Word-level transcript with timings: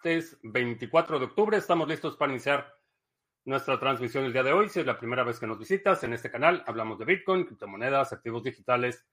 martes 0.00 0.38
24 0.42 1.18
de 1.18 1.26
octubre. 1.26 1.58
Estamos 1.58 1.86
listos 1.86 2.16
para 2.16 2.32
iniciar 2.32 2.74
nuestra 3.44 3.78
transmisión 3.78 4.24
el 4.24 4.32
día 4.32 4.42
de 4.42 4.50
hoy. 4.50 4.70
Si 4.70 4.80
es 4.80 4.86
la 4.86 4.98
primera 4.98 5.24
vez 5.24 5.38
que 5.38 5.46
nos 5.46 5.58
visitas 5.58 6.02
en 6.04 6.14
este 6.14 6.30
canal, 6.30 6.64
hablamos 6.66 6.98
de 6.98 7.04
Bitcoin, 7.04 7.44
criptomonedas, 7.44 8.10
activos 8.10 8.42
digitales 8.42 9.06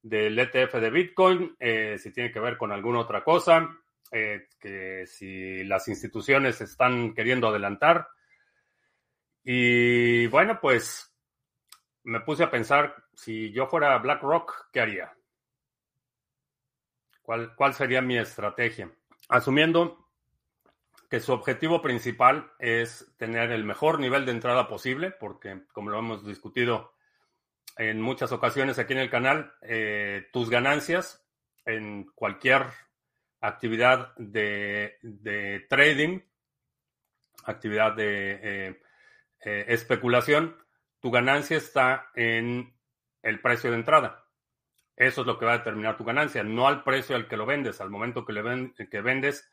del 0.03 0.39
ETF 0.39 0.75
de 0.75 0.91
Bitcoin, 0.91 1.57
eh, 1.59 1.97
si 1.99 2.13
tiene 2.13 2.31
que 2.31 2.41
ver 2.41 2.57
con 2.57 2.73
alguna 2.73 3.01
otra 3.01 3.23
cosa, 3.23 3.69
eh, 4.11 4.49
que 4.59 5.07
si 5.07 5.65
las 5.65 5.89
instituciones 5.89 6.61
están 6.61 7.15
queriendo 7.15 7.49
adelantar. 7.49 8.09
Y 9.43 10.27
bueno, 10.27 10.59
pues 10.61 11.15
me 12.05 12.21
puse 12.21 12.45
a 12.45 12.51
pensar, 12.51 12.95
si 13.15 13.53
yo 13.53 13.67
fuera 13.67 13.99
BlackRock, 13.99 14.71
¿qué 14.73 14.81
haría? 14.81 15.13
¿Cuál, 17.23 17.55
cuál 17.55 17.75
sería 17.75 18.03
mi 18.03 18.19
estrategia? 18.19 18.91
Asumiendo 19.29 20.11
que 21.09 21.21
su 21.21 21.33
objetivo 21.33 21.83
principal 21.83 22.53
es 22.59 23.13
tener 23.17 23.51
el 23.51 23.65
mejor 23.65 23.99
nivel 23.99 24.25
de 24.25 24.33
entrada 24.33 24.69
posible, 24.69 25.11
porque 25.11 25.63
como 25.73 25.91
lo 25.91 25.99
hemos 25.99 26.25
discutido 26.25 26.95
en 27.77 28.01
muchas 28.01 28.33
ocasiones 28.33 28.79
aquí 28.79 28.93
en 28.93 29.01
el 29.01 29.11
canal, 29.11 29.53
eh, 29.63 30.29
tus 30.33 30.51
ganancias 30.51 31.27
en 31.65 32.05
cualquier 32.15 32.67
actividad 33.41 34.15
de, 34.17 35.67
trading, 35.69 36.21
actividad 37.45 37.95
de 37.95 38.41
eh, 38.43 38.81
eh, 39.45 39.65
especulación, 39.69 40.57
tu 41.01 41.11
ganancia 41.11 41.57
está 41.57 42.11
en 42.15 42.75
el 43.23 43.41
precio 43.41 43.71
de 43.71 43.77
entrada. 43.77 44.27
Eso 44.97 45.23
es 45.23 45.27
lo 45.27 45.39
que 45.39 45.47
va 45.47 45.55
a 45.55 45.59
determinar 45.59 45.97
tu 45.97 46.05
ganancia, 46.05 46.43
no 46.43 46.69
al 46.69 46.85
precio 46.85 47.17
al 47.17 47.27
que 47.27 47.37
lo 47.37 47.47
vendes. 47.47 47.81
Al 47.81 47.89
momento 47.89 48.25
que, 48.25 48.35
le 48.35 48.75
que 48.91 49.01
vendes, 49.01 49.51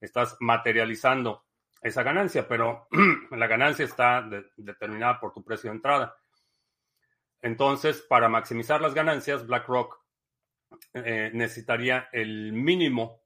estás 0.00 0.36
materializando 0.38 1.44
esa 1.82 2.04
ganancia, 2.04 2.46
pero 2.46 2.86
la 3.32 3.46
ganancia 3.48 3.84
está 3.84 4.28
determinada 4.56 5.18
por 5.18 5.32
tu 5.32 5.42
precio 5.42 5.70
de 5.70 5.76
entrada. 5.76 6.16
Entonces, 7.40 8.00
para 8.02 8.28
maximizar 8.28 8.80
las 8.80 8.94
ganancias, 8.94 9.46
BlackRock 9.46 10.05
eh, 10.94 11.30
necesitaría 11.34 12.08
el 12.12 12.52
mínimo 12.52 13.22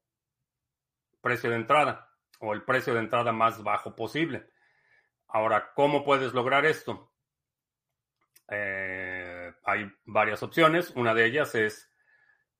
precio 1.21 1.49
de 1.49 1.57
entrada 1.57 2.09
o 2.39 2.53
el 2.53 2.63
precio 2.63 2.93
de 2.93 2.99
entrada 2.99 3.31
más 3.31 3.63
bajo 3.63 3.95
posible. 3.95 4.49
Ahora, 5.27 5.71
¿cómo 5.73 6.03
puedes 6.03 6.33
lograr 6.33 6.65
esto? 6.65 7.13
Eh, 8.49 9.53
hay 9.63 9.91
varias 10.05 10.43
opciones. 10.43 10.91
Una 10.91 11.13
de 11.13 11.25
ellas 11.25 11.55
es 11.55 11.89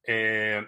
eh, 0.03 0.65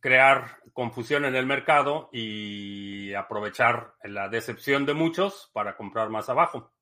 crear 0.00 0.58
confusión 0.72 1.24
en 1.24 1.34
el 1.34 1.46
mercado 1.46 2.08
y 2.12 3.12
aprovechar 3.14 3.94
la 4.04 4.28
decepción 4.28 4.86
de 4.86 4.94
muchos 4.94 5.50
para 5.52 5.76
comprar 5.76 6.08
más 6.08 6.28
abajo. 6.28 6.72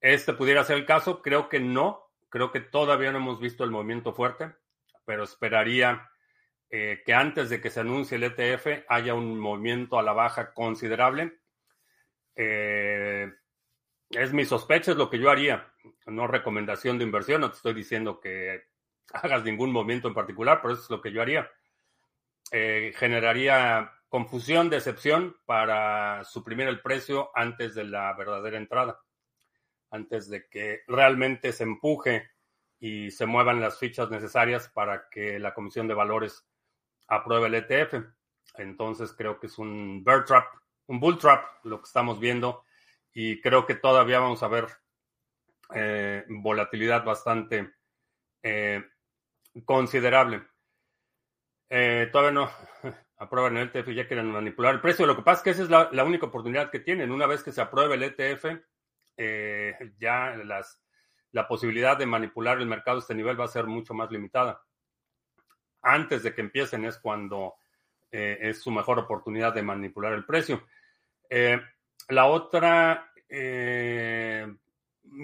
Este 0.00 0.32
pudiera 0.32 0.64
ser 0.64 0.78
el 0.78 0.86
caso, 0.86 1.20
creo 1.22 1.48
que 1.48 1.60
no, 1.60 2.09
creo 2.30 2.50
que 2.50 2.60
todavía 2.60 3.12
no 3.12 3.18
hemos 3.18 3.40
visto 3.40 3.64
el 3.64 3.70
movimiento 3.70 4.14
fuerte, 4.14 4.54
pero 5.04 5.24
esperaría 5.24 6.10
eh, 6.70 7.02
que 7.04 7.12
antes 7.12 7.50
de 7.50 7.60
que 7.60 7.68
se 7.68 7.80
anuncie 7.80 8.16
el 8.16 8.24
ETF 8.24 8.84
haya 8.88 9.12
un 9.14 9.38
movimiento 9.38 9.98
a 9.98 10.02
la 10.02 10.12
baja 10.12 10.54
considerable. 10.54 11.40
Eh, 12.36 13.30
es 14.08 14.32
mi 14.32 14.44
sospecha, 14.44 14.92
es 14.92 14.96
lo 14.96 15.10
que 15.10 15.18
yo 15.18 15.30
haría, 15.30 15.72
no 16.06 16.26
recomendación 16.26 16.98
de 16.98 17.04
inversión, 17.04 17.40
no 17.40 17.50
te 17.50 17.56
estoy 17.56 17.74
diciendo 17.74 18.20
que 18.20 18.64
hagas 19.12 19.44
ningún 19.44 19.72
movimiento 19.72 20.08
en 20.08 20.14
particular, 20.14 20.60
pero 20.62 20.74
eso 20.74 20.84
es 20.84 20.90
lo 20.90 21.00
que 21.00 21.12
yo 21.12 21.22
haría. 21.22 21.50
Eh, 22.52 22.92
generaría 22.96 23.92
confusión, 24.08 24.70
decepción 24.70 25.36
para 25.44 26.24
suprimir 26.24 26.66
el 26.66 26.80
precio 26.80 27.30
antes 27.34 27.74
de 27.74 27.84
la 27.84 28.12
verdadera 28.14 28.58
entrada 28.58 29.00
antes 29.90 30.28
de 30.28 30.48
que 30.48 30.82
realmente 30.86 31.52
se 31.52 31.64
empuje 31.64 32.30
y 32.78 33.10
se 33.10 33.26
muevan 33.26 33.60
las 33.60 33.78
fichas 33.78 34.10
necesarias 34.10 34.68
para 34.68 35.08
que 35.10 35.38
la 35.38 35.52
Comisión 35.52 35.86
de 35.86 35.94
Valores 35.94 36.46
apruebe 37.08 37.48
el 37.48 37.54
ETF. 37.54 37.94
Entonces 38.54 39.12
creo 39.12 39.38
que 39.38 39.48
es 39.48 39.58
un 39.58 40.02
bear 40.02 40.24
trap, 40.24 40.46
un 40.86 40.98
bull 40.98 41.18
trap 41.18 41.44
lo 41.64 41.78
que 41.80 41.86
estamos 41.86 42.18
viendo 42.18 42.64
y 43.12 43.40
creo 43.40 43.66
que 43.66 43.74
todavía 43.74 44.20
vamos 44.20 44.42
a 44.42 44.48
ver 44.48 44.66
eh, 45.74 46.24
volatilidad 46.28 47.04
bastante 47.04 47.74
eh, 48.42 48.84
considerable. 49.64 50.42
Eh, 51.68 52.08
todavía 52.10 52.32
no 52.32 52.50
aprueban 53.18 53.56
el 53.56 53.68
ETF 53.68 53.88
y 53.88 53.94
ya 53.94 54.08
quieren 54.08 54.30
manipular 54.30 54.74
el 54.74 54.80
precio. 54.80 55.06
Lo 55.06 55.16
que 55.16 55.22
pasa 55.22 55.38
es 55.38 55.44
que 55.44 55.50
esa 55.50 55.62
es 55.62 55.70
la, 55.70 55.88
la 55.92 56.04
única 56.04 56.26
oportunidad 56.26 56.70
que 56.70 56.80
tienen. 56.80 57.12
Una 57.12 57.26
vez 57.26 57.42
que 57.42 57.52
se 57.52 57.60
apruebe 57.60 57.94
el 57.94 58.02
ETF, 58.02 58.46
eh, 59.22 59.92
ya 59.98 60.34
las, 60.46 60.82
la 61.32 61.46
posibilidad 61.46 61.98
de 61.98 62.06
manipular 62.06 62.56
el 62.58 62.64
mercado 62.64 62.96
a 62.96 63.00
este 63.00 63.14
nivel 63.14 63.38
va 63.38 63.44
a 63.44 63.48
ser 63.48 63.66
mucho 63.66 63.92
más 63.92 64.10
limitada. 64.10 64.62
Antes 65.82 66.22
de 66.22 66.34
que 66.34 66.40
empiecen 66.40 66.86
es 66.86 66.96
cuando 66.96 67.56
eh, 68.10 68.38
es 68.40 68.62
su 68.62 68.70
mejor 68.70 68.98
oportunidad 68.98 69.52
de 69.52 69.62
manipular 69.62 70.14
el 70.14 70.24
precio. 70.24 70.66
Eh, 71.28 71.60
la 72.08 72.26
otra 72.26 73.12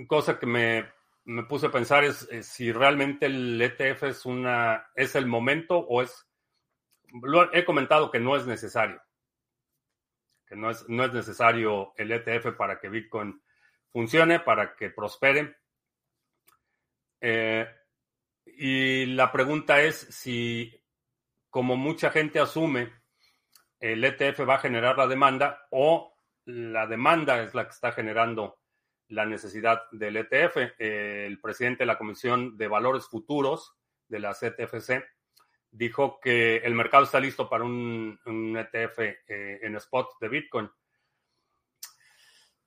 cosa 0.07 0.39
que 0.39 0.47
me, 0.47 0.93
me, 1.25 1.45
puse 1.45 1.67
a 1.67 1.73
pensar 1.73 2.05
es 2.05 2.29
si 2.43 2.71
realmente 2.73 3.27
el 3.27 3.61
ETF 3.61 4.03
es, 4.05 4.27
una, 4.27 4.91
es 4.95 5.17
el 5.17 5.27
momento 5.27 5.79
o 5.79 6.03
es... 6.03 6.29
He 7.53 7.65
comentado 7.65 8.11
que 8.11 8.21
no 8.21 8.37
es 8.37 8.47
necesario. 8.47 9.01
Que 10.47 10.55
no 10.55 10.69
es, 10.69 10.87
no 10.87 11.03
es 11.03 11.15
necesario 11.15 11.95
el 11.97 12.13
ETF 12.13 12.55
para 12.57 12.79
que 12.79 12.91
Bitcoin 12.91 13.41
funcione, 13.93 14.41
para 14.41 14.75
que 14.75 14.91
prospere. 14.91 15.57
Eh, 17.21 17.67
y 18.47 19.07
la 19.07 19.33
pregunta 19.33 19.81
es 19.81 19.97
si, 19.97 20.73
como 21.51 21.77
mucha 21.77 22.11
gente 22.11 22.39
asume, 22.39 22.93
el 23.81 24.05
ETF 24.05 24.49
va 24.49 24.55
a 24.55 24.61
generar 24.61 24.97
la 24.97 25.07
demanda 25.07 25.67
o 25.71 26.15
la 26.47 26.87
demanda 26.87 27.43
es 27.43 27.55
la 27.55 27.65
que 27.65 27.71
está 27.71 27.93
generando 27.93 28.59
la 29.09 29.27
necesidad 29.27 29.83
del 29.93 30.17
ETF. 30.17 30.75
el 30.79 31.41
presidente 31.41 31.83
de 31.83 31.87
la 31.87 31.99
Comisión 31.99 32.57
de 32.57 32.69
Valores 32.69 33.07
Futuros 33.07 33.75
de 34.09 34.21
la 34.21 34.33
CTFC 34.33 35.05
dijo 35.71 36.19
que 36.21 36.57
el 36.59 36.75
mercado 36.75 37.05
está 37.05 37.21
listo 37.21 37.49
para 37.49 37.65
un, 37.65 38.19
ETF 38.25 38.99
eh, 38.99 39.61
en 39.63 39.77
spot 39.77 40.19
de 40.21 40.29
Bitcoin. 40.29 40.71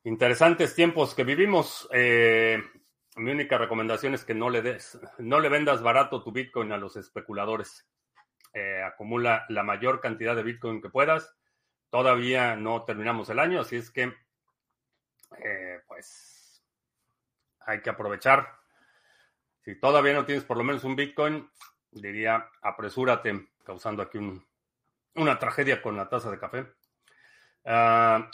Interesantes 0.04 0.76
tiempos 0.76 1.14
que 1.14 1.24
vivimos. 1.24 1.88
Eh, 1.92 2.64
mi 3.18 3.32
única 3.32 3.58
recomendación 3.58 4.14
es 4.14 4.24
que 4.24 4.34
no 4.34 4.50
le 4.50 4.62
des, 4.62 4.98
no 5.18 5.40
le 5.40 5.50
vendas 5.50 5.82
barato 5.82 6.24
tu 6.24 6.32
Bitcoin 6.32 6.72
a 6.72 6.78
los 6.78 6.96
especuladores. 6.96 7.86
Eh, 8.54 8.82
acumula 8.82 9.46
la 9.50 9.64
mayor 9.64 10.00
cantidad 10.00 10.36
de 10.36 10.44
Bitcoin 10.44 10.82
que 10.82 10.90
puedas. 10.90 11.36
Todavía 11.90 12.56
no 12.56 12.86
terminamos 12.86 13.30
el 13.30 13.40
año, 13.40 13.62
así 13.62 13.76
es 13.76 13.92
que, 13.92 14.14
eh, 15.44 15.82
pues, 15.88 16.64
hay 17.60 17.82
que 17.82 17.90
aprovechar. 17.90 18.48
Si 19.62 19.80
todavía 19.80 20.14
no 20.14 20.26
tienes 20.26 20.46
por 20.46 20.58
lo 20.58 20.64
menos 20.64 20.84
un 20.84 20.96
Bitcoin, 20.96 21.50
diría, 21.92 22.50
apresúrate, 22.62 23.50
causando 23.66 24.02
aquí 24.02 24.20
una 25.16 25.40
tragedia 25.40 25.82
con 25.82 25.98
la 25.98 26.08
taza 26.08 26.32
de 26.32 26.40
café. 26.40 26.68
Uh, 27.70 28.26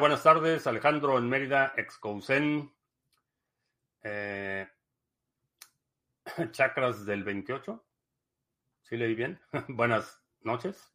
buenas 0.00 0.24
tardes. 0.24 0.66
Alejandro 0.66 1.16
en 1.16 1.28
Mérida, 1.28 1.72
Excousen. 1.76 2.74
Eh, 4.02 4.66
chakras 6.50 7.06
del 7.06 7.22
28. 7.22 7.84
¿Sí 8.82 8.96
leí 8.96 9.14
bien? 9.14 9.40
buenas 9.68 10.20
noches. 10.40 10.92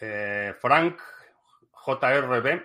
Eh, 0.00 0.54
Frank, 0.58 0.98
JRB, 1.84 2.62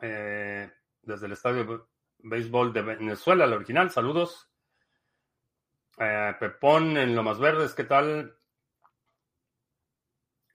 eh, 0.00 0.72
desde 1.02 1.26
el 1.26 1.32
estadio 1.32 1.64
de 1.66 1.80
béisbol 2.20 2.72
de 2.72 2.80
Venezuela, 2.80 3.44
el 3.44 3.52
original. 3.52 3.90
Saludos. 3.90 4.50
Eh, 5.98 6.34
Pepón 6.40 6.96
en 6.96 7.14
Lomas 7.14 7.38
Verdes, 7.38 7.74
¿qué 7.74 7.84
tal? 7.84 8.38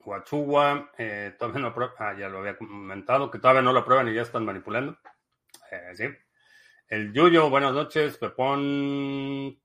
Huachugua, 0.04 0.90
eh, 0.98 1.34
todavía 1.38 1.60
no 1.60 1.74
ah, 1.98 2.14
ya 2.18 2.28
lo 2.28 2.38
había 2.38 2.56
comentado, 2.56 3.30
que 3.30 3.38
todavía 3.38 3.62
no 3.62 3.72
lo 3.72 3.80
aprueban 3.80 4.08
y 4.08 4.14
ya 4.14 4.22
están 4.22 4.44
manipulando. 4.44 4.98
Eh, 5.70 5.94
sí. 5.94 6.04
El 6.88 7.12
Yuyo, 7.12 7.48
buenas 7.48 7.72
noches, 7.72 8.18
Pepón. 8.18 9.58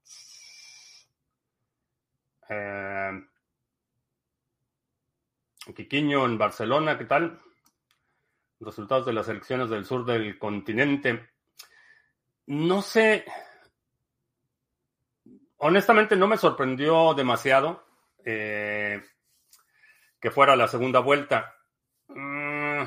Eh, 2.50 3.28
Quiquiño 5.76 6.26
en 6.26 6.38
Barcelona, 6.38 6.98
¿qué 6.98 7.06
tal? 7.06 7.40
Resultados 8.60 9.06
de 9.06 9.14
las 9.14 9.28
elecciones 9.28 9.70
del 9.70 9.86
sur 9.86 10.06
del 10.06 10.40
continente. 10.40 11.30
No 12.48 12.82
sé. 12.82 13.26
Honestamente 15.58 16.16
no 16.16 16.28
me 16.28 16.38
sorprendió 16.38 17.14
demasiado 17.14 17.86
eh, 18.24 19.04
que 20.20 20.32
fuera 20.32 20.56
la 20.56 20.68
segunda 20.68 21.00
vuelta. 21.00 21.56
Mm, 22.08 22.84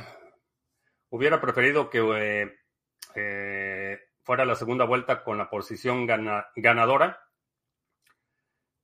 hubiera 1.10 1.40
preferido 1.40 1.90
que 1.90 1.98
eh, 1.98 2.58
eh, 3.14 3.98
fuera 4.22 4.44
la 4.44 4.54
segunda 4.54 4.84
vuelta 4.84 5.22
con 5.22 5.38
la 5.38 5.50
posición 5.50 6.06
ganadora 6.06 7.20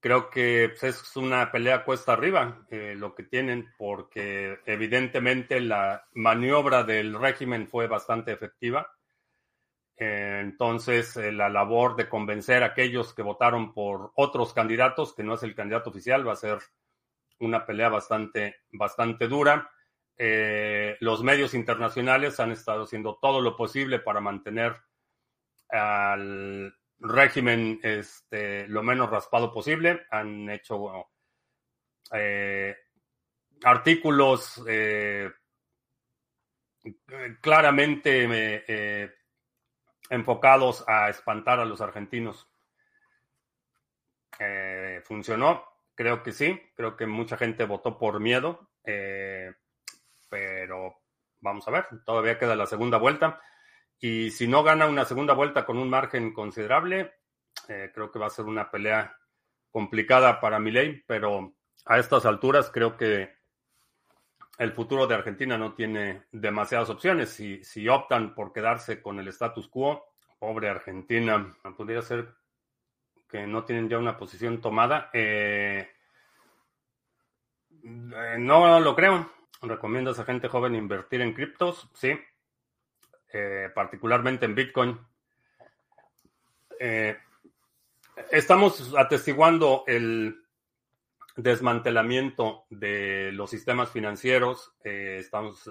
creo 0.07 0.31
que 0.31 0.69
pues, 0.79 0.85
es 0.85 1.17
una 1.17 1.51
pelea 1.51 1.85
cuesta 1.85 2.13
arriba 2.13 2.65
eh, 2.71 2.95
lo 2.97 3.13
que 3.17 3.25
tienen, 3.25 3.73
porque 3.77 4.61
evidentemente 4.65 5.61
la 5.61 6.07
maniobra 6.15 6.85
del 6.85 7.19
régimen 7.19 7.67
fue 7.67 7.89
bastante 7.89 8.31
efectiva. 8.31 8.89
Entonces, 9.97 11.17
la 11.17 11.49
labor 11.49 11.97
de 11.97 12.09
convencer 12.09 12.63
a 12.63 12.67
aquellos 12.67 13.15
que 13.15 13.23
votaron 13.23 13.75
por 13.75 14.13
otros 14.15 14.53
candidatos, 14.53 15.13
que 15.13 15.25
no 15.25 15.35
es 15.35 15.43
el 15.43 15.57
candidato 15.57 15.91
oficial, 15.91 16.29
va 16.29 16.35
a 16.35 16.37
ser 16.37 16.59
una 17.41 17.65
pelea 17.65 17.89
bastante, 17.89 18.63
bastante 18.73 19.29
dura. 19.29 19.71
los 21.01 21.23
medios 21.23 21.55
internacionales 21.55 22.41
han 22.41 22.53
estado 22.53 22.85
haciendo 22.85 23.19
todo 23.21 23.41
lo 23.41 23.57
posible 23.57 23.99
para 23.99 24.21
mantener 24.21 24.77
al 25.69 26.75
régimen 26.99 27.81
este, 27.83 28.67
lo 28.69 28.83
menos 28.83 29.11
raspado 29.11 29.53
posible. 29.53 30.07
Han 30.11 30.49
hecho 30.51 31.09
eh, 32.13 32.77
artículos 33.63 34.63
eh, 34.69 35.31
claramente 37.41 38.65
eh, 38.69 39.15
enfocados 40.11 40.85
a 40.87 41.09
espantar 41.09 41.61
a 41.61 41.65
los 41.65 41.81
argentinos. 41.81 42.49
funcionó, 45.05 45.65
creo 45.97 46.23
que 46.23 46.33
sí, 46.33 46.61
creo 46.77 46.97
que 46.97 47.07
mucha 47.07 47.37
gente 47.37 47.65
votó 47.65 47.99
por 47.99 48.21
miedo, 48.21 48.71
pero 50.29 50.95
vamos 51.41 51.67
a 51.67 51.71
ver, 51.73 51.87
todavía 52.05 52.39
queda 52.39 52.55
la 52.55 52.67
segunda 52.67 52.99
vuelta. 52.99 53.41
Y 53.99 54.31
si 54.31 54.47
no 54.47 54.63
gana 54.63 54.87
una 54.87 55.05
segunda 55.05 55.33
vuelta 55.33 55.65
con 55.65 55.79
un 55.79 55.89
margen 55.89 56.33
considerable, 56.33 57.15
eh, 57.69 57.91
creo 57.95 58.13
que 58.13 58.19
va 58.19 58.27
a 58.27 58.31
ser 58.31 58.45
una 58.45 58.71
pelea 58.71 59.17
complicada 59.71 60.41
para 60.41 60.59
Milei, 60.59 61.03
pero 61.07 61.55
a 61.87 61.99
estas 61.99 62.27
alturas 62.27 62.71
creo 62.71 62.97
que 62.97 63.35
el 64.59 64.73
futuro 64.73 65.07
de 65.07 65.15
Argentina 65.15 65.57
no 65.57 65.75
tiene 65.75 66.27
demasiadas 66.31 66.91
opciones. 66.91 67.31
Si, 67.31 67.63
si 67.65 67.89
optan 67.89 68.35
por 68.35 68.53
quedarse 68.53 69.01
con 69.01 69.19
el 69.19 69.29
status 69.29 69.69
quo, 69.69 70.05
pobre 70.39 70.69
Argentina, 70.69 71.55
podría 71.77 72.03
ser 72.03 72.35
que 73.29 73.47
no 73.47 73.65
tienen 73.65 73.89
ya 73.89 73.99
una 73.99 74.17
posición 74.17 74.61
tomada. 74.61 75.11
Eh, 75.13 75.89
eh, 77.83 78.37
no 78.39 78.81
lo 78.81 78.95
creo. 78.95 79.31
¿Recomiendas 79.63 80.19
a 80.19 80.25
gente 80.25 80.49
joven 80.49 80.75
invertir 80.75 81.21
en 81.23 81.33
criptos? 81.33 81.89
Sí, 81.95 82.19
eh, 83.33 83.71
particularmente 83.75 84.45
en 84.45 84.55
Bitcoin. 84.55 84.99
Estamos 88.31 88.95
atestiguando 88.97 89.85
el 89.87 90.45
desmantelamiento 91.37 92.67
de 92.69 93.31
los 93.33 93.51
sistemas 93.51 93.91
financieros. 93.91 94.75
Estamos 94.85 95.71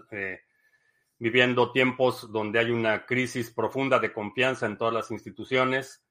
viviendo 1.20 1.72
tiempos 1.72 2.32
donde 2.32 2.60
hay 2.60 2.72
una 2.72 3.06
crisis 3.06 3.52
profunda 3.52 4.00
de 4.00 4.12
confianza 4.12 4.66
en 4.66 4.78
todas 4.78 4.94
las 4.94 5.12
instituciones. 5.12 6.05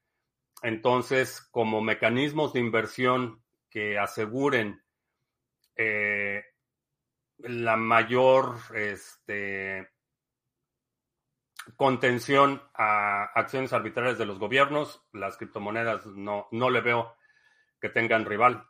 Entonces, 0.62 1.40
como 1.50 1.80
mecanismos 1.80 2.52
de 2.52 2.60
inversión 2.60 3.42
que 3.68 3.98
aseguren 3.98 4.82
la 7.38 7.76
mayor 7.76 8.56
este, 8.74 9.88
contención 11.76 12.62
a 12.74 13.24
acciones 13.34 13.72
arbitrarias 13.72 14.18
de 14.18 14.26
los 14.26 14.38
gobiernos. 14.38 15.02
Las 15.12 15.36
criptomonedas 15.36 16.06
no, 16.06 16.48
no 16.50 16.70
le 16.70 16.80
veo 16.80 17.14
que 17.80 17.88
tengan 17.88 18.24
rival. 18.24 18.66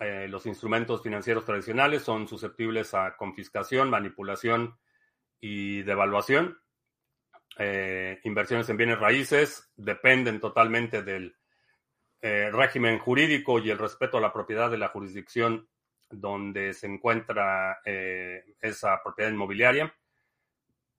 Eh, 0.00 0.26
los 0.28 0.46
instrumentos 0.46 1.02
financieros 1.02 1.44
tradicionales 1.44 2.02
son 2.02 2.28
susceptibles 2.28 2.94
a 2.94 3.16
confiscación, 3.16 3.90
manipulación 3.90 4.78
y 5.40 5.82
devaluación. 5.82 6.58
Eh, 7.58 8.20
inversiones 8.24 8.68
en 8.68 8.76
bienes 8.76 8.98
raíces 8.98 9.70
dependen 9.76 10.40
totalmente 10.40 11.02
del 11.02 11.36
eh, 12.20 12.50
régimen 12.52 12.98
jurídico 12.98 13.58
y 13.58 13.70
el 13.70 13.78
respeto 13.78 14.18
a 14.18 14.20
la 14.20 14.32
propiedad 14.32 14.70
de 14.70 14.78
la 14.78 14.88
jurisdicción 14.88 15.68
donde 16.10 16.72
se 16.72 16.86
encuentra 16.86 17.80
esa 17.84 19.02
propiedad 19.02 19.30
inmobiliaria. 19.30 19.94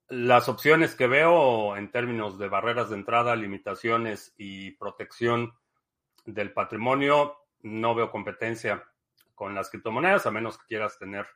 Las 0.10 0.50
opciones 0.50 0.94
que 0.94 1.08
veo 1.08 1.76
en 1.78 1.92
términos 1.92 2.38
de 2.38 2.48
barreras 2.48 2.90
de 2.90 2.96
entrada, 2.96 3.36
limitaciones 3.36 4.34
y 4.38 4.72
protección 4.72 5.54
del 6.26 6.52
patrimonio, 6.54 7.38
no 7.62 7.96
veo 7.96 8.12
competencia 8.12 8.84
con 9.36 9.56
las 9.56 9.70
criptomonedas, 9.70 10.26
a 10.26 10.32
menos 10.32 10.58
que 10.58 10.68
quieras 10.68 10.98
tener 10.98 11.28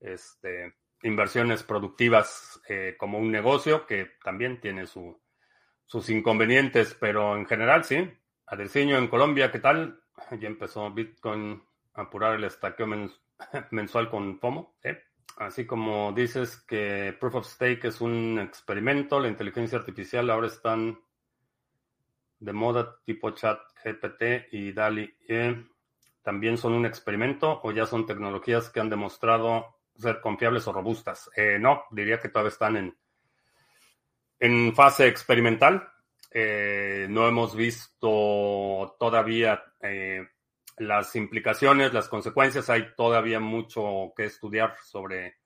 este, 0.00 0.74
inversiones 1.02 1.62
productivas 1.62 2.60
eh, 2.68 2.96
como 2.98 3.18
un 3.18 3.30
negocio, 3.30 3.86
que 3.86 4.12
también 4.22 4.60
tiene 4.60 4.86
sus 4.86 6.10
inconvenientes, 6.10 6.96
pero 6.98 7.36
en 7.36 7.46
general 7.46 7.84
sí. 7.84 8.10
Adelciño 8.46 8.96
en 8.96 9.08
Colombia, 9.08 9.52
¿qué 9.52 9.58
tal? 9.58 10.00
Ya 10.40 10.48
empezó 10.48 10.90
Bitcoin 10.90 11.62
a 11.94 12.02
apurar 12.02 12.34
el 12.34 12.44
estaqueo 12.44 12.86
mensual 13.70 14.10
con 14.10 14.38
FOMO. 14.38 14.76
¿eh? 14.82 15.02
Así 15.36 15.66
como 15.66 16.12
dices 16.12 16.56
que 16.66 17.16
Proof 17.18 17.36
of 17.36 17.46
Stake 17.46 17.86
es 17.86 18.00
un 18.00 18.40
experimento, 18.40 19.20
la 19.20 19.28
inteligencia 19.28 19.78
artificial 19.78 20.30
ahora 20.30 20.48
están 20.48 20.98
de 22.40 22.52
moda 22.52 22.98
tipo 23.04 23.30
chat 23.30 23.60
GPT 23.84 24.52
y 24.52 24.72
DALI. 24.72 25.14
E. 25.28 25.64
¿También 26.22 26.58
son 26.58 26.74
un 26.74 26.86
experimento 26.86 27.60
o 27.62 27.72
ya 27.72 27.86
son 27.86 28.06
tecnologías 28.06 28.70
que 28.70 28.80
han 28.80 28.90
demostrado 28.90 29.77
ser 29.98 30.20
confiables 30.20 30.66
o 30.66 30.72
robustas? 30.72 31.30
Eh, 31.36 31.58
no, 31.58 31.84
diría 31.90 32.18
que 32.18 32.28
todavía 32.28 32.50
están 32.50 32.76
en, 32.76 32.98
en 34.38 34.74
fase 34.74 35.06
experimental. 35.08 35.88
Eh, 36.30 37.06
no 37.08 37.26
hemos 37.26 37.56
visto 37.56 38.96
todavía 38.98 39.62
eh, 39.80 40.26
las 40.78 41.16
implicaciones, 41.16 41.92
las 41.92 42.08
consecuencias, 42.08 42.70
hay 42.70 42.94
todavía 42.94 43.40
mucho 43.40 44.12
que 44.16 44.24
estudiar 44.24 44.76
sobre 44.82 45.36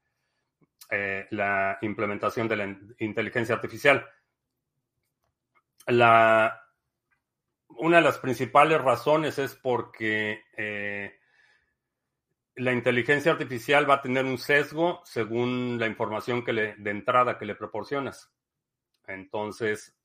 la 1.31 1.79
implementación 1.81 2.49
de 2.49 2.57
la 2.57 2.79
inteligencia 2.99 3.55
artificial. 3.55 4.07
La, 5.87 6.67
una 7.69 7.97
de 7.97 8.03
las 8.03 8.19
principales 8.19 8.79
razones 8.79 9.39
es 9.39 9.55
porque 9.55 10.43
la 12.57 12.73
inteligencia 12.73 13.33
artificial 13.33 13.89
va 13.89 13.95
a 13.95 14.03
tener 14.03 14.25
un 14.25 14.39
sesgo 14.39 15.01
según 15.05 15.79
la 15.79 15.87
información 15.87 16.45
que 16.45 16.53
le, 16.53 16.75
de 16.77 16.91
entrada 16.91 17.39
que 17.39 17.47
le 17.47 17.55
proporcionas. 17.55 18.31
Entonces, 19.07 19.97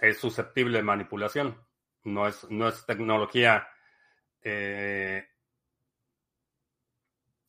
es 0.00 0.18
susceptible 0.18 0.78
de 0.78 0.84
manipulación. 0.84 1.56
No 2.04 2.26
es, 2.26 2.48
no 2.50 2.68
es 2.68 2.84
tecnología 2.86 3.68
eh, 4.42 5.26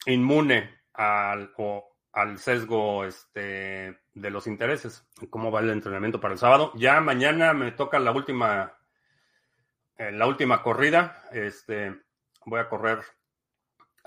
inmune 0.05 0.81
al, 0.93 1.53
al 2.13 2.39
sesgo 2.39 3.05
este, 3.05 3.99
de 4.13 4.29
los 4.29 4.47
intereses. 4.47 5.05
¿Cómo 5.29 5.51
va 5.51 5.61
el 5.61 5.69
entrenamiento 5.69 6.19
para 6.19 6.33
el 6.33 6.39
sábado? 6.39 6.71
Ya 6.75 7.01
mañana 7.01 7.53
me 7.53 7.71
toca 7.71 7.99
la 7.99 8.11
última, 8.11 8.77
eh, 9.97 10.11
la 10.11 10.27
última 10.27 10.63
corrida. 10.63 11.23
Este, 11.31 12.01
voy 12.45 12.59
a 12.59 12.69
correr 12.69 12.99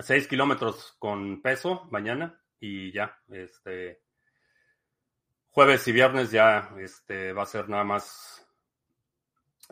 6 0.00 0.28
kilómetros 0.28 0.96
con 0.98 1.42
peso 1.42 1.88
mañana 1.90 2.40
y 2.58 2.92
ya, 2.92 3.18
este, 3.28 4.02
jueves 5.50 5.86
y 5.88 5.92
viernes 5.92 6.30
ya 6.30 6.70
este, 6.78 7.32
va 7.32 7.42
a 7.42 7.46
ser 7.46 7.68
nada 7.68 7.84
más 7.84 8.46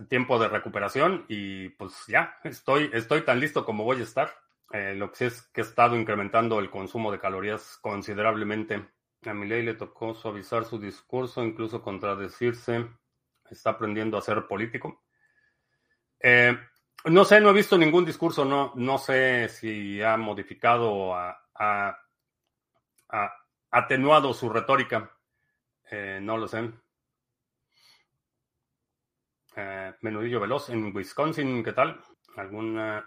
tiempo 0.08 0.38
de 0.38 0.48
recuperación 0.48 1.24
y 1.28 1.70
pues 1.70 2.04
ya 2.06 2.38
estoy, 2.44 2.90
estoy 2.92 3.22
tan 3.22 3.40
listo 3.40 3.64
como 3.64 3.84
voy 3.84 4.00
a 4.00 4.04
estar. 4.04 4.32
Eh, 4.72 4.94
lo 4.94 5.10
que 5.10 5.16
sí 5.16 5.24
es 5.24 5.42
que 5.42 5.62
he 5.62 5.64
estado 5.64 5.96
incrementando 5.96 6.58
el 6.60 6.70
consumo 6.70 7.10
de 7.10 7.18
calorías 7.18 7.78
considerablemente. 7.80 8.86
A 9.24 9.34
ley 9.34 9.62
le 9.62 9.74
tocó 9.74 10.14
suavizar 10.14 10.64
su 10.64 10.78
discurso, 10.78 11.42
incluso 11.42 11.82
contradecirse. 11.82 12.88
Está 13.50 13.70
aprendiendo 13.70 14.16
a 14.16 14.22
ser 14.22 14.46
político. 14.46 15.02
Eh, 16.20 16.56
no 17.04 17.24
sé, 17.24 17.40
no 17.40 17.50
he 17.50 17.54
visto 17.54 17.78
ningún 17.78 18.04
discurso, 18.04 18.44
no, 18.44 18.72
no 18.76 18.98
sé 18.98 19.48
si 19.48 20.02
ha 20.02 20.16
modificado 20.16 20.92
o 20.92 21.14
ha, 21.14 21.98
atenuado 23.70 24.32
su 24.34 24.48
retórica. 24.48 25.10
Eh, 25.90 26.18
no 26.22 26.36
lo 26.36 26.48
sé. 26.48 26.70
menudillo 30.02 30.40
veloz 30.40 30.70
en 30.70 30.94
Wisconsin, 30.94 31.64
¿qué 31.64 31.72
tal? 31.72 32.00
¿Alguna 32.36 33.04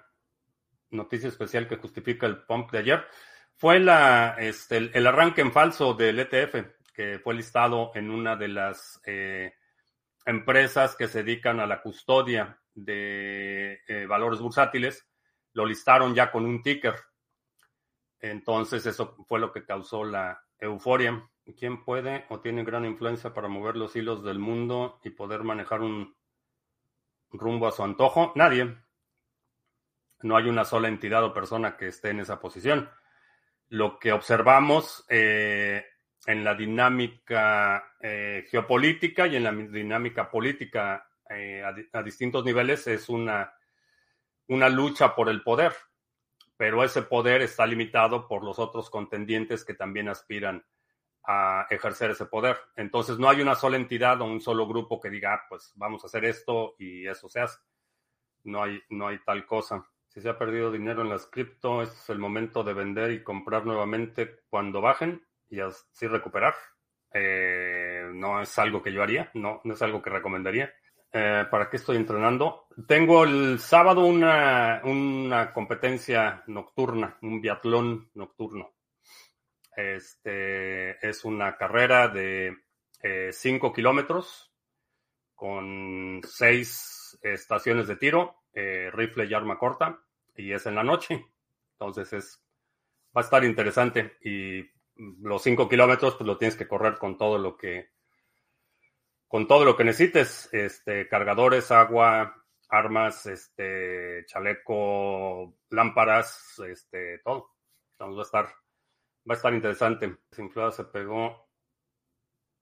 noticia 0.92 1.30
especial 1.30 1.68
que 1.68 1.78
justifica 1.78 2.28
el 2.28 2.44
pump 2.44 2.72
de 2.72 2.80
ayer, 2.80 3.08
fue 3.56 3.80
la, 3.80 4.36
este, 4.40 4.78
el, 4.78 5.08
arranque 5.08 5.42
en 5.42 5.52
falso 5.52 5.94
del 5.94 6.20
ETF, 6.20 6.56
que 6.94 7.20
fue 7.20 7.34
listado 7.34 7.92
en 7.96 8.12
una 8.12 8.36
de 8.36 8.48
las 8.48 9.02
eh, 9.06 9.54
empresas 10.26 10.96
que 10.96 11.08
se 11.08 11.24
dedican 11.24 11.60
a 11.60 11.68
la 11.68 11.82
custodia 11.82 12.61
de 12.74 13.82
eh, 13.88 14.06
valores 14.06 14.40
bursátiles. 14.40 15.08
Lo 15.54 15.66
listaron 15.66 16.16
ya 16.16 16.32
con 16.32 16.46
un 16.46 16.62
ticker. 16.62 16.96
Entonces 18.20 18.86
eso 18.86 19.16
fue 19.28 19.40
lo 19.40 19.52
que 19.52 19.66
causó 19.66 20.04
la 20.04 20.42
euforia. 20.60 21.28
¿Quién 21.58 21.84
puede 21.84 22.26
o 22.30 22.40
tiene 22.40 22.64
gran 22.64 22.86
influencia 22.86 23.34
para 23.34 23.48
mover 23.48 23.76
los 23.76 23.96
hilos 23.96 24.24
del 24.24 24.40
mundo 24.40 25.00
y 25.04 25.10
poder 25.10 25.44
manejar 25.44 25.82
un 25.82 26.16
rumbo 27.32 27.68
a 27.68 27.72
su 27.72 27.84
antojo? 27.84 28.32
Nadie. 28.36 28.78
No 30.22 30.38
hay 30.38 30.48
una 30.48 30.66
sola 30.66 30.88
entidad 30.88 31.24
o 31.24 31.34
persona 31.34 31.76
que 31.78 31.88
esté 31.88 32.10
en 32.10 32.20
esa 32.20 32.40
posición. 32.40 32.90
Lo 33.70 33.98
que 33.98 34.12
observamos 34.12 35.04
eh, 35.10 35.84
en 36.28 36.44
la 36.44 36.54
dinámica 36.54 37.96
eh, 38.00 38.46
geopolítica 38.50 39.28
y 39.28 39.36
en 39.36 39.44
la 39.44 39.52
dinámica 39.52 40.30
política 40.30 41.11
eh, 41.34 41.64
a, 41.64 42.04
distintos 42.04 42.44
niveles 42.46 42.88
es 42.88 43.10
una, 43.10 43.54
una 44.48 44.70
lucha 44.70 45.16
por 45.16 45.30
el 45.30 45.44
poder, 45.44 45.74
pero 46.58 46.84
ese 46.84 47.02
poder 47.02 47.42
está 47.42 47.66
limitado 47.66 48.28
por 48.28 48.44
los 48.44 48.60
otros 48.60 48.90
contendientes 48.90 49.66
que 49.66 49.74
también 49.74 50.10
aspiran 50.10 50.64
a 51.24 51.68
ejercer 51.70 52.12
ese 52.12 52.26
poder. 52.26 52.58
Entonces 52.76 53.18
no 53.20 53.30
hay 53.30 53.42
una 53.42 53.56
sola 53.56 53.78
entidad 53.78 54.22
o 54.22 54.26
un 54.26 54.42
solo 54.42 54.68
grupo 54.68 55.00
que 55.00 55.10
diga, 55.10 55.34
ah, 55.34 55.46
pues 55.48 55.72
vamos 55.76 56.04
a 56.04 56.08
hacer 56.08 56.26
esto 56.26 56.76
y 56.80 57.08
eso 57.08 57.30
se 57.30 57.42
hace. 57.42 57.60
No 58.44 58.64
hay, 58.64 58.82
no 58.90 59.08
hay 59.08 59.20
tal 59.24 59.46
cosa. 59.46 59.88
Si 60.08 60.20
se 60.20 60.30
ha 60.30 60.38
perdido 60.38 60.72
dinero 60.72 61.02
en 61.04 61.10
las 61.10 61.28
cripto, 61.28 61.82
este 61.82 61.96
es 61.96 62.10
el 62.10 62.20
momento 62.20 62.64
de 62.64 62.74
vender 62.74 63.12
y 63.12 63.24
comprar 63.24 63.66
nuevamente 63.66 64.42
cuando 64.50 64.82
bajen 64.82 65.26
y 65.50 65.60
así 65.62 66.08
recuperar. 66.08 66.56
Eh, 67.14 68.10
no 68.14 68.42
es 68.42 68.58
algo 68.58 68.82
que 68.82 68.92
yo 68.92 69.04
haría, 69.04 69.30
no, 69.34 69.62
no 69.64 69.74
es 69.74 69.82
algo 69.82 70.02
que 70.02 70.10
recomendaría. 70.10 70.74
Eh, 71.14 71.46
¿Para 71.52 71.70
qué 71.70 71.76
estoy 71.76 71.98
entrenando? 71.98 72.68
Tengo 72.88 73.26
el 73.26 73.60
sábado 73.60 74.06
una, 74.06 74.82
una 74.86 75.52
competencia 75.52 76.44
nocturna, 76.48 77.18
un 77.22 77.42
biatlón 77.42 78.10
nocturno. 78.14 78.72
Este 79.76 81.06
es 81.08 81.26
una 81.26 81.58
carrera 81.58 82.08
de 82.08 82.56
5 83.32 83.68
eh, 83.68 83.74
kilómetros 83.74 84.54
con 85.36 86.22
6 86.24 87.20
estaciones 87.24 87.88
de 87.88 87.96
tiro 87.98 88.44
eh, 88.54 88.90
rifle 88.94 89.26
y 89.26 89.34
arma 89.34 89.58
corta 89.58 90.00
y 90.36 90.54
es 90.54 90.66
en 90.66 90.76
la 90.76 90.84
noche. 90.84 91.26
Entonces 91.74 92.14
es, 92.14 92.42
va 93.16 93.22
a 93.22 93.26
estar 93.26 93.44
interesante 93.44 94.18
y 94.22 94.64
los 94.96 95.44
5 95.44 95.68
kilómetros 95.68 96.16
pues 96.16 96.26
lo 96.28 96.38
tienes 96.38 96.56
que 96.56 96.68
correr 96.68 96.98
con 96.98 97.18
todo 97.18 97.38
lo 97.38 97.58
que 97.58 97.90
con 99.32 99.48
todo 99.48 99.64
lo 99.64 99.78
que 99.78 99.86
necesites, 99.86 100.50
este, 100.52 101.08
cargadores, 101.08 101.72
agua, 101.72 102.36
armas, 102.68 103.26
este, 103.28 104.26
chaleco, 104.26 105.58
lámparas, 105.70 106.62
este, 106.68 107.20
todo. 107.20 107.56
Entonces 107.94 108.18
va 108.18 108.22
a 108.22 108.26
estar, 108.26 108.46
va 108.46 109.34
a 109.34 109.38
estar 109.38 109.54
interesante. 109.54 110.18
Sinflada 110.32 110.72
se 110.72 110.84
pegó 110.84 111.48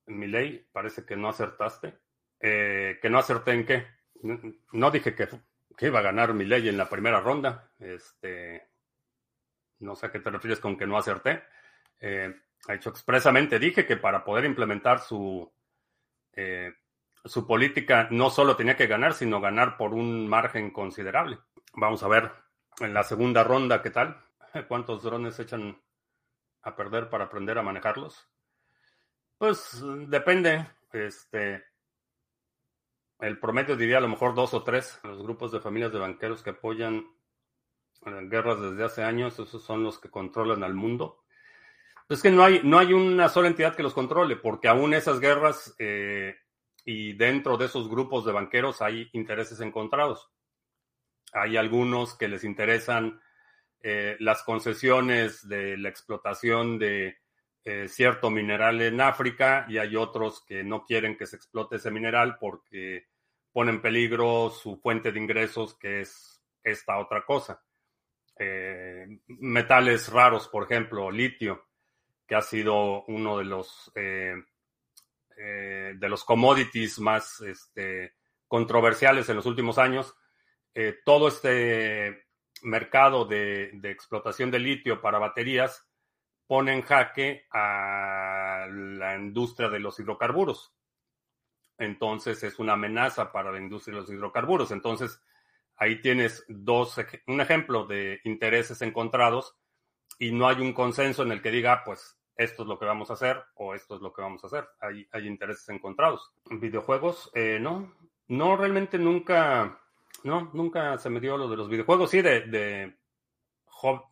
en 0.06 0.20
mi 0.20 0.28
ley, 0.28 0.70
parece 0.72 1.04
que 1.08 1.16
no 1.16 1.30
acertaste. 1.30 1.98
Eh, 2.40 3.00
¿Que 3.02 3.10
no 3.10 3.18
acerté 3.18 3.54
en 3.54 3.66
qué? 3.66 3.88
No 4.72 4.92
dije 4.92 5.16
que 5.16 5.28
que 5.76 5.88
iba 5.88 6.00
a 6.00 6.04
ganar 6.04 6.36
mi 6.36 6.46
ley 6.46 6.70
en 6.70 6.78
la 6.78 6.88
primera 6.88 7.20
ronda. 7.20 7.72
Este, 7.80 8.70
no 9.80 9.96
sé 9.96 10.06
a 10.06 10.12
qué 10.12 10.20
te 10.20 10.30
refieres 10.30 10.60
con 10.60 10.78
que 10.78 10.86
no 10.86 11.00
acerté. 11.00 11.42
Eh, 12.00 12.32
hecho, 12.68 12.92
expresamente 12.92 13.58
dije 13.58 13.88
que 13.88 13.98
para 13.98 14.24
poder 14.24 14.46
implementar 14.46 15.00
su, 15.00 15.52
eh, 16.34 16.74
su 17.26 17.46
política 17.46 18.08
no 18.12 18.30
solo 18.30 18.56
tenía 18.56 18.76
que 18.76 18.88
ganar, 18.88 19.14
sino 19.14 19.42
ganar 19.42 19.78
por 19.78 19.94
un 19.94 20.28
margen 20.28 20.72
considerable. 20.72 21.40
Vamos 21.74 22.04
a 22.04 22.08
ver 22.08 22.32
en 22.80 22.94
la 22.94 23.04
segunda 23.04 23.44
ronda 23.44 23.82
qué 23.82 23.90
tal. 23.90 24.22
¿Cuántos 24.68 25.04
drones 25.04 25.40
echan 25.40 25.82
a 26.62 26.76
perder 26.76 27.10
para 27.10 27.26
aprender 27.26 27.58
a 27.58 27.64
manejarlos? 27.64 28.28
Pues 29.38 29.84
depende. 30.08 30.66
Este, 30.92 31.64
el 33.20 33.40
promedio 33.40 33.76
diría 33.76 33.98
a 33.98 34.02
lo 34.02 34.10
mejor 34.10 34.34
dos 34.34 34.54
o 34.54 34.64
tres. 34.64 35.00
Los 35.04 35.22
grupos 35.22 35.52
de 35.52 35.60
familias 35.60 35.92
de 35.92 36.00
banqueros 36.00 36.42
que 36.42 36.52
apoyan 36.52 37.06
guerras 38.30 38.62
desde 38.62 38.84
hace 38.84 39.04
años, 39.04 39.38
esos 39.40 39.64
son 39.64 39.84
los 39.84 40.00
que 40.00 40.10
controlan 40.10 40.64
al 40.64 40.74
mundo. 40.74 41.24
Es 42.10 42.24
que 42.24 42.32
no 42.32 42.44
hay, 42.44 42.62
no 42.64 42.80
hay 42.80 42.92
una 42.92 43.30
sola 43.30 43.50
entidad 43.50 43.76
que 43.76 43.84
los 43.84 43.94
controle, 43.94 44.36
porque 44.36 44.68
aún 44.68 44.96
esas 44.96 45.20
guerras 45.20 45.76
eh, 45.78 46.36
y 46.84 47.14
dentro 47.14 47.56
de 47.56 47.68
esos 47.68 47.88
grupos 47.88 48.26
de 48.26 48.32
banqueros 48.32 48.82
hay 48.82 49.08
intereses 49.14 49.62
encontrados. 49.62 50.28
Hay 51.34 51.56
algunos 51.56 52.18
que 52.18 52.28
les 52.28 52.44
interesan 52.44 53.22
eh, 53.82 54.18
las 54.20 54.42
concesiones 54.42 55.48
de 55.48 55.78
la 55.78 55.90
explotación 55.90 56.80
de 56.80 57.20
eh, 57.64 57.88
cierto 57.88 58.32
mineral 58.32 58.82
en 58.82 59.02
África 59.02 59.68
y 59.70 59.78
hay 59.78 59.96
otros 59.96 60.44
que 60.44 60.64
no 60.64 60.86
quieren 60.86 61.16
que 61.16 61.28
se 61.28 61.36
explote 61.36 61.76
ese 61.76 61.92
mineral 61.92 62.38
porque 62.40 63.06
pone 63.52 63.70
en 63.70 63.84
peligro 63.84 64.50
su 64.50 64.78
fuente 64.78 65.12
de 65.12 65.20
ingresos, 65.20 65.78
que 65.78 66.02
es 66.02 66.42
esta 66.64 66.98
otra 66.98 67.24
cosa. 67.24 67.62
Metales 69.28 70.10
raros, 70.12 70.48
por 70.48 70.64
ejemplo, 70.64 71.12
litio, 71.12 71.69
que 72.30 72.36
ha 72.36 72.42
sido 72.42 73.04
uno 73.06 73.40
de 73.40 73.44
los 73.44 73.92
eh, 73.96 74.36
de 75.36 76.10
los 76.10 76.24
commodities 76.24 77.00
más 77.00 77.42
este, 77.42 78.14
controversiales 78.48 79.28
en 79.30 79.38
los 79.38 79.46
últimos 79.46 79.78
años. 79.78 80.16
todo 81.06 81.28
este 81.30 82.28
mercado 82.62 83.26
de, 83.26 83.72
de 83.74 83.90
explotación 83.90 84.52
de 84.52 84.60
litio 84.60 85.02
para 85.02 85.18
baterías 85.18 85.90
pone 86.46 86.74
en 86.74 86.84
jaque 86.84 87.48
a 87.52 88.68
la 88.70 89.16
industria 89.16 89.70
de 89.70 89.80
los 89.80 90.00
hidrocarburos. 90.00 90.74
Entonces 91.80 92.44
es 92.44 92.60
una 92.60 92.74
amenaza 92.74 93.32
para 93.32 93.52
la 93.52 93.60
industria 93.60 93.96
de 93.96 94.02
los 94.02 94.10
hidrocarburos. 94.10 94.72
Entonces 94.72 95.22
ahí 95.78 96.02
tienes 96.02 96.46
dos, 96.48 96.96
un 97.28 97.42
ejemplo 97.42 97.88
de 97.88 98.20
intereses 98.26 98.82
encontrados 98.82 99.58
y 100.20 100.32
no 100.32 100.48
hay 100.48 100.60
un 100.60 100.74
consenso 100.74 101.24
en 101.24 101.32
el 101.32 101.42
que 101.42 101.52
diga, 101.52 101.84
pues 101.86 102.19
esto 102.40 102.64
es 102.64 102.70
lo 102.70 102.80
que 102.80 102.86
vamos 102.86 103.10
a 103.10 103.16
hacer 103.16 103.44
o 103.56 103.76
esto 103.76 103.98
es 103.98 104.02
lo 104.02 104.14
que 104.14 104.22
vamos 104.22 104.42
a 104.44 104.48
hacer. 104.48 104.66
Hay, 104.80 105.28
intereses 105.28 105.68
encontrados. 105.68 106.32
Videojuegos, 106.50 107.30
eh, 107.36 107.60
no, 107.60 107.94
no, 108.30 108.56
realmente 108.56 108.98
nunca, 108.98 109.78
no, 110.24 110.50
nunca 110.54 110.98
se 110.98 111.10
me 111.10 111.20
dio 111.20 111.38
lo 111.38 111.50
de 111.50 111.58
los 111.58 111.68
videojuegos. 111.68 112.10
Sí, 112.10 112.22
de, 112.22 112.48
de 112.48 112.98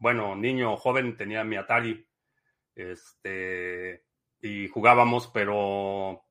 bueno, 0.02 0.36
niño 0.36 0.76
joven 0.76 1.16
tenía 1.16 1.46
mi 1.46 1.56
Atari 1.56 2.06
este, 2.76 4.04
y 4.42 4.68
jugábamos, 4.68 5.28
pero 5.28 6.22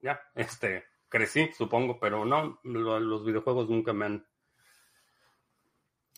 ya, 0.00 0.22
este, 0.34 0.84
crecí, 1.10 1.50
supongo, 1.52 2.00
pero 2.00 2.24
no, 2.24 2.60
los 2.62 3.26
videojuegos 3.26 3.68
nunca 3.68 3.92
me 3.92 4.06
han, 4.06 4.26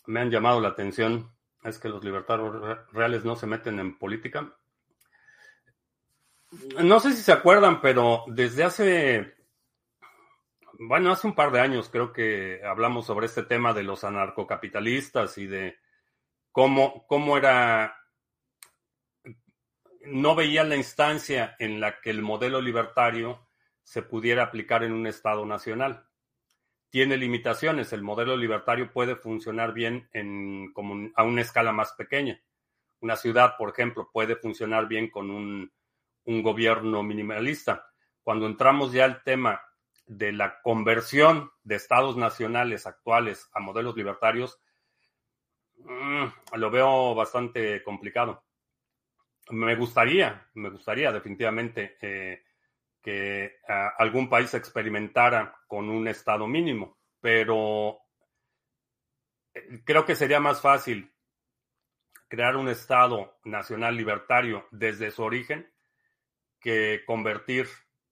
me 0.07 0.21
han 0.21 0.31
llamado 0.31 0.61
la 0.61 0.69
atención. 0.69 1.35
Es 1.65 1.81
que 1.81 1.89
los 1.89 2.05
libertarios 2.05 2.55
reales 2.93 3.25
no 3.25 3.35
se 3.35 3.49
meten 3.49 3.81
en 3.81 3.99
política. 3.99 4.57
No 6.83 7.01
sé 7.01 7.13
si 7.13 7.23
se 7.23 7.33
acuerdan, 7.33 7.81
pero 7.81 8.25
desde 8.29 8.65
hace, 8.65 9.35
bueno, 10.79 11.13
hace 11.13 11.27
un 11.27 11.35
par 11.35 11.51
de 11.51 11.61
años 11.61 11.89
creo 11.89 12.13
que 12.13 12.61
hablamos 12.65 13.07
sobre 13.07 13.27
este 13.27 13.43
tema 13.43 13.73
de 13.73 13.83
los 13.83 14.05
anarcocapitalistas 14.05 15.39
y 15.39 15.47
de 15.47 15.77
cómo, 16.53 17.07
cómo 17.07 17.37
era 17.37 17.97
no 20.07 20.35
veía 20.37 20.65
la 20.65 20.77
instancia 20.77 21.57
en 21.59 21.81
la 21.81 22.01
que 22.01 22.11
el 22.11 22.23
modelo 22.23 22.61
libertario 22.61 23.49
se 23.83 24.03
pudiera 24.03 24.45
aplicar 24.45 24.85
en 24.85 24.93
un 24.93 25.07
Estado 25.07 25.45
nacional. 25.45 26.07
Tiene 26.91 27.17
limitaciones. 27.17 27.93
El 27.93 28.03
modelo 28.03 28.37
libertario 28.37 28.93
puede 28.93 29.17
funcionar 29.17 29.73
bien 29.73 30.09
en, 30.13 30.73
como 30.73 31.11
a 31.17 31.25
una 31.25 31.43
escala 31.43 31.73
más 31.73 31.93
pequeña. 31.93 32.41
Una 33.01 33.17
ciudad, 33.17 33.57
por 33.59 33.71
ejemplo, 33.71 34.09
puede 34.13 34.37
funcionar 34.37 34.87
bien 34.87 35.11
con 35.11 35.31
un, 35.31 35.73
un 36.27 36.43
gobierno 36.43 37.03
minimalista. 37.03 37.87
Cuando 38.23 38.47
entramos 38.47 38.93
ya 38.93 39.05
al 39.05 39.23
tema 39.23 39.63
de 40.07 40.33
la 40.33 40.61
conversión 40.63 41.51
de 41.65 41.77
estados 41.77 42.17
nacionales 42.17 42.87
actuales 42.87 43.49
a 43.53 43.61
modelos 43.61 43.97
libertarios, 43.97 44.61
mm, 45.79 46.27
lo 46.55 46.71
veo 46.71 47.15
bastante 47.15 47.83
complicado. 47.83 48.45
Me 49.51 49.75
gustaría, 49.77 50.49
me 50.55 50.71
gustaría 50.71 51.13
definitivamente 51.13 51.97
eh, 52.01 52.43
que 53.01 53.61
ah, 53.69 53.95
algún 53.99 54.29
país 54.29 54.53
experimentara 54.55 55.57
con 55.69 55.89
un 55.89 56.09
estado 56.09 56.47
mínimo, 56.49 56.99
pero 57.21 57.99
eh, 59.55 59.83
creo 59.85 60.05
que 60.05 60.17
sería 60.17 60.41
más 60.41 60.61
fácil 60.61 61.13
crear 62.29 62.57
un 62.57 62.69
estado 62.69 63.39
nacional 63.45 63.97
libertario 63.97 64.67
desde 64.73 65.13
su 65.13 65.23
origen 65.23 65.71
que 66.61 67.03
convertir 67.07 67.67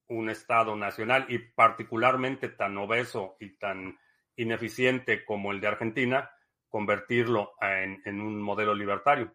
un 0.08 0.28
Estado 0.30 0.76
nacional 0.76 1.26
y 1.28 1.38
particularmente 1.38 2.48
tan 2.48 2.76
obeso 2.78 3.36
y 3.40 3.56
tan 3.56 3.98
ineficiente 4.36 5.24
como 5.24 5.52
el 5.52 5.60
de 5.60 5.68
Argentina, 5.68 6.30
convertirlo 6.68 7.52
en, 7.60 8.20
un 8.20 8.40
modelo 8.42 8.74
libertario. 8.74 9.34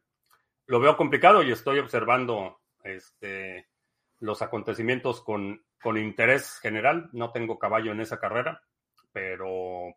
Lo 0.67 0.79
veo 0.79 0.97
complicado 0.97 1.41
y 1.41 1.51
estoy 1.51 1.79
observando 1.79 2.59
este, 2.83 3.69
los 4.19 4.41
acontecimientos 4.41 5.21
con, 5.21 5.63
interés 5.97 6.59
general. 6.59 7.09
No 7.13 7.31
tengo 7.31 7.57
caballo 7.57 7.91
en 7.91 8.01
esa 8.01 8.19
carrera, 8.19 8.61
pero 9.11 9.95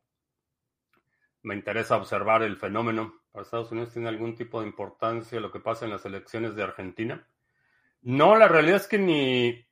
me 1.42 1.54
interesa 1.54 1.96
observar 1.96 2.42
el 2.42 2.56
fenómeno. 2.56 3.20
¿Para 3.32 3.42
Estados 3.42 3.72
Unidos 3.72 3.92
tiene 3.92 4.08
algún 4.08 4.36
tipo 4.36 4.60
de 4.60 4.68
importancia 4.68 5.40
lo 5.40 5.50
que 5.50 5.60
pasa 5.60 5.84
en 5.84 5.90
las 5.90 6.06
elecciones 6.06 6.54
de 6.54 6.62
Argentina? 6.62 7.26
No, 8.02 8.36
la 8.36 8.48
realidad 8.48 8.76
es 8.76 8.88
que 8.88 8.98
ni 8.98 9.64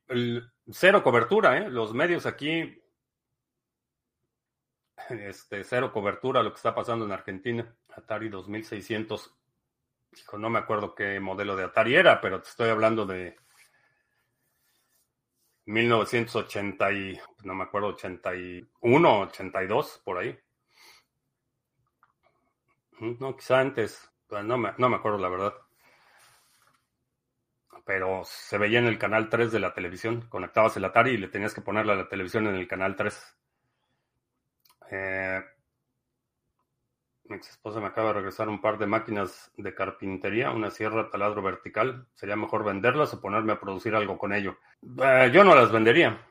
cero 0.71 1.03
cobertura, 1.03 1.57
¿eh? 1.57 1.69
Los 1.69 1.93
medios 1.93 2.25
aquí, 2.25 2.81
este, 5.09 5.63
cero 5.65 5.91
cobertura 5.91 6.41
lo 6.41 6.51
que 6.51 6.57
está 6.57 6.73
pasando 6.73 7.05
en 7.05 7.11
Argentina. 7.11 7.75
Atari 7.89 8.29
2600. 8.29 9.35
Hijo, 10.17 10.37
no 10.37 10.49
me 10.49 10.59
acuerdo 10.59 10.95
qué 10.95 11.19
modelo 11.19 11.55
de 11.55 11.65
Atari 11.65 11.95
era, 11.95 12.21
pero 12.21 12.41
te 12.41 12.49
estoy 12.49 12.69
hablando 12.69 13.05
de 13.05 13.35
1980 15.65 16.91
y, 16.93 17.19
no 17.43 17.53
me 17.53 17.63
acuerdo, 17.63 17.89
81, 17.89 19.19
82, 19.21 20.01
por 20.05 20.17
ahí. 20.19 20.37
No, 23.19 23.35
quizá 23.35 23.59
antes, 23.59 24.09
no 24.29 24.57
me, 24.57 24.73
no 24.77 24.89
me 24.89 24.95
acuerdo 24.95 25.17
la 25.17 25.29
verdad 25.29 25.53
pero 27.85 28.21
se 28.25 28.57
veía 28.57 28.79
en 28.79 28.87
el 28.87 28.97
canal 28.97 29.29
3 29.29 29.51
de 29.51 29.59
la 29.59 29.73
televisión. 29.73 30.27
Conectabas 30.29 30.77
el 30.77 30.85
Atari 30.85 31.11
y 31.11 31.17
le 31.17 31.27
tenías 31.27 31.53
que 31.53 31.61
ponerle 31.61 31.93
a 31.93 31.95
la 31.95 32.09
televisión 32.09 32.47
en 32.47 32.55
el 32.55 32.67
canal 32.67 32.95
3. 32.95 33.37
Eh, 34.91 35.41
mi 37.25 37.37
ex 37.37 37.49
esposa 37.49 37.79
me 37.79 37.87
acaba 37.87 38.09
de 38.09 38.15
regresar 38.15 38.49
un 38.49 38.59
par 38.59 38.77
de 38.77 38.87
máquinas 38.87 39.51
de 39.55 39.73
carpintería, 39.73 40.51
una 40.51 40.69
sierra 40.69 41.09
taladro 41.09 41.41
vertical. 41.41 42.07
Sería 42.13 42.35
mejor 42.35 42.63
venderlas 42.63 43.13
o 43.13 43.21
ponerme 43.21 43.53
a 43.53 43.59
producir 43.59 43.95
algo 43.95 44.17
con 44.17 44.33
ello. 44.33 44.57
Eh, 45.01 45.31
yo 45.33 45.43
no 45.43 45.55
las 45.55 45.71
vendería. 45.71 46.25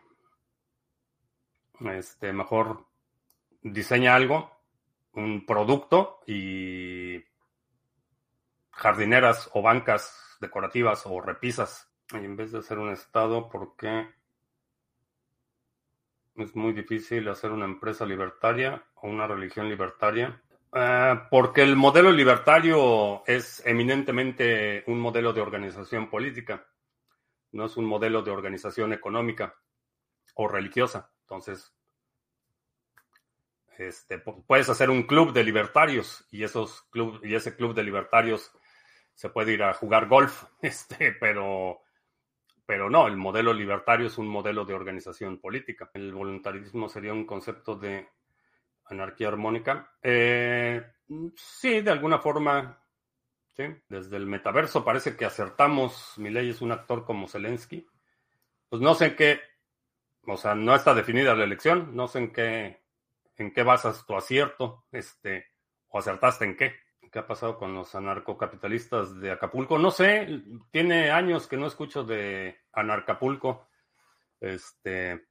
Este, 1.80 2.32
mejor 2.32 2.84
diseña 3.62 4.14
algo, 4.14 4.50
un 5.14 5.46
producto 5.46 6.20
y 6.26 7.24
jardineras 8.70 9.50
o 9.54 9.62
bancas 9.62 10.29
decorativas 10.40 11.02
o 11.06 11.20
repisas. 11.20 11.90
Y 12.12 12.24
en 12.24 12.36
vez 12.36 12.52
de 12.52 12.58
hacer 12.58 12.78
un 12.78 12.90
estado, 12.90 13.48
¿por 13.48 13.76
qué 13.76 14.08
es 16.36 16.56
muy 16.56 16.72
difícil 16.72 17.28
hacer 17.28 17.52
una 17.52 17.66
empresa 17.66 18.04
libertaria 18.04 18.82
o 18.96 19.08
una 19.08 19.26
religión 19.26 19.68
libertaria? 19.68 20.42
Eh, 20.72 21.20
porque 21.30 21.62
el 21.62 21.76
modelo 21.76 22.10
libertario 22.12 23.24
es 23.26 23.62
eminentemente 23.66 24.84
un 24.86 25.00
modelo 25.00 25.32
de 25.32 25.40
organización 25.40 26.08
política, 26.08 26.66
no 27.52 27.66
es 27.66 27.76
un 27.76 27.84
modelo 27.84 28.22
de 28.22 28.30
organización 28.30 28.92
económica 28.92 29.54
o 30.34 30.48
religiosa. 30.48 31.10
Entonces, 31.22 31.74
este, 33.78 34.18
puedes 34.18 34.68
hacer 34.68 34.90
un 34.90 35.04
club 35.04 35.32
de 35.32 35.42
libertarios 35.42 36.26
y, 36.30 36.44
esos 36.44 36.82
club, 36.90 37.20
y 37.24 37.34
ese 37.34 37.56
club 37.56 37.74
de 37.74 37.82
libertarios 37.82 38.52
se 39.20 39.28
puede 39.28 39.52
ir 39.52 39.62
a 39.62 39.74
jugar 39.74 40.08
golf, 40.08 40.44
este, 40.62 41.12
pero, 41.12 41.82
pero 42.64 42.88
no, 42.88 43.06
el 43.06 43.18
modelo 43.18 43.52
libertario 43.52 44.06
es 44.06 44.16
un 44.16 44.26
modelo 44.26 44.64
de 44.64 44.72
organización 44.72 45.38
política. 45.38 45.90
El 45.92 46.14
voluntarismo 46.14 46.88
sería 46.88 47.12
un 47.12 47.26
concepto 47.26 47.76
de 47.76 48.08
anarquía 48.86 49.28
armónica. 49.28 49.92
Eh, 50.02 50.82
sí, 51.36 51.82
de 51.82 51.90
alguna 51.90 52.18
forma, 52.18 52.82
sí. 53.54 53.64
Desde 53.90 54.16
el 54.16 54.24
metaverso 54.24 54.86
parece 54.86 55.14
que 55.18 55.26
acertamos. 55.26 56.14
Mi 56.16 56.30
ley 56.30 56.48
es 56.48 56.62
un 56.62 56.72
actor 56.72 57.04
como 57.04 57.28
Zelensky. 57.28 57.86
Pues 58.70 58.80
no 58.80 58.94
sé 58.94 59.08
en 59.08 59.16
qué, 59.16 59.40
o 60.26 60.38
sea, 60.38 60.54
no 60.54 60.74
está 60.74 60.94
definida 60.94 61.34
la 61.34 61.44
elección, 61.44 61.94
no 61.94 62.08
sé 62.08 62.20
en 62.20 62.32
qué, 62.32 62.80
en 63.36 63.52
qué 63.52 63.64
basas 63.64 64.06
tu 64.06 64.16
acierto, 64.16 64.86
este, 64.92 65.44
o 65.88 65.98
acertaste 65.98 66.46
en 66.46 66.56
qué. 66.56 66.89
¿Qué 67.10 67.18
ha 67.18 67.26
pasado 67.26 67.58
con 67.58 67.74
los 67.74 67.94
anarcocapitalistas 67.96 69.18
de 69.20 69.32
Acapulco? 69.32 69.78
No 69.78 69.90
sé, 69.90 70.44
tiene 70.70 71.10
años 71.10 71.48
que 71.48 71.56
no 71.56 71.66
escucho 71.66 72.04
de 72.04 72.56
Anarcapulco. 72.72 73.68
Este, 74.38 75.26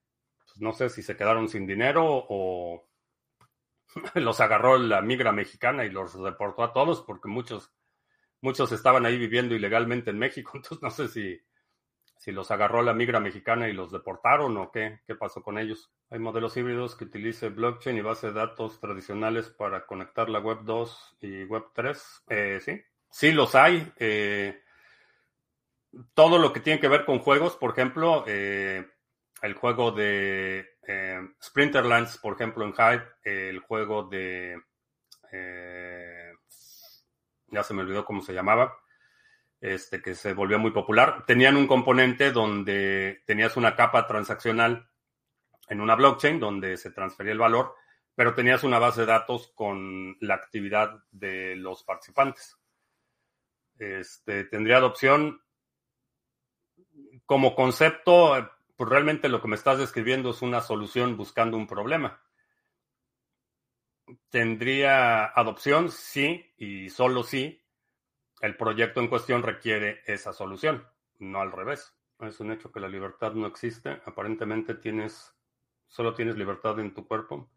pues 0.45 0.59
no 0.59 0.73
sé 0.73 0.89
si 0.89 1.01
se 1.01 1.15
quedaron 1.15 1.47
sin 1.47 1.65
dinero 1.65 2.03
o 2.05 2.89
los 4.15 4.41
agarró 4.41 4.77
la 4.77 5.01
migra 5.01 5.31
mexicana 5.31 5.85
y 5.85 5.89
los 5.89 6.21
deportó 6.21 6.63
a 6.63 6.73
todos 6.73 7.01
porque 7.01 7.29
muchos, 7.29 7.73
muchos 8.41 8.73
estaban 8.73 9.05
ahí 9.05 9.17
viviendo 9.17 9.55
ilegalmente 9.55 10.09
en 10.09 10.19
México. 10.19 10.51
Entonces 10.55 10.81
no 10.81 10.89
sé 10.89 11.07
si 11.07 11.41
si 12.19 12.33
los 12.33 12.51
agarró 12.51 12.81
la 12.81 12.93
migra 12.93 13.21
mexicana 13.21 13.69
y 13.69 13.73
los 13.73 13.93
deportaron 13.93 14.57
o 14.57 14.71
qué, 14.71 14.99
qué 15.07 15.15
pasó 15.15 15.41
con 15.41 15.57
ellos. 15.57 15.89
Hay 16.09 16.19
modelos 16.19 16.57
híbridos 16.57 16.97
que 16.97 17.05
utilicen 17.05 17.55
blockchain 17.55 17.95
y 17.95 18.01
base 18.01 18.27
de 18.27 18.33
datos 18.33 18.77
tradicionales 18.81 19.49
para 19.49 19.85
conectar 19.85 20.27
la 20.29 20.39
web 20.39 20.59
2 20.63 21.17
y 21.21 21.45
web 21.45 21.67
3. 21.73 22.23
Eh, 22.27 22.59
sí, 22.61 22.81
sí 23.09 23.31
los 23.31 23.55
hay. 23.55 23.89
Eh, 23.95 24.61
todo 26.13 26.39
lo 26.39 26.51
que 26.51 26.59
tiene 26.59 26.81
que 26.81 26.89
ver 26.89 27.05
con 27.05 27.19
juegos, 27.19 27.55
por 27.55 27.71
ejemplo, 27.71 28.25
eh, 28.27 28.85
el 29.41 29.53
juego 29.53 29.93
de 29.93 30.75
Sprinterlands, 31.41 32.17
por 32.17 32.33
ejemplo, 32.33 32.65
en 32.65 32.73
Hive, 32.73 33.07
el 33.23 33.59
juego 33.59 34.03
de... 34.03 34.61
ya 37.47 37.63
se 37.63 37.73
me 37.73 37.83
olvidó 37.83 38.03
cómo 38.03 38.21
se 38.21 38.33
llamaba 38.33 38.77
este, 39.61 40.01
que 40.01 40.15
se 40.15 40.33
volvió 40.33 40.57
muy 40.59 40.71
popular, 40.71 41.25
tenían 41.25 41.57
un 41.57 41.67
componente 41.67 42.31
donde 42.31 43.23
tenías 43.25 43.57
una 43.57 43.75
capa 43.75 44.07
transaccional 44.07 44.89
en 45.67 45.81
una 45.81 45.95
blockchain 45.95 46.39
donde 46.39 46.77
se 46.77 46.91
transfería 46.91 47.33
el 47.33 47.39
valor, 47.39 47.75
pero 48.15 48.33
tenías 48.33 48.63
una 48.63 48.79
base 48.79 49.01
de 49.01 49.07
datos 49.07 49.51
con 49.53 50.17
la 50.19 50.35
actividad 50.35 51.03
de 51.11 51.55
los 51.55 51.83
participantes. 51.83 52.57
Este, 53.77 54.45
tendría 54.45 54.77
adopción 54.77 55.41
como 57.25 57.55
concepto, 57.55 58.51
pues 58.75 58.89
realmente 58.89 59.29
lo 59.29 59.41
que 59.41 59.47
me 59.47 59.55
estás 59.55 59.77
describiendo 59.77 60.31
es 60.31 60.41
una 60.41 60.61
solución 60.61 61.15
buscando 61.15 61.57
un 61.57 61.67
problema. 61.67 62.21
Tendría 64.29 65.25
adopción, 65.25 65.91
sí, 65.91 66.53
y 66.57 66.89
solo 66.89 67.23
sí, 67.23 67.58
el 68.41 68.55
proyecto 68.55 68.99
en 68.99 69.07
cuestión 69.07 69.43
requiere 69.43 70.01
esa 70.05 70.33
solución, 70.33 70.87
no 71.19 71.41
al 71.41 71.51
revés. 71.51 71.95
Es 72.19 72.39
un 72.39 72.51
hecho 72.51 72.71
que 72.71 72.79
la 72.79 72.89
libertad 72.89 73.33
no 73.33 73.47
existe. 73.47 74.01
Aparentemente 74.05 74.75
tienes, 74.75 75.33
solo 75.87 76.13
tienes 76.13 76.35
libertad 76.35 76.79
en 76.79 76.93
tu 76.93 77.07
cuerpo. 77.07 77.49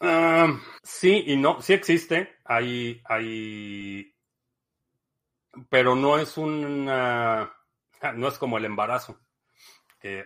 Ah, 0.00 0.58
sí 0.82 1.24
y 1.26 1.36
no, 1.36 1.62
sí 1.62 1.72
existe. 1.72 2.36
Hay, 2.44 3.00
hay, 3.04 4.14
pero 5.68 5.94
no 5.94 6.18
es 6.18 6.36
una, 6.36 7.54
no 8.14 8.28
es 8.28 8.38
como 8.38 8.58
el 8.58 8.64
embarazo, 8.64 9.20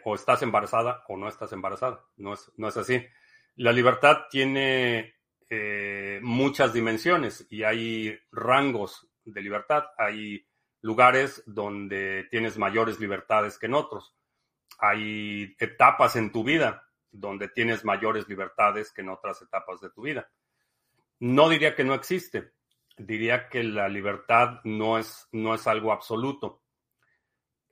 o 0.04 0.14
estás 0.14 0.42
embarazada 0.42 1.04
o 1.08 1.16
no 1.16 1.28
estás 1.28 1.52
embarazada. 1.52 2.04
No 2.16 2.34
es, 2.34 2.50
no 2.56 2.68
es 2.68 2.76
así. 2.76 3.06
La 3.56 3.72
libertad 3.72 4.22
tiene 4.30 5.19
eh, 5.52 6.20
muchas 6.22 6.72
dimensiones 6.72 7.44
y 7.50 7.64
hay 7.64 8.16
rangos 8.30 9.08
de 9.24 9.42
libertad. 9.42 9.84
Hay 9.98 10.46
lugares 10.80 11.42
donde 11.44 12.28
tienes 12.30 12.56
mayores 12.56 13.00
libertades 13.00 13.58
que 13.58 13.66
en 13.66 13.74
otros. 13.74 14.14
Hay 14.78 15.56
etapas 15.58 16.14
en 16.14 16.30
tu 16.30 16.44
vida 16.44 16.86
donde 17.10 17.48
tienes 17.48 17.84
mayores 17.84 18.28
libertades 18.28 18.92
que 18.92 19.00
en 19.00 19.08
otras 19.08 19.42
etapas 19.42 19.80
de 19.80 19.90
tu 19.90 20.02
vida. 20.02 20.30
No 21.18 21.48
diría 21.48 21.74
que 21.74 21.84
no 21.84 21.94
existe, 21.94 22.52
diría 22.96 23.48
que 23.48 23.64
la 23.64 23.88
libertad 23.88 24.60
no 24.62 24.98
es, 24.98 25.28
no 25.32 25.54
es 25.54 25.66
algo 25.66 25.92
absoluto. 25.92 26.62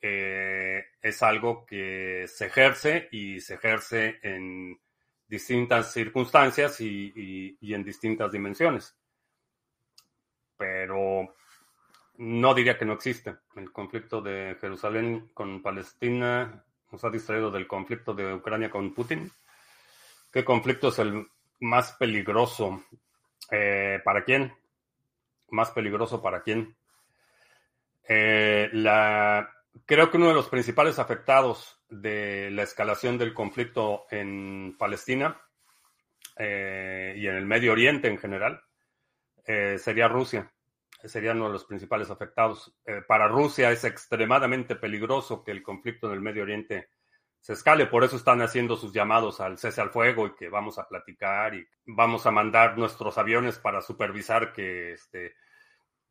Eh, 0.00 0.84
es 1.00 1.22
algo 1.22 1.64
que 1.64 2.26
se 2.26 2.46
ejerce 2.46 3.08
y 3.12 3.40
se 3.40 3.54
ejerce 3.54 4.18
en 4.22 4.80
distintas 5.28 5.92
circunstancias 5.92 6.80
y, 6.80 7.56
en 7.60 7.84
distintas 7.84 8.32
dimensiones. 8.32 8.96
Pero 10.56 11.34
no 12.16 12.54
diría 12.54 12.78
que 12.78 12.84
no 12.84 12.94
existe. 12.94 13.36
El 13.54 13.70
conflicto 13.70 14.20
de 14.20 14.56
Jerusalén 14.60 15.30
con 15.34 15.62
Palestina 15.62 16.64
nos 16.90 17.04
ha 17.04 17.10
distraído 17.10 17.50
del 17.50 17.68
conflicto 17.68 18.14
de 18.14 18.34
Ucrania 18.34 18.70
con 18.70 18.94
Putin. 18.94 19.30
¿Qué 20.32 20.44
conflicto 20.44 20.88
es 20.88 20.98
el 20.98 21.28
más 21.60 21.92
peligroso? 21.92 22.82
Eh, 23.50 24.00
¿Para 24.04 24.24
quién? 24.24 24.52
¿Más 25.50 25.70
peligroso 25.70 26.20
para 26.20 26.42
quién? 26.42 26.76
Eh, 28.08 28.70
creo 29.84 30.10
que 30.10 30.16
uno 30.16 30.28
de 30.28 30.34
los 30.34 30.48
principales 30.48 30.98
afectados 30.98 31.77
de 31.88 32.50
la 32.50 32.62
escalación 32.62 33.18
del 33.18 33.34
conflicto 33.34 34.06
en 34.10 34.76
Palestina 34.78 35.40
eh, 36.36 37.14
y 37.16 37.26
en 37.26 37.34
el 37.34 37.46
Medio 37.46 37.72
Oriente 37.72 38.08
en 38.08 38.18
general 38.18 38.62
eh, 39.46 39.78
sería 39.78 40.08
Rusia. 40.08 40.52
Sería 41.04 41.32
uno 41.32 41.46
de 41.46 41.52
los 41.52 41.64
principales 41.64 42.10
afectados. 42.10 42.76
Eh, 42.84 43.02
para 43.06 43.28
Rusia 43.28 43.70
es 43.70 43.84
extremadamente 43.84 44.76
peligroso 44.76 45.42
que 45.44 45.52
el 45.52 45.62
conflicto 45.62 46.08
en 46.08 46.14
el 46.14 46.20
Medio 46.20 46.42
Oriente 46.42 46.90
se 47.40 47.52
escale. 47.54 47.86
Por 47.86 48.04
eso 48.04 48.16
están 48.16 48.42
haciendo 48.42 48.76
sus 48.76 48.92
llamados 48.92 49.40
al 49.40 49.58
cese 49.58 49.80
al 49.80 49.90
fuego 49.90 50.26
y 50.26 50.34
que 50.34 50.48
vamos 50.48 50.78
a 50.78 50.88
platicar 50.88 51.54
y 51.54 51.66
vamos 51.86 52.26
a 52.26 52.30
mandar 52.30 52.76
nuestros 52.76 53.16
aviones 53.16 53.58
para 53.58 53.80
supervisar 53.80 54.52
que 54.52 54.92
este, 54.92 55.34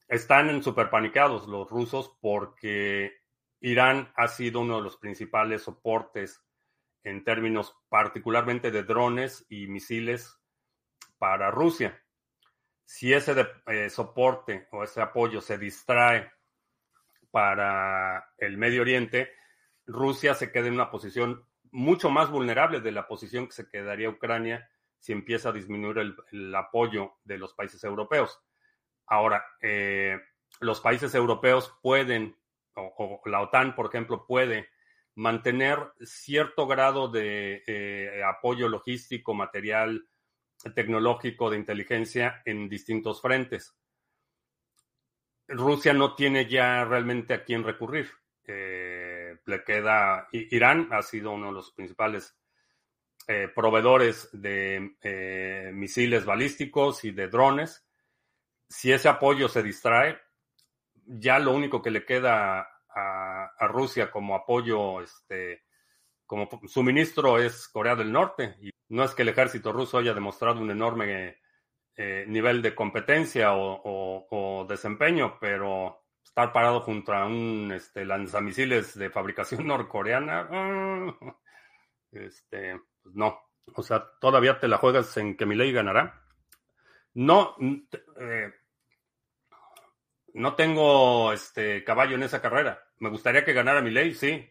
están 0.07 0.49
en 0.49 0.63
superpanicados 0.63 1.47
los 1.47 1.69
rusos 1.69 2.17
porque 2.21 3.16
Irán 3.59 4.11
ha 4.15 4.27
sido 4.27 4.61
uno 4.61 4.77
de 4.77 4.83
los 4.83 4.97
principales 4.97 5.63
soportes 5.63 6.43
en 7.03 7.23
términos 7.23 7.75
particularmente 7.89 8.71
de 8.71 8.83
drones 8.83 9.45
y 9.49 9.67
misiles 9.67 10.37
para 11.17 11.51
Rusia. 11.51 12.03
Si 12.85 13.13
ese 13.13 13.35
eh, 13.67 13.89
soporte 13.89 14.67
o 14.71 14.83
ese 14.83 15.01
apoyo 15.01 15.41
se 15.41 15.57
distrae 15.57 16.31
para 17.31 18.33
el 18.37 18.57
Medio 18.57 18.81
Oriente, 18.81 19.31
Rusia 19.85 20.33
se 20.33 20.51
queda 20.51 20.67
en 20.67 20.73
una 20.73 20.91
posición 20.91 21.45
mucho 21.71 22.09
más 22.09 22.29
vulnerable 22.29 22.81
de 22.81 22.91
la 22.91 23.07
posición 23.07 23.47
que 23.47 23.53
se 23.53 23.69
quedaría 23.69 24.09
Ucrania 24.09 24.69
si 24.99 25.11
empieza 25.11 25.49
a 25.49 25.53
disminuir 25.53 26.15
el, 26.31 26.55
apoyo 26.55 27.17
de 27.23 27.37
los 27.37 27.53
países 27.53 27.83
europeos. 27.83 28.39
Ahora, 29.05 29.45
eh, 29.61 30.19
los 30.59 30.81
países 30.81 31.13
europeos 31.13 31.77
pueden 31.81 32.35
o, 32.77 33.21
la 33.25 33.41
OTAN, 33.41 33.75
por 33.75 33.87
ejemplo, 33.87 34.25
puede 34.25 34.69
mantener 35.15 35.79
cierto 36.01 36.67
grado 36.67 37.07
de 37.07 37.63
eh, 37.65 38.21
apoyo 38.23 38.69
logístico, 38.69 39.33
material, 39.33 40.07
tecnológico, 40.75 41.49
de 41.49 41.57
inteligencia 41.57 42.41
en 42.45 42.69
distintos 42.69 43.21
frentes. 43.21 43.75
Rusia 45.47 45.93
no 45.93 46.13
tiene 46.13 46.47
ya 46.47 46.83
realmente 46.85 47.33
a 47.33 47.43
quién 47.43 47.63
recurrir. 47.63 48.09
Eh, 48.43 49.37
le 49.45 49.63
queda 49.63 50.27
Irán, 50.31 50.89
ha 50.91 51.01
sido 51.01 51.31
uno 51.31 51.47
de 51.47 51.53
los 51.53 51.71
principales 51.71 52.37
eh, 53.27 53.49
proveedores 53.53 54.29
de 54.31 55.71
misiles 55.73 56.25
balísticos 56.25 57.03
y 57.05 57.11
de 57.11 57.27
drones. 57.27 57.85
Si 58.69 58.91
ese 58.91 59.09
apoyo 59.09 59.47
se 59.47 59.63
distrae, 59.63 60.19
ya 61.07 61.39
lo 61.39 61.53
único 61.53 61.81
que 61.81 61.91
le 61.91 62.05
queda 62.05 62.67
a, 62.93 63.67
Rusia 63.67 64.11
como 64.11 64.35
apoyo, 64.35 65.01
este, 65.01 65.63
como 66.25 66.49
suministro 66.67 67.39
es 67.39 67.67
Corea 67.67 67.95
del 67.95 68.11
Norte. 68.11 68.55
Y 68.61 68.69
no 68.89 69.03
es 69.03 69.13
que 69.13 69.23
el 69.23 69.29
ejército 69.29 69.71
ruso 69.71 69.97
haya 69.97 70.13
demostrado 70.13 70.61
un 70.61 70.71
enorme 70.71 71.37
eh, 71.95 72.25
nivel 72.27 72.61
de 72.61 72.75
competencia 72.75 73.49
o, 73.53 74.65
desempeño, 74.67 75.37
pero 75.39 76.03
estar 76.23 76.51
parado 76.51 76.81
junto 76.81 77.13
a 77.13 77.25
un 77.25 77.71
este, 77.73 78.05
lanzamisiles 78.05 78.97
de 78.97 79.09
fabricación 79.09 79.65
norcoreana, 79.67 80.47
ah, 80.51 81.35
este, 82.11 82.79
pues 83.01 83.15
no. 83.15 83.39
O 83.73 83.83
sea, 83.83 84.05
todavía 84.21 84.59
te 84.59 84.67
la 84.67 84.77
juegas 84.77 85.15
en 85.17 85.35
que 85.35 85.45
mi 85.45 85.55
ley 85.55 85.71
ganará. 85.73 86.23
No, 87.15 87.55
eh, 87.59 88.53
no 90.37 90.53
tengo 90.53 91.33
este 91.33 91.83
caballo 91.83 92.15
en 92.15 92.21
esa 92.21 92.41
carrera. 92.41 92.85
Me 92.99 93.09
gustaría 93.09 93.43
que 93.43 93.53
ganara 93.53 93.81
mi 93.81 93.89
ley, 93.89 94.13
sí. 94.13 94.47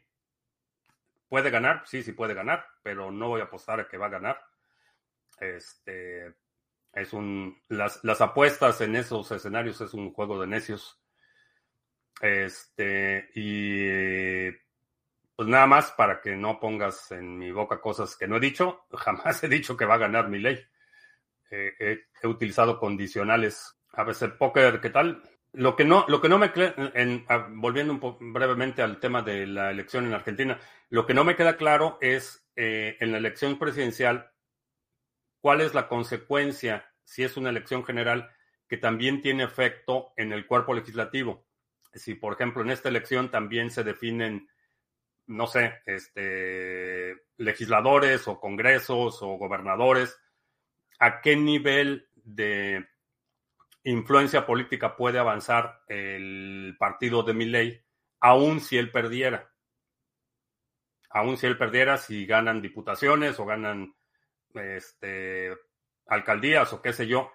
¿Puede 1.28 1.50
ganar? 1.50 1.84
Sí, 1.86 2.02
sí 2.02 2.12
puede 2.12 2.34
ganar, 2.34 2.66
pero 2.82 3.12
no 3.12 3.28
voy 3.28 3.40
a 3.40 3.44
apostar 3.44 3.78
a 3.78 3.88
que 3.88 3.96
va 3.96 4.06
a 4.06 4.10
ganar. 4.10 4.44
Este 5.38 6.34
es 6.92 7.12
un 7.12 7.60
las, 7.68 8.02
las 8.02 8.20
apuestas 8.20 8.80
en 8.80 8.96
esos 8.96 9.30
escenarios 9.30 9.80
es 9.80 9.94
un 9.94 10.12
juego 10.12 10.40
de 10.40 10.48
necios. 10.48 11.00
Este, 12.20 13.30
y 13.34 14.50
pues 15.36 15.48
nada 15.48 15.66
más 15.66 15.92
para 15.92 16.20
que 16.20 16.34
no 16.34 16.58
pongas 16.58 17.12
en 17.12 17.38
mi 17.38 17.52
boca 17.52 17.80
cosas 17.80 18.16
que 18.16 18.26
no 18.26 18.38
he 18.38 18.40
dicho. 18.40 18.86
Jamás 18.90 19.44
he 19.44 19.48
dicho 19.48 19.76
que 19.76 19.84
va 19.84 19.94
a 19.94 19.98
ganar 19.98 20.28
mi 20.28 20.40
ley. 20.40 20.60
he 21.48 22.26
utilizado 22.26 22.80
condicionales. 22.80 23.78
A 23.92 24.02
veces, 24.02 24.32
póker, 24.32 24.80
¿qué 24.80 24.90
tal? 24.90 25.22
Lo 25.52 25.74
que 25.74 25.84
no, 25.84 26.04
lo 26.08 26.20
que 26.20 26.28
no 26.28 26.38
me 26.38 26.52
en, 26.54 27.24
volviendo 27.60 27.92
un 27.94 28.32
brevemente 28.32 28.82
al 28.82 29.00
tema 29.00 29.22
de 29.22 29.46
la 29.46 29.70
elección 29.70 30.06
en 30.06 30.14
Argentina, 30.14 30.60
lo 30.90 31.06
que 31.06 31.14
no 31.14 31.24
me 31.24 31.36
queda 31.36 31.56
claro 31.56 31.98
es 32.00 32.46
eh, 32.56 32.96
en 33.00 33.12
la 33.12 33.18
elección 33.18 33.58
presidencial 33.58 34.30
cuál 35.40 35.60
es 35.60 35.74
la 35.74 35.88
consecuencia, 35.88 36.92
si 37.04 37.22
es 37.22 37.36
una 37.36 37.50
elección 37.50 37.84
general, 37.84 38.30
que 38.68 38.76
también 38.76 39.22
tiene 39.22 39.44
efecto 39.44 40.12
en 40.16 40.32
el 40.32 40.46
cuerpo 40.46 40.74
legislativo. 40.74 41.46
Si, 41.94 42.14
por 42.14 42.34
ejemplo, 42.34 42.62
en 42.62 42.70
esta 42.70 42.88
elección 42.88 43.30
también 43.30 43.70
se 43.70 43.84
definen, 43.84 44.48
no 45.26 45.46
sé, 45.46 45.80
este, 45.86 47.14
legisladores 47.36 48.26
o 48.28 48.40
congresos 48.40 49.22
o 49.22 49.38
gobernadores, 49.38 50.18
¿a 50.98 51.20
qué 51.20 51.36
nivel 51.36 52.08
de 52.14 52.86
influencia 53.86 54.44
política 54.46 54.96
puede 54.96 55.18
avanzar 55.18 55.82
el 55.88 56.76
partido 56.78 57.22
de 57.22 57.34
Milley, 57.34 57.84
aun 58.20 58.60
si 58.60 58.76
él 58.76 58.90
perdiera. 58.90 59.52
Aun 61.10 61.36
si 61.36 61.46
él 61.46 61.56
perdiera, 61.56 61.96
si 61.96 62.26
ganan 62.26 62.60
diputaciones 62.60 63.38
o 63.38 63.46
ganan 63.46 63.94
este, 64.54 65.56
alcaldías 66.06 66.72
o 66.72 66.82
qué 66.82 66.92
sé 66.92 67.06
yo. 67.06 67.30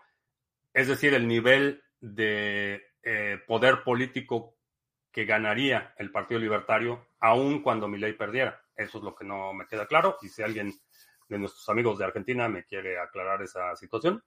Es 0.73 0.89
decir, 0.89 1.13
el 1.13 1.27
nivel 1.27 1.83
de 2.01 2.83
eh, 3.01 3.39
poder 3.47 3.83
político 3.83 4.57
que 5.09 5.25
ganaría 5.25 5.93
el 5.97 6.11
Partido 6.11 6.39
Libertario, 6.39 7.07
aun 7.19 7.61
cuando 7.61 7.87
Milley 7.87 8.13
perdiera. 8.13 8.61
Eso 8.75 8.97
es 8.97 9.03
lo 9.05 9.15
que 9.15 9.25
no 9.25 9.53
me 9.53 9.67
queda 9.67 9.85
claro. 9.85 10.17
Y 10.21 10.27
si 10.27 10.41
alguien 10.43 10.73
de 11.29 11.39
nuestros 11.39 11.67
amigos 11.69 11.97
de 11.97 12.05
Argentina 12.05 12.49
me 12.49 12.65
quiere 12.65 12.99
aclarar 12.99 13.41
esa 13.41 13.73
situación, 13.77 14.21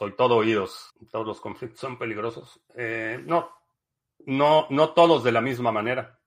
soy 0.00 0.12
todo 0.12 0.36
oídos. 0.36 0.94
Todos 1.10 1.26
los 1.26 1.42
conflictos 1.42 1.78
son 1.78 1.98
peligrosos. 1.98 2.58
Eh, 2.74 3.22
no, 3.26 3.50
no, 4.24 4.66
no 4.70 4.94
todos 4.94 5.22
de 5.22 5.30
la 5.30 5.42
misma 5.42 5.72
manera. 5.72 6.18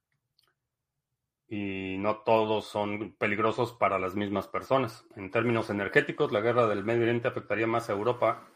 Y 1.48 1.98
no 1.98 2.18
todos 2.18 2.66
son 2.66 3.16
peligrosos 3.16 3.74
para 3.74 3.98
las 3.98 4.14
mismas 4.14 4.48
personas. 4.48 5.08
En 5.16 5.32
términos 5.32 5.72
energéticos, 5.72 6.32
la 6.32 6.42
guerra 6.42 6.68
del 6.68 6.84
Medio 6.84 7.02
Oriente 7.02 7.28
afectaría 7.28 7.66
más 7.66 7.90
a 7.90 7.94
Europa 7.94 8.48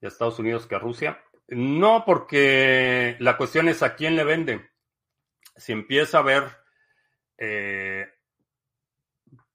y 0.00 0.06
a 0.06 0.08
Estados 0.08 0.40
Unidos 0.40 0.66
que 0.66 0.74
a 0.74 0.80
Rusia. 0.80 1.22
No, 1.46 2.02
porque 2.04 3.16
la 3.20 3.36
cuestión 3.36 3.68
es 3.68 3.84
a 3.84 3.94
quién 3.94 4.16
le 4.16 4.24
vende. 4.24 4.68
Si 5.54 5.70
empieza 5.70 6.18
a 6.18 6.22
haber 6.22 6.42
eh, 7.38 8.08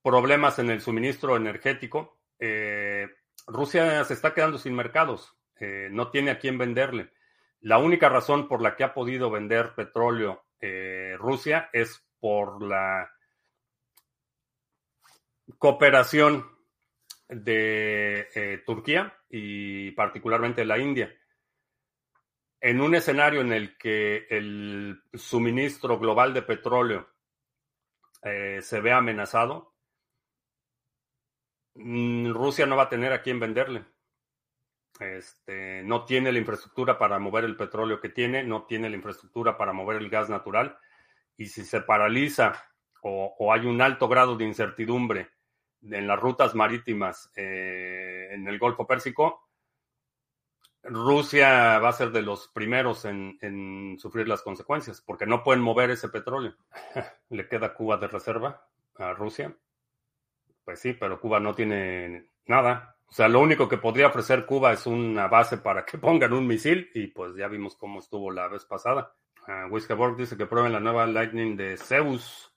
problemas 0.01 0.57
en 0.57 0.69
el 0.69 0.79
suministro 0.79 1.35
energético, 1.35 2.21
eh, 2.39 3.09
Rusia 3.49 4.03
se 4.03 4.13
está 4.13 4.33
quedando 4.33 4.57
sin 4.57 4.75
mercados, 4.75 5.35
eh, 5.59 5.89
no 5.91 6.09
tiene 6.11 6.31
a 6.31 6.39
quién 6.39 6.57
venderle. 6.57 7.11
La 7.61 7.79
única 7.79 8.07
razón 8.07 8.47
por 8.47 8.61
la 8.61 8.75
que 8.75 8.83
ha 8.83 8.93
podido 8.93 9.29
vender 9.29 9.73
petróleo 9.75 10.45
eh, 10.61 11.15
Rusia 11.17 11.69
es 11.73 12.05
por 12.19 12.63
la 12.63 13.11
cooperación 15.57 16.45
de 17.27 18.29
eh, 18.33 18.63
Turquía 18.65 19.17
y 19.29 19.91
particularmente 19.91 20.63
la 20.65 20.77
India. 20.77 21.13
en 22.61 22.81
un 22.81 22.93
escenario 22.93 23.39
en 23.41 23.53
el 23.53 23.77
que 23.77 24.27
el 24.29 25.01
suministro 25.13 25.97
global 25.97 26.33
de 26.33 26.41
petróleo 26.41 27.07
se 28.21 28.81
ve 28.81 28.91
amenazado, 28.91 29.73
Rusia 31.79 32.65
no 32.65 32.75
va 32.75 32.83
a 32.83 32.89
tener 32.89 33.13
a 33.13 33.21
quién 33.21 33.39
venderle. 33.39 33.85
Este, 34.99 35.81
no 35.83 36.03
tiene 36.03 36.31
la 36.31 36.39
infraestructura 36.39 36.97
para 36.97 37.19
mover 37.19 37.45
el 37.45 37.55
petróleo 37.55 38.01
que 38.01 38.09
tiene, 38.09 38.43
no 38.43 38.63
tiene 38.63 38.89
la 38.89 38.97
infraestructura 38.97 39.57
para 39.57 39.71
mover 39.71 39.97
el 39.97 40.09
gas 40.09 40.29
natural. 40.29 40.77
Y 41.37 41.45
si 41.45 41.63
se 41.63 41.81
paraliza 41.81 42.53
o, 43.01 43.53
hay 43.53 43.65
un 43.65 43.81
alto 43.81 44.09
grado 44.09 44.35
de 44.35 44.45
incertidumbre 44.45 45.29
en 45.81 46.05
las 46.05 46.19
rutas 46.19 46.53
marítimas 46.53 47.31
eh, 47.35 48.27
en 48.31 48.47
el 48.47 48.59
Golfo 48.59 48.85
Pérsico, 48.85 49.49
Rusia 50.83 51.79
va 51.79 51.89
a 51.89 51.93
ser 51.93 52.11
de 52.11 52.21
los 52.21 52.47
primeros 52.49 53.05
en, 53.05 53.97
sufrir 53.99 54.27
las 54.27 54.41
consecuencias, 54.41 55.01
porque 55.01 55.25
no 55.25 55.43
pueden 55.43 55.61
mover 55.61 55.91
ese 55.91 56.09
petróleo. 56.09 56.55
Le 57.29 57.47
queda 57.47 57.73
Cuba 57.73 57.97
de 57.97 58.07
reserva 58.07 58.65
a 58.95 59.13
Rusia. 59.13 59.55
Pues 60.69 60.81
sí, 60.81 60.93
pero 60.93 61.19
Cuba 61.19 61.39
no 61.39 61.55
tiene 61.55 62.29
nada. 62.45 62.95
O 63.07 63.11
sea, 63.11 63.27
lo 63.27 63.39
único 63.39 63.67
que 63.67 63.79
podría 63.79 64.09
ofrecer 64.09 64.45
Cuba 64.45 64.71
es 64.71 64.85
una 64.85 65.27
base 65.27 65.57
para 65.57 65.83
que 65.83 65.97
pongan 65.97 66.31
un 66.31 66.45
misil 66.45 66.91
y 66.93 67.07
pues 67.07 67.35
ya 67.35 67.47
vimos 67.47 67.75
cómo 67.75 67.97
estuvo 67.97 68.29
la 68.29 68.47
vez 68.47 68.65
pasada. 68.65 69.11
Uh, 69.47 70.15
dice 70.15 70.37
que 70.37 70.45
prueben 70.45 70.73
la 70.73 70.79
nueva 70.79 71.07
Lightning 71.07 71.57
de 71.57 71.75
Zeus. 71.75 72.53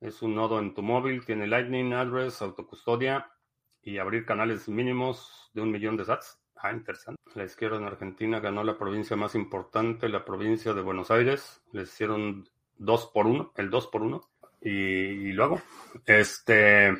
Es 0.00 0.22
un 0.22 0.36
nodo 0.36 0.60
en 0.60 0.74
tu 0.74 0.82
móvil, 0.82 1.26
tiene 1.26 1.48
Lightning, 1.48 1.92
address, 1.92 2.40
autocustodia 2.40 3.28
y 3.82 3.98
abrir 3.98 4.24
canales 4.24 4.68
mínimos 4.68 5.50
de 5.54 5.62
un 5.62 5.72
millón 5.72 5.96
de 5.96 6.04
sats. 6.04 6.40
Ah, 6.54 6.70
interesante. 6.70 7.20
La 7.34 7.42
izquierda 7.42 7.78
en 7.78 7.84
Argentina 7.84 8.38
ganó 8.38 8.62
la 8.62 8.78
provincia 8.78 9.16
más 9.16 9.34
importante, 9.34 10.08
la 10.08 10.24
provincia 10.24 10.72
de 10.72 10.82
Buenos 10.82 11.10
Aires. 11.10 11.64
Les 11.72 11.92
hicieron 11.92 12.48
dos 12.76 13.10
por 13.12 13.26
uno, 13.26 13.52
el 13.56 13.70
dos 13.70 13.88
por 13.88 14.02
uno. 14.02 14.20
Y, 14.64 15.32
luego, 15.32 15.60
este, 16.06 16.94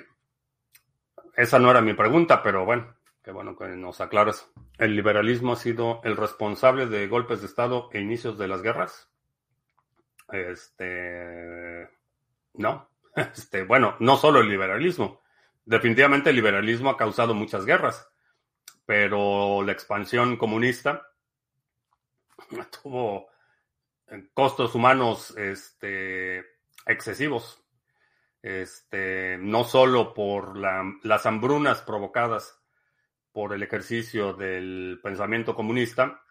esa 1.37 1.59
no 1.59 1.71
era 1.71 1.81
mi 1.81 1.95
pregunta, 1.95 2.43
pero 2.43 2.65
bueno, 2.65 2.95
qué 3.23 3.31
bueno 3.31 3.57
que 3.57 3.69
nos 3.69 4.01
aclaras. 4.01 4.51
¿El 4.79 4.97
liberalismo 4.97 5.53
ha 5.53 5.57
sido 5.57 6.01
el 6.05 6.17
responsable 6.17 6.87
de 6.87 7.07
golpes 7.07 7.41
de 7.41 7.47
Estado 7.47 7.89
e 7.93 8.01
inicios 8.01 8.39
de 8.39 8.49
las 8.49 8.63
guerras? 8.63 9.11
Este, 10.33 11.89
no. 12.55 12.89
Este, 13.17 13.63
bueno, 13.63 13.95
no 14.01 14.17
solo 14.17 14.41
el 14.41 14.49
liberalismo. 14.49 15.21
Definitivamente 15.65 16.31
el 16.31 16.37
liberalismo 16.37 16.91
ha 16.91 16.97
causado 16.97 17.33
muchas 17.33 17.65
guerras 17.65 18.09
pero 18.87 19.63
la 19.63 19.73
expansión 19.73 20.37
comunista 20.37 21.11
tuvo 22.83 23.29
costos 24.33 24.75
humanos 24.75 25.35
este, 25.37 26.45
excesivos. 26.87 27.64
Este, 28.45 29.39
no 29.39 29.65
solo 29.65 30.13
por 30.13 30.59
las 30.59 31.25
hambrunas 31.25 31.81
provocadas 31.81 32.61
por 33.33 33.55
el 33.55 33.63
ejercicio 33.63 34.35
del 34.35 35.01
pensamiento 35.03 35.55
comunista 35.55 36.23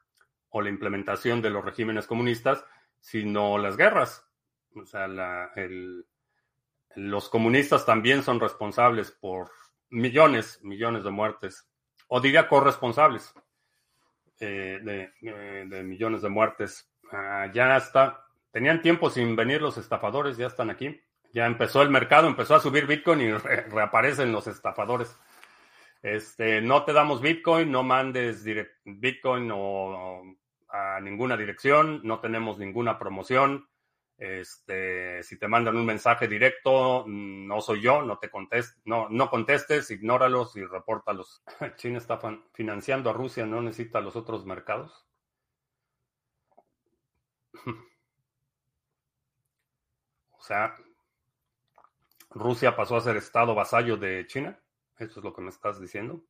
o 0.50 0.62
la 0.62 0.70
implementación 0.70 1.42
de 1.42 1.50
los 1.50 1.66
regímenes 1.66 2.06
comunistas, 2.06 2.64
sino 3.00 3.58
las 3.58 3.78
guerras. 3.78 4.30
O 4.76 4.86
sea, 4.86 5.08
los 6.94 7.30
comunistas 7.30 7.84
también 7.84 8.22
son 8.22 8.40
responsables 8.40 9.12
por 9.12 9.50
millones, 9.90 10.60
millones 10.62 11.04
de 11.04 11.10
muertes 11.10 11.68
o 12.10 12.22
diría 12.22 12.48
corresponsables 12.48 13.34
eh, 14.40 14.80
eh, 15.20 15.66
de, 15.68 15.84
millones 15.84 16.22
de 16.22 16.30
muertes. 16.30 16.88
Ah, 17.12 17.50
ya 17.52 17.76
está, 17.76 18.24
tenían 18.52 18.84
tiempo 18.84 19.10
sin 19.10 19.36
venir 19.36 19.64
los 19.64 19.80
estafadores, 19.80 20.38
ya 20.38 20.46
están 20.46 20.70
aquí. 20.70 21.02
Ya 21.34 21.48
empezó 21.48 21.82
el 21.82 21.90
mercado, 21.90 22.28
empezó 22.28 22.56
a 22.56 22.60
subir 22.60 22.86
Bitcoin 22.86 23.22
y 23.22 23.32
reaparecen 23.72 24.32
los 24.32 24.46
estafadores. 24.48 25.18
Este, 26.04 26.62
no 26.62 26.86
te 26.86 26.94
damos 26.94 27.22
Bitcoin, 27.22 27.72
no 27.72 27.82
mandes 27.82 28.46
Bitcoin 28.86 29.50
o 29.52 30.22
a 30.70 31.00
ninguna 31.02 31.36
dirección, 31.36 32.02
no 32.04 32.20
tenemos 32.20 32.60
ninguna 32.60 33.00
promoción. 33.00 33.68
Este, 34.18 35.24
si 35.24 35.40
te 35.40 35.48
mandan 35.48 35.76
un 35.76 35.86
mensaje 35.86 36.28
directo, 36.28 37.04
no 37.08 37.62
soy 37.62 37.82
yo, 37.82 38.04
no 38.04 38.20
te 38.20 38.30
contestes, 38.30 38.80
no, 38.86 39.10
no 39.10 39.30
contestes, 39.30 39.90
ignóralos 39.90 40.56
y 40.56 40.64
repórtalos. 40.64 41.44
China 41.78 41.98
está 41.98 42.20
financiando 42.54 43.10
a 43.10 43.14
Rusia, 43.14 43.46
no 43.46 43.62
necesita 43.62 44.02
los 44.02 44.16
otros 44.16 44.46
mercados. 44.46 45.08
O 50.38 50.46
sea, 50.46 50.76
Rusia 52.34 52.76
pasó 52.76 52.96
a 52.96 53.02
ser 53.02 53.18
estado 53.18 53.56
vasallo 53.56 53.98
de 53.98 54.26
China. 54.28 54.60
Eso 54.98 55.20
es 55.20 55.24
lo 55.24 55.34
que 55.34 55.42
me 55.42 55.50
estás 55.50 55.80
diciendo. 55.80 56.24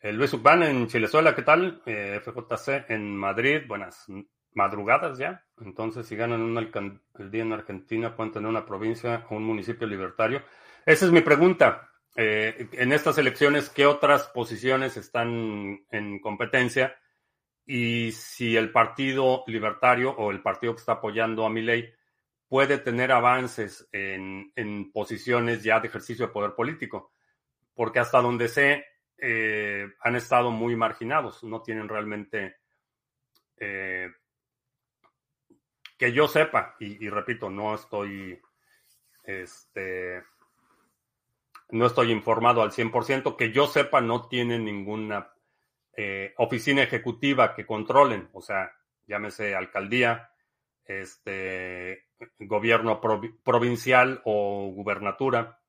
El 0.00 0.16
Luis 0.16 0.32
Urbán 0.32 0.62
en 0.62 0.86
Chilezuela, 0.86 1.34
¿qué 1.34 1.42
tal? 1.42 1.82
Eh, 1.84 2.20
FJC 2.22 2.90
en 2.90 3.16
Madrid, 3.16 3.62
buenas 3.68 4.06
madrugadas 4.52 5.18
ya. 5.18 5.44
Entonces, 5.60 6.06
si 6.06 6.16
ganan 6.16 6.40
un 6.40 7.00
el 7.18 7.30
día 7.30 7.42
en 7.42 7.52
Argentina, 7.52 8.16
pueden 8.16 8.32
tener 8.32 8.48
una 8.48 8.64
provincia 8.64 9.26
o 9.28 9.36
un 9.36 9.44
municipio 9.44 9.86
libertario. 9.86 10.42
Esa 10.86 11.06
es 11.06 11.12
mi 11.12 11.20
pregunta. 11.20 11.90
Eh, 12.16 12.68
en 12.72 12.92
estas 12.92 13.18
elecciones, 13.18 13.68
¿qué 13.68 13.86
otras 13.86 14.28
posiciones 14.28 14.96
están 14.96 15.84
en 15.90 16.18
competencia? 16.20 16.96
Y 17.66 18.12
si 18.12 18.56
el 18.56 18.72
partido 18.72 19.44
libertario 19.46 20.10
o 20.12 20.30
el 20.30 20.42
partido 20.42 20.74
que 20.74 20.80
está 20.80 20.92
apoyando 20.92 21.44
a 21.44 21.50
mi 21.50 21.62
ley 21.62 21.88
puede 22.50 22.78
tener 22.78 23.12
avances 23.12 23.88
en, 23.92 24.90
posiciones 24.92 25.62
ya 25.62 25.78
de 25.78 25.86
ejercicio 25.86 26.26
de 26.26 26.32
poder 26.32 26.56
político. 26.56 27.12
Porque 27.74 28.00
hasta 28.00 28.20
donde 28.20 28.48
sé, 28.48 28.84
eh, 29.16 29.86
han 30.00 30.16
estado 30.16 30.50
muy 30.50 30.74
marginados, 30.74 31.44
no 31.44 31.62
tienen 31.62 31.88
realmente 31.88 32.56
eh, 33.56 34.08
que 35.96 36.12
yo 36.12 36.26
sepa, 36.26 36.74
y, 36.80 37.08
repito, 37.08 37.50
no 37.50 37.72
estoy, 37.72 38.40
este, 39.22 40.24
no 41.68 41.86
estoy 41.86 42.10
informado 42.10 42.62
al 42.62 42.72
100%, 42.72 43.36
que 43.36 43.52
yo 43.52 43.68
sepa 43.68 44.00
no 44.00 44.26
tienen 44.26 44.64
ninguna 44.64 45.30
eh, 45.96 46.34
oficina 46.38 46.82
ejecutiva 46.82 47.54
que 47.54 47.64
controlen, 47.64 48.28
o 48.32 48.42
sea, 48.42 48.72
llámese 49.06 49.54
alcaldía, 49.54 50.30
este, 50.98 52.06
gobierno 52.40 53.00
provincial 53.44 54.20
o 54.24 54.72
gubernatura, 54.74 55.60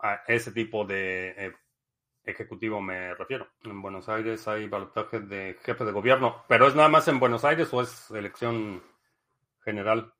a 0.00 0.22
ese 0.26 0.50
tipo 0.50 0.84
de 0.84 1.28
eh, 1.36 1.52
ejecutivo 2.24 2.80
me 2.80 3.14
refiero. 3.14 3.46
En 3.62 3.80
Buenos 3.80 4.08
Aires 4.08 4.46
hay 4.48 4.68
balotaje 4.68 5.20
de 5.20 5.56
jefe 5.62 5.84
de 5.84 5.92
gobierno, 5.92 6.44
pero 6.48 6.66
es 6.66 6.74
nada 6.74 6.88
más 6.88 7.06
en 7.06 7.20
Buenos 7.20 7.44
Aires 7.44 7.72
o 7.72 7.80
es 7.80 8.10
elección 8.10 8.82
general. 9.64 10.12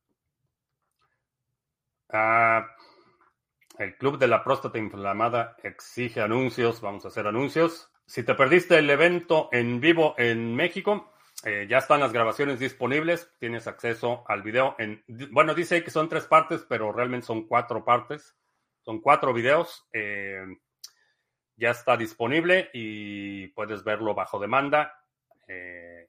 Ah, 2.08 2.68
el 3.78 3.96
Club 3.96 4.18
de 4.18 4.28
la 4.28 4.44
Próstata 4.44 4.78
Inflamada 4.78 5.56
exige 5.64 6.20
anuncios. 6.20 6.80
Vamos 6.80 7.04
a 7.04 7.08
hacer 7.08 7.26
anuncios. 7.26 7.90
Si 8.06 8.22
te 8.22 8.34
perdiste 8.34 8.78
el 8.78 8.90
evento 8.90 9.48
en 9.50 9.80
vivo 9.80 10.14
en 10.18 10.54
México, 10.54 11.11
eh, 11.44 11.66
ya 11.68 11.78
están 11.78 12.00
las 12.00 12.12
grabaciones 12.12 12.58
disponibles. 12.58 13.32
Tienes 13.38 13.66
acceso 13.66 14.24
al 14.28 14.42
video. 14.42 14.76
En, 14.78 15.04
bueno, 15.30 15.54
dice 15.54 15.82
que 15.82 15.90
son 15.90 16.08
tres 16.08 16.26
partes, 16.26 16.64
pero 16.68 16.92
realmente 16.92 17.26
son 17.26 17.46
cuatro 17.46 17.84
partes. 17.84 18.36
Son 18.80 19.00
cuatro 19.00 19.32
videos. 19.32 19.88
Eh, 19.92 20.44
ya 21.56 21.70
está 21.70 21.96
disponible 21.96 22.70
y 22.72 23.48
puedes 23.48 23.84
verlo 23.84 24.14
bajo 24.14 24.38
demanda. 24.38 24.92
Eh, 25.46 26.08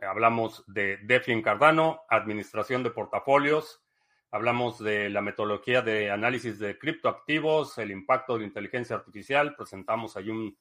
Hablamos 0.00 0.62
de 0.68 0.98
DeFi 0.98 1.32
en 1.32 1.42
Cardano, 1.42 2.02
administración 2.08 2.84
de 2.84 2.90
portafolios, 2.90 3.82
hablamos 4.30 4.78
de 4.78 5.10
la 5.10 5.22
metodología 5.22 5.82
de 5.82 6.12
análisis 6.12 6.60
de 6.60 6.78
criptoactivos, 6.78 7.78
el 7.78 7.90
impacto 7.90 8.38
de 8.38 8.44
inteligencia 8.44 8.94
artificial, 8.94 9.56
presentamos 9.56 10.16
ahí 10.16 10.30
un 10.30 10.56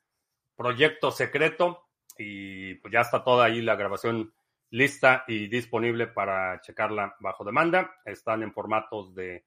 proyecto 0.56 1.12
secreto 1.12 1.87
y 2.18 2.76
pues 2.76 2.92
ya 2.92 3.02
está 3.02 3.24
toda 3.24 3.46
ahí 3.46 3.62
la 3.62 3.76
grabación 3.76 4.34
lista 4.70 5.24
y 5.28 5.48
disponible 5.48 6.08
para 6.08 6.60
checarla 6.62 7.16
bajo 7.20 7.44
demanda. 7.44 7.96
Están 8.06 8.44
en 8.44 8.54
formatos 8.54 9.16
de 9.16 9.46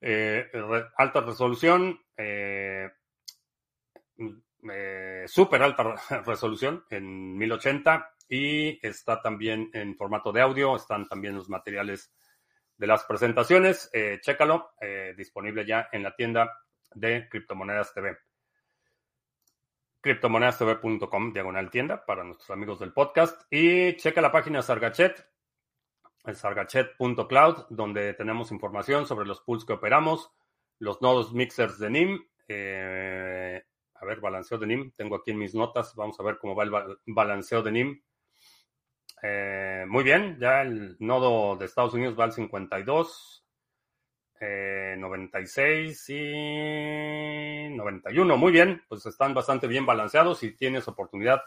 eh, 0.00 0.50
alta 0.96 1.20
resolución, 1.20 2.00
eh, 2.16 2.90
eh, 4.70 5.24
súper 5.26 5.62
alta 5.62 5.94
resolución 6.26 6.84
en 6.90 7.36
1080 7.36 8.14
y 8.28 8.84
está 8.86 9.20
también 9.20 9.70
en 9.72 9.96
formato 9.96 10.32
de 10.32 10.40
audio, 10.40 10.76
están 10.76 11.08
también 11.08 11.34
los 11.34 11.48
materiales 11.48 12.12
de 12.76 12.86
las 12.86 13.04
presentaciones, 13.04 13.90
eh, 13.92 14.18
chécalo, 14.20 14.72
eh, 14.80 15.14
disponible 15.16 15.66
ya 15.66 15.88
en 15.92 16.02
la 16.02 16.14
tienda 16.16 16.50
de 16.94 17.28
Criptomonedas 17.28 17.92
TV. 17.92 18.16
criptomonedastv.com, 20.02 21.32
diagonal 21.32 21.70
tienda, 21.70 22.04
para 22.04 22.24
nuestros 22.24 22.50
amigos 22.50 22.80
del 22.80 22.92
podcast. 22.92 23.40
Y 23.50 23.96
checa 23.96 24.20
la 24.20 24.32
página 24.32 24.60
Sargachet, 24.60 25.26
sargachet.cloud, 26.30 27.66
donde 27.70 28.12
tenemos 28.14 28.52
información 28.52 29.06
sobre 29.06 29.26
los 29.26 29.40
pools 29.40 29.64
que 29.64 29.72
operamos, 29.72 30.30
los 30.78 31.00
nodos 31.00 31.32
mixers 31.32 31.78
de 31.78 31.90
NIM. 31.90 32.26
Eh, 32.48 33.62
a 33.94 34.04
ver, 34.04 34.20
balanceo 34.20 34.58
de 34.58 34.66
NIM. 34.66 34.92
Tengo 34.96 35.16
aquí 35.16 35.30
en 35.30 35.38
mis 35.38 35.54
notas. 35.54 35.94
Vamos 35.94 36.18
a 36.18 36.24
ver 36.24 36.38
cómo 36.38 36.56
va 36.56 36.64
el 36.64 36.98
balanceo 37.06 37.62
de 37.62 37.72
NIM. 37.72 38.02
Eh, 39.22 39.84
muy 39.86 40.02
bien, 40.02 40.36
ya 40.40 40.62
el 40.62 40.96
nodo 40.98 41.54
de 41.56 41.66
Estados 41.66 41.94
Unidos 41.94 42.18
va 42.18 42.24
al 42.24 42.32
52. 42.32 43.41
96 44.98 46.04
eh, 46.08 47.68
y 47.70 47.76
91. 47.76 48.36
Muy 48.36 48.52
bien, 48.52 48.82
pues 48.88 49.06
están 49.06 49.34
bastante 49.34 49.66
bien 49.66 49.86
balanceados 49.86 50.42
y 50.42 50.52
tienes 50.52 50.88
oportunidad 50.88 51.42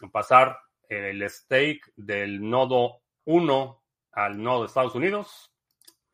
de 0.00 0.08
pasar 0.08 0.58
el 0.88 1.28
stake 1.28 1.92
del 1.96 2.48
nodo 2.48 3.02
1 3.24 3.82
al 4.12 4.42
nodo 4.42 4.60
de 4.60 4.66
Estados 4.66 4.94
Unidos. 4.94 5.52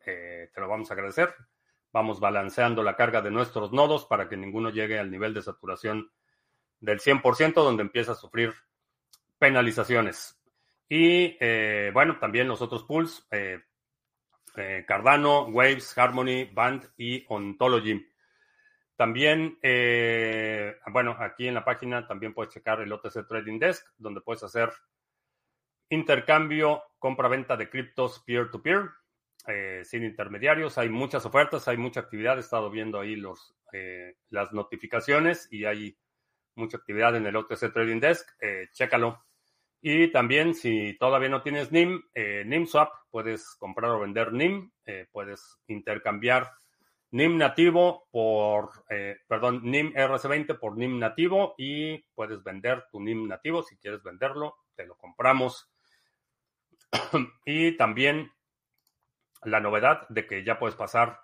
Eh, 0.05 0.49
te 0.53 0.61
lo 0.61 0.67
vamos 0.67 0.89
a 0.89 0.93
agradecer. 0.93 1.33
Vamos 1.91 2.19
balanceando 2.19 2.83
la 2.83 2.95
carga 2.95 3.21
de 3.21 3.31
nuestros 3.31 3.71
nodos 3.71 4.05
para 4.05 4.29
que 4.29 4.37
ninguno 4.37 4.69
llegue 4.69 4.99
al 4.99 5.09
nivel 5.09 5.33
de 5.33 5.41
saturación 5.41 6.11
del 6.79 6.99
100%, 6.99 7.53
donde 7.53 7.83
empieza 7.83 8.11
a 8.11 8.15
sufrir 8.15 8.53
penalizaciones. 9.39 10.39
Y 10.89 11.37
eh, 11.39 11.91
bueno, 11.93 12.19
también 12.19 12.47
los 12.47 12.61
otros 12.61 12.83
pools, 12.83 13.27
eh, 13.31 13.61
Cardano, 14.87 15.45
Waves, 15.47 15.97
Harmony, 15.97 16.45
Band 16.51 16.89
y 16.97 17.23
Ontology. 17.29 18.03
También, 18.95 19.59
eh, 19.61 20.75
bueno, 20.91 21.15
aquí 21.19 21.47
en 21.47 21.53
la 21.53 21.63
página 21.63 22.07
también 22.07 22.33
puedes 22.33 22.53
checar 22.53 22.81
el 22.81 22.91
OTC 22.91 23.27
Trading 23.27 23.59
Desk, 23.59 23.85
donde 23.97 24.21
puedes 24.21 24.41
hacer 24.41 24.71
intercambio, 25.89 26.81
compra-venta 26.97 27.55
de 27.55 27.69
criptos 27.69 28.23
peer-to-peer, 28.25 28.89
eh, 29.47 29.81
sin 29.85 30.03
intermediarios. 30.03 30.79
Hay 30.79 30.89
muchas 30.89 31.25
ofertas, 31.27 31.67
hay 31.67 31.77
mucha 31.77 31.99
actividad. 31.99 32.37
He 32.37 32.41
estado 32.41 32.71
viendo 32.71 32.99
ahí 32.99 33.15
los, 33.15 33.55
las 34.29 34.51
notificaciones 34.53 35.47
y 35.51 35.65
hay 35.65 35.95
mucha 36.55 36.77
actividad 36.77 37.15
en 37.15 37.27
el 37.27 37.35
OTC 37.35 37.71
Trading 37.71 37.99
Desk. 37.99 38.27
chécalo. 38.71 39.26
Y 39.81 40.11
también, 40.11 40.55
si 40.55 40.97
todavía 40.97 41.29
no 41.29 41.41
tienes 41.41 41.71
NIM, 41.71 42.01
eh, 42.13 42.43
NIMSwap, 42.45 42.89
puedes 43.11 43.55
comprar 43.59 43.91
o 43.91 43.99
vender 43.99 44.33
NIM, 44.33 44.71
eh, 44.85 45.07
puedes 45.11 45.59
intercambiar 45.67 46.51
NIM 47.11 47.37
nativo 47.37 48.07
por, 48.11 48.69
eh, 48.89 49.17
perdón, 49.27 49.61
NIM 49.63 49.93
RC20 49.93 50.59
por 50.59 50.77
NIM 50.77 50.99
nativo 50.99 51.55
y 51.57 51.99
puedes 52.15 52.43
vender 52.43 52.85
tu 52.91 52.99
NIM 52.99 53.27
nativo. 53.27 53.63
Si 53.63 53.77
quieres 53.77 54.03
venderlo, 54.03 54.57
te 54.75 54.85
lo 54.85 54.95
compramos. 54.97 55.69
y 57.45 57.77
también 57.77 58.31
la 59.43 59.59
novedad 59.59 60.07
de 60.09 60.25
que 60.25 60.43
ya 60.43 60.59
puedes 60.59 60.75
pasar 60.75 61.19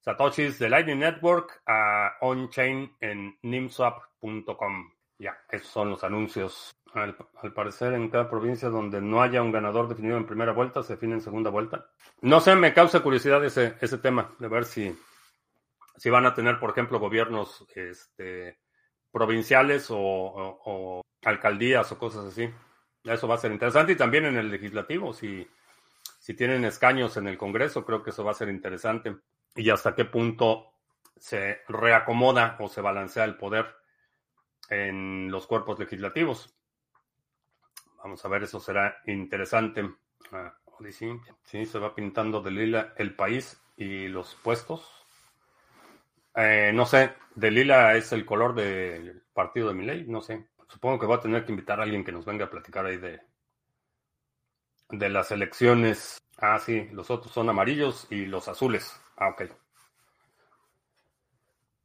satoshis 0.00 0.58
de 0.58 0.70
Lightning 0.70 0.98
Network 0.98 1.62
a 1.66 2.16
on-chain 2.20 2.96
en 3.00 3.38
nimswap.com. 3.42 4.92
Ya, 5.18 5.36
esos 5.50 5.68
son 5.68 5.90
los 5.90 6.02
anuncios. 6.02 6.70
Al, 6.92 7.14
parecer, 7.54 7.92
en 7.92 8.08
cada 8.08 8.28
provincia 8.28 8.68
donde 8.68 9.00
no 9.00 9.22
haya 9.22 9.42
un 9.42 9.52
ganador 9.52 9.88
definido 9.88 10.16
en 10.16 10.26
primera 10.26 10.52
vuelta, 10.52 10.82
se 10.82 10.94
define 10.94 11.14
en 11.14 11.20
segunda 11.20 11.50
vuelta. 11.50 11.86
No 12.20 12.40
sé, 12.40 12.56
me 12.56 12.74
causa 12.74 13.00
curiosidad 13.00 13.44
ese, 13.44 13.76
ese 13.80 13.98
tema, 13.98 14.34
de 14.40 14.48
ver 14.48 14.64
si, 14.64 14.98
si 15.96 16.10
van 16.10 16.26
a 16.26 16.34
tener, 16.34 16.58
por 16.58 16.70
ejemplo, 16.70 16.98
gobiernos 16.98 17.64
este, 17.74 18.58
provinciales 19.12 19.86
o, 19.90 21.02
alcaldías 21.22 21.92
o 21.92 21.98
cosas 21.98 22.26
así. 22.26 22.50
Eso 23.04 23.28
va 23.28 23.36
a 23.36 23.38
ser 23.38 23.52
interesante. 23.52 23.92
Y 23.92 23.96
también 23.96 24.26
en 24.26 24.36
el 24.36 24.50
legislativo, 24.50 25.12
si, 25.12 25.46
si 26.18 26.34
tienen 26.34 26.64
escaños 26.64 27.16
en 27.16 27.28
el 27.28 27.38
Congreso, 27.38 27.84
creo 27.84 28.02
que 28.02 28.10
eso 28.10 28.24
va 28.24 28.32
a 28.32 28.34
ser 28.34 28.48
interesante. 28.48 29.16
Y 29.54 29.70
hasta 29.70 29.94
qué 29.94 30.04
punto 30.04 30.74
se 31.16 31.60
reacomoda 31.68 32.56
o 32.60 32.68
se 32.68 32.80
balancea 32.80 33.24
el 33.24 33.36
poder 33.36 33.76
en 34.70 35.30
los 35.30 35.46
cuerpos 35.46 35.78
legislativos. 35.78 36.56
Vamos 38.02 38.24
a 38.24 38.28
ver, 38.28 38.44
eso 38.44 38.60
será 38.60 38.96
interesante. 39.06 39.88
Ah, 40.32 40.54
sí, 41.44 41.66
se 41.66 41.78
va 41.78 41.94
pintando 41.94 42.40
de 42.40 42.50
lila 42.50 42.94
el 42.96 43.14
país 43.14 43.60
y 43.76 44.08
los 44.08 44.34
puestos. 44.36 44.88
Eh, 46.34 46.70
no 46.74 46.86
sé, 46.86 47.12
de 47.34 47.50
lila 47.50 47.94
es 47.96 48.12
el 48.12 48.24
color 48.24 48.54
del 48.54 49.22
partido 49.32 49.68
de 49.68 49.74
mi 49.74 49.84
ley, 49.84 50.04
no 50.06 50.20
sé. 50.20 50.48
Supongo 50.68 50.98
que 50.98 51.06
va 51.06 51.16
a 51.16 51.20
tener 51.20 51.44
que 51.44 51.52
invitar 51.52 51.80
a 51.80 51.82
alguien 51.82 52.04
que 52.04 52.12
nos 52.12 52.24
venga 52.24 52.46
a 52.46 52.50
platicar 52.50 52.86
ahí 52.86 52.96
de, 52.96 53.20
de 54.90 55.08
las 55.08 55.30
elecciones. 55.30 56.18
Ah, 56.38 56.58
sí, 56.58 56.88
los 56.92 57.10
otros 57.10 57.32
son 57.32 57.48
amarillos 57.48 58.06
y 58.10 58.26
los 58.26 58.48
azules. 58.48 58.98
Ah, 59.16 59.28
ok. 59.30 59.42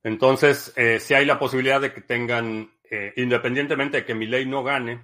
Entonces, 0.04 0.72
eh, 0.76 1.00
si 1.00 1.14
hay 1.16 1.26
la 1.26 1.40
posibilidad 1.40 1.82
de 1.82 1.92
que 1.92 2.02
tengan 2.02 2.72
eh, 2.90 3.14
independientemente 3.18 3.98
de 3.98 4.06
que 4.06 4.14
mi 4.16 4.28
ley 4.28 4.46
no 4.46 4.64
gane, 4.64 5.04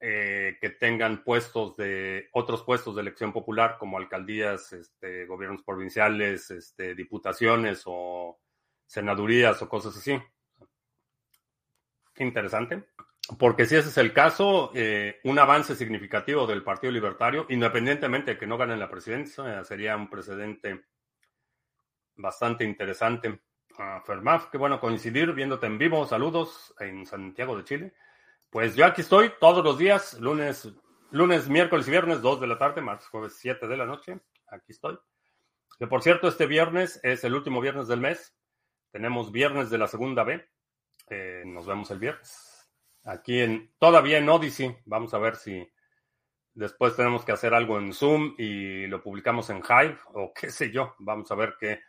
eh, 0.00 0.58
que 0.60 0.70
tengan 0.70 1.24
puestos 1.24 1.76
de 1.76 2.28
otros 2.32 2.62
puestos 2.62 2.94
de 2.94 3.02
elección 3.02 3.32
popular 3.32 3.76
como 3.78 3.98
alcaldías, 3.98 4.72
este, 4.72 5.26
gobiernos 5.26 5.62
provinciales, 5.64 6.50
este, 6.52 6.94
diputaciones 6.94 7.82
o 7.86 8.38
senadurías 8.86 9.60
o 9.60 9.68
cosas 9.68 9.96
así. 9.96 10.16
Interesante. 12.18 12.84
Porque 13.38 13.66
si 13.66 13.76
ese 13.76 13.88
es 13.88 13.98
el 13.98 14.12
caso, 14.12 14.70
eh, 14.74 15.18
un 15.24 15.38
avance 15.38 15.74
significativo 15.74 16.46
del 16.46 16.62
Partido 16.62 16.92
Libertario, 16.92 17.46
independientemente 17.50 18.32
de 18.32 18.38
que 18.38 18.46
no 18.46 18.56
ganen 18.56 18.78
la 18.78 18.88
presidencia, 18.88 19.62
sería 19.64 19.96
un 19.96 20.08
precedente 20.08 20.84
bastante 22.16 22.64
interesante. 22.64 23.40
Fermaf, 24.04 24.46
qué 24.50 24.58
bueno 24.58 24.80
coincidir 24.80 25.32
viéndote 25.32 25.66
en 25.66 25.78
vivo. 25.78 26.06
Saludos 26.06 26.74
en 26.80 27.04
Santiago 27.04 27.56
de 27.56 27.64
Chile. 27.64 27.94
Pues 28.50 28.74
yo 28.76 28.86
aquí 28.86 29.02
estoy 29.02 29.30
todos 29.38 29.62
los 29.62 29.76
días, 29.76 30.14
lunes, 30.20 30.72
lunes, 31.10 31.50
miércoles 31.50 31.86
y 31.86 31.90
viernes, 31.90 32.22
2 32.22 32.40
de 32.40 32.46
la 32.46 32.56
tarde, 32.56 32.80
martes, 32.80 33.06
jueves, 33.08 33.36
7 33.38 33.68
de 33.68 33.76
la 33.76 33.84
noche. 33.84 34.20
Aquí 34.46 34.72
estoy. 34.72 34.98
Que 35.78 35.86
por 35.86 36.02
cierto, 36.02 36.28
este 36.28 36.46
viernes 36.46 36.98
es 37.02 37.24
el 37.24 37.34
último 37.34 37.60
viernes 37.60 37.88
del 37.88 38.00
mes. 38.00 38.34
Tenemos 38.90 39.30
viernes 39.32 39.68
de 39.68 39.76
la 39.76 39.86
segunda 39.86 40.24
B. 40.24 40.48
Eh, 41.10 41.42
nos 41.44 41.66
vemos 41.66 41.90
el 41.90 41.98
viernes. 41.98 42.70
Aquí 43.04 43.38
en, 43.40 43.74
todavía 43.78 44.16
en 44.16 44.28
Odyssey. 44.30 44.74
Vamos 44.86 45.12
a 45.12 45.18
ver 45.18 45.36
si 45.36 45.70
después 46.54 46.96
tenemos 46.96 47.26
que 47.26 47.32
hacer 47.32 47.52
algo 47.52 47.78
en 47.78 47.92
Zoom 47.92 48.34
y 48.38 48.86
lo 48.86 49.02
publicamos 49.02 49.50
en 49.50 49.58
Hive 49.58 49.98
o 50.14 50.32
qué 50.32 50.50
sé 50.50 50.70
yo. 50.70 50.94
Vamos 51.00 51.30
a 51.30 51.34
ver 51.34 51.54
qué, 51.60 51.82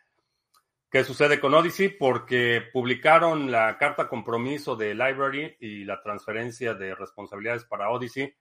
¿Qué 0.91 1.03
sucede 1.03 1.39
con 1.39 1.53
Odyssey? 1.53 1.89
Porque 1.89 2.63
publicaron 2.73 3.51
la 3.51 3.77
carta 3.77 4.09
compromiso 4.09 4.75
de 4.75 4.95
Library 4.95 5.55
y 5.59 5.83
la 5.83 6.01
transferencia 6.01 6.73
de 6.73 6.95
responsabilidades 6.95 7.63
para 7.65 7.91
Odyssey, 7.91 8.33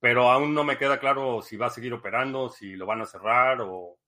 pero 0.00 0.32
aún 0.32 0.52
no 0.52 0.64
me 0.64 0.76
queda 0.76 0.98
claro 0.98 1.42
si 1.42 1.56
va 1.56 1.66
a 1.66 1.70
seguir 1.70 1.94
operando, 1.94 2.48
si 2.48 2.74
lo 2.74 2.86
van 2.86 3.02
a 3.02 3.06
cerrar 3.06 3.60
o 3.60 4.00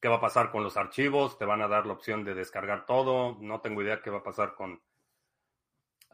qué 0.00 0.06
va 0.06 0.16
a 0.16 0.20
pasar 0.20 0.52
con 0.52 0.62
los 0.62 0.76
archivos. 0.76 1.36
Te 1.36 1.44
van 1.44 1.62
a 1.62 1.68
dar 1.68 1.84
la 1.84 1.94
opción 1.94 2.22
de 2.22 2.34
descargar 2.34 2.86
todo. 2.86 3.36
No 3.40 3.60
tengo 3.60 3.82
idea 3.82 4.02
qué 4.02 4.10
va 4.10 4.18
a 4.18 4.22
pasar 4.22 4.54
con, 4.54 4.80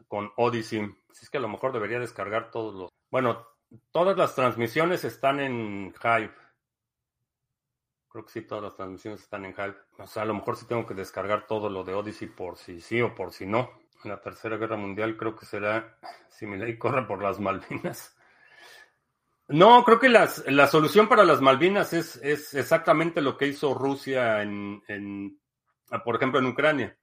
con 0.07 0.31
Odyssey. 0.35 0.95
Si 1.11 1.25
es 1.25 1.29
que 1.29 1.37
a 1.37 1.41
lo 1.41 1.49
mejor 1.49 1.73
debería 1.73 1.99
descargar 1.99 2.49
todos 2.49 2.73
los... 2.73 2.89
Bueno, 3.11 3.45
todas 3.91 4.17
las 4.17 4.33
transmisiones 4.33 5.03
están 5.03 5.39
en 5.39 5.93
Hive. 6.03 6.33
Creo 8.13 8.25
que 8.25 8.31
sí, 8.31 8.41
todas 8.43 8.63
las 8.63 8.75
transmisiones 8.75 9.21
están 9.21 9.43
en 9.43 9.53
Hive. 9.53 9.75
O 9.97 10.05
sea, 10.05 10.21
a 10.21 10.25
lo 10.25 10.35
mejor 10.35 10.55
sí 10.55 10.67
tengo 10.67 10.85
que 10.85 10.93
descargar 10.93 11.47
todo 11.47 11.67
lo 11.67 11.83
de 11.83 11.95
Odyssey 11.95 12.27
por 12.27 12.57
si 12.57 12.79
sí 12.79 13.01
o 13.01 13.15
por 13.15 13.33
si 13.33 13.47
no. 13.47 13.71
En 14.03 14.11
la 14.11 14.21
Tercera 14.21 14.55
Guerra 14.55 14.77
Mundial 14.77 15.17
creo 15.17 15.35
que 15.35 15.47
será 15.47 15.97
si 16.29 16.45
mi 16.45 16.57
ley 16.57 16.77
corre 16.77 17.07
por 17.07 17.23
las 17.23 17.39
Malvinas. 17.39 18.15
No, 19.47 19.83
creo 19.83 19.99
que 19.99 20.09
las, 20.09 20.45
la 20.45 20.67
solución 20.67 21.09
para 21.09 21.25
las 21.25 21.41
Malvinas 21.41 21.91
es, 21.93 22.17
es 22.17 22.53
exactamente 22.53 23.19
lo 23.19 23.35
que 23.35 23.47
hizo 23.47 23.73
Rusia 23.73 24.43
en, 24.43 24.83
en, 24.87 25.41
por 26.05 26.15
ejemplo, 26.15 26.39
en 26.39 26.45
Ucrania. 26.45 26.95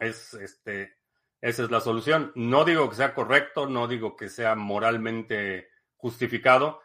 Es, 0.00 0.34
este, 0.34 0.96
esa 1.40 1.62
es 1.62 1.70
la 1.70 1.80
solución. 1.80 2.32
No 2.34 2.64
digo 2.64 2.90
que 2.90 2.96
sea 2.96 3.14
correcto, 3.14 3.68
no 3.68 3.86
digo 3.86 4.16
que 4.16 4.28
sea 4.28 4.56
moralmente 4.56 5.68
justificado, 5.94 6.80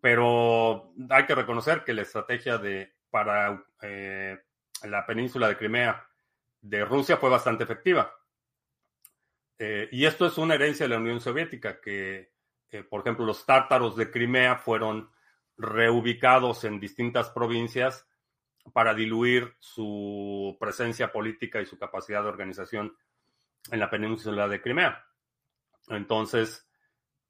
pero 0.00 0.92
hay 1.10 1.26
que 1.26 1.34
reconocer 1.34 1.84
que 1.84 1.94
la 1.94 2.02
estrategia 2.02 2.58
de 2.58 2.94
para 3.10 3.64
eh, 3.80 4.36
la 4.82 5.06
península 5.06 5.48
de 5.48 5.56
Crimea 5.56 6.04
de 6.60 6.84
Rusia 6.84 7.16
fue 7.16 7.30
bastante 7.30 7.64
efectiva. 7.64 8.12
Eh, 9.58 9.88
y 9.92 10.04
esto 10.04 10.26
es 10.26 10.36
una 10.36 10.54
herencia 10.54 10.86
de 10.86 10.90
la 10.90 11.00
Unión 11.00 11.20
Soviética, 11.20 11.80
que, 11.80 12.32
eh, 12.70 12.82
por 12.82 13.02
ejemplo, 13.02 13.24
los 13.24 13.46
tártaros 13.46 13.96
de 13.96 14.10
Crimea 14.10 14.56
fueron 14.56 15.10
reubicados 15.56 16.64
en 16.64 16.80
distintas 16.80 17.30
provincias 17.30 18.06
para 18.72 18.94
diluir 18.94 19.54
su 19.60 20.56
presencia 20.58 21.12
política 21.12 21.60
y 21.60 21.66
su 21.66 21.78
capacidad 21.78 22.22
de 22.22 22.30
organización 22.30 22.96
en 23.70 23.78
la 23.78 23.90
península 23.90 24.48
de 24.48 24.60
Crimea. 24.60 25.06
Entonces, 25.88 26.68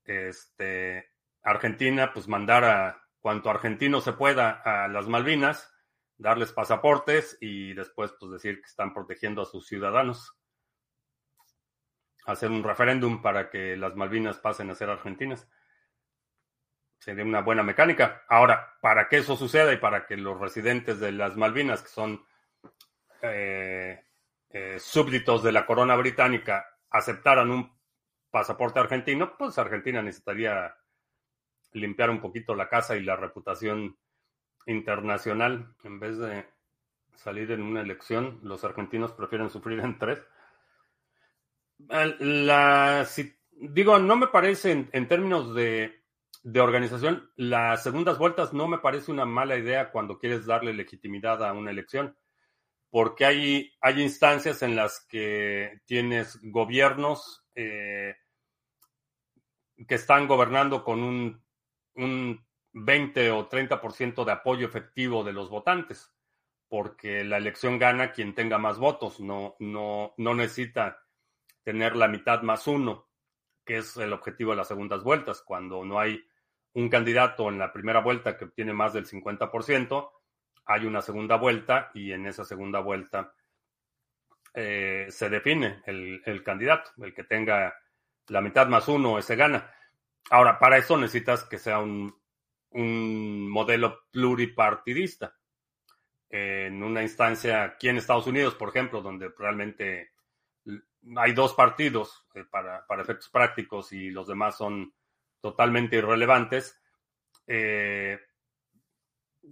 este, 0.05 1.14
Argentina, 1.45 2.12
pues 2.12 2.26
mandar 2.26 2.64
a 2.64 3.07
cuanto 3.20 3.51
argentino 3.51 4.01
se 4.01 4.14
pueda 4.14 4.62
a 4.64 4.88
las 4.88 5.07
Malvinas, 5.07 5.72
darles 6.16 6.53
pasaportes 6.53 7.36
y 7.40 7.74
después 7.74 8.12
pues 8.18 8.32
decir 8.32 8.61
que 8.61 8.66
están 8.66 8.95
protegiendo 8.95 9.42
a 9.42 9.47
sus 9.47 9.66
ciudadanos. 9.66 10.34
Hacer 12.26 12.51
un 12.51 12.64
referéndum 12.64 13.20
para 13.20 13.51
que 13.51 13.76
las 13.76 13.95
Malvinas 13.95 14.38
pasen 14.38 14.70
a 14.70 14.74
ser 14.74 14.88
argentinas. 14.88 15.47
Sería 16.99 17.24
una 17.24 17.42
buena 17.42 17.62
mecánica. 17.62 18.24
Ahora, 18.28 18.78
para 18.80 19.09
que 19.09 19.18
eso 19.18 19.36
suceda 19.36 19.72
y 19.74 19.76
para 19.76 20.07
que 20.07 20.16
los 20.16 20.40
residentes 20.40 20.99
de 20.99 21.12
las 21.12 21.36
Malvinas, 21.36 21.82
que 21.82 21.88
son 21.88 22.24
eh, 23.20 24.03
eh, 24.49 24.78
súbditos 24.78 25.42
de 25.42 25.53
la 25.53 25.66
corona 25.66 25.97
británica, 25.97 26.66
aceptaran 26.88 27.51
un 27.51 27.78
pasaporte 28.30 28.80
argentino, 28.80 29.36
pues 29.36 29.59
Argentina 29.59 30.01
necesitaría 30.01 30.74
limpiar 31.75 32.11
un 32.11 32.20
poquito 32.20 32.55
la 32.55 32.68
casa 32.68 32.97
y 32.97 33.03
la 33.03 33.16
reputación 33.16 33.99
internacional. 34.66 35.75
En 35.85 36.01
vez 36.01 36.18
de 36.18 36.47
salir 37.14 37.51
en 37.51 37.62
una 37.62 37.83
elección, 37.83 38.41
los 38.43 38.64
argentinos 38.64 39.12
prefieren 39.12 39.51
sufrir 39.51 39.81
en 39.81 39.99
tres. 39.99 40.22
La, 41.89 43.07
digo, 43.51 43.99
no 43.99 44.16
me 44.16 44.29
parece 44.29 44.89
en, 44.91 45.09
términos 45.09 45.55
de, 45.55 46.01
organización, 46.59 47.31
las 47.37 47.83
segundas 47.83 48.18
vueltas 48.18 48.53
no 48.53 48.68
me 48.68 48.79
parece 48.79 49.11
una 49.11 49.27
mala 49.27 49.57
idea 49.57 49.91
cuando 49.91 50.18
quieres 50.18 50.47
darle 50.47 50.72
legitimidad 50.72 51.45
a 51.45 51.53
una 51.53 51.70
elección, 51.70 52.16
porque 52.91 53.25
hay, 53.25 53.72
hay 53.81 54.01
instancias 54.01 54.62
en 54.62 54.77
las 54.77 55.05
que 55.09 55.81
tienes 55.85 56.39
gobiernos 56.43 57.45
eh, 57.55 58.14
que 59.89 59.95
están 59.97 60.29
gobernando 60.29 60.85
con 60.85 61.03
un 61.03 61.43
un 61.97 62.45
20 62.72 63.30
o 63.30 63.49
30% 63.49 64.24
de 64.24 64.32
apoyo 64.32 64.66
efectivo 64.66 65.22
de 65.24 65.32
los 65.32 65.49
votantes, 65.49 66.12
porque 66.68 67.24
la 67.24 67.36
elección 67.36 67.78
gana 67.78 68.12
quien 68.12 68.34
tenga 68.34 68.59
más 68.59 68.78
votos, 68.78 69.20
no, 69.20 69.55
no, 69.61 70.14
no 70.16 70.34
necesita 70.34 71.05
tener 71.62 71.97
la 71.97 72.09
mitad 72.09 72.42
más 72.42 72.66
uno, 72.66 73.09
que 73.64 73.78
es 73.78 73.97
el 73.97 74.12
objetivo 74.12 74.51
de 74.51 74.59
las 74.59 74.68
segundas 74.68 75.03
vueltas. 75.03 75.42
Cuando 75.42 75.84
no 75.84 75.99
hay 75.99 76.24
un 76.74 76.88
candidato 76.88 77.49
en 77.49 77.59
la 77.59 77.72
primera 77.72 78.01
vuelta 78.01 78.36
que 78.36 78.47
obtiene 78.47 78.72
más 78.72 78.92
del 78.92 79.07
50%, 79.07 80.11
hay 80.66 80.86
una 80.86 81.01
segunda 81.01 81.36
vuelta 81.36 81.90
y 81.95 82.12
en 82.12 82.26
esa 82.26 82.45
segunda 82.45 82.80
vuelta 82.80 83.32
eh, 84.55 85.07
se 85.11 85.28
define 85.28 85.82
el, 85.86 86.22
el, 86.24 86.42
candidato, 86.42 86.90
el 86.99 87.14
que 87.14 87.24
tenga 87.24 87.74
la 88.28 88.40
mitad 88.40 88.66
más 88.66 88.88
uno, 88.88 89.18
ese 89.18 89.36
gana. 89.36 89.72
Ahora, 90.31 90.59
para 90.59 90.79
eso 90.79 90.97
necesitas 90.97 91.45
que 91.45 91.59
sea 91.59 91.81
un, 91.81 92.14
modelo 92.72 94.01
pluripartidista. 94.11 95.37
En 96.29 96.83
una 96.83 97.03
instancia 97.03 97.62
aquí 97.62 97.89
en 97.89 97.99
Estados 97.99 98.27
Unidos, 98.27 98.57
por 98.57 98.70
ejemplo, 98.70 99.01
donde 99.01 99.29
realmente 99.39 100.11
hay 101.16 101.33
dos 101.33 101.55
partidos 101.55 102.27
eh, 102.35 102.45
para, 102.51 102.85
efectos 103.01 103.29
prácticos 103.29 103.93
y 103.93 104.11
los 104.11 104.27
demás 104.27 104.57
son 104.57 104.93
totalmente 105.41 105.97
irrelevantes, 105.97 106.81
eh, 107.47 108.18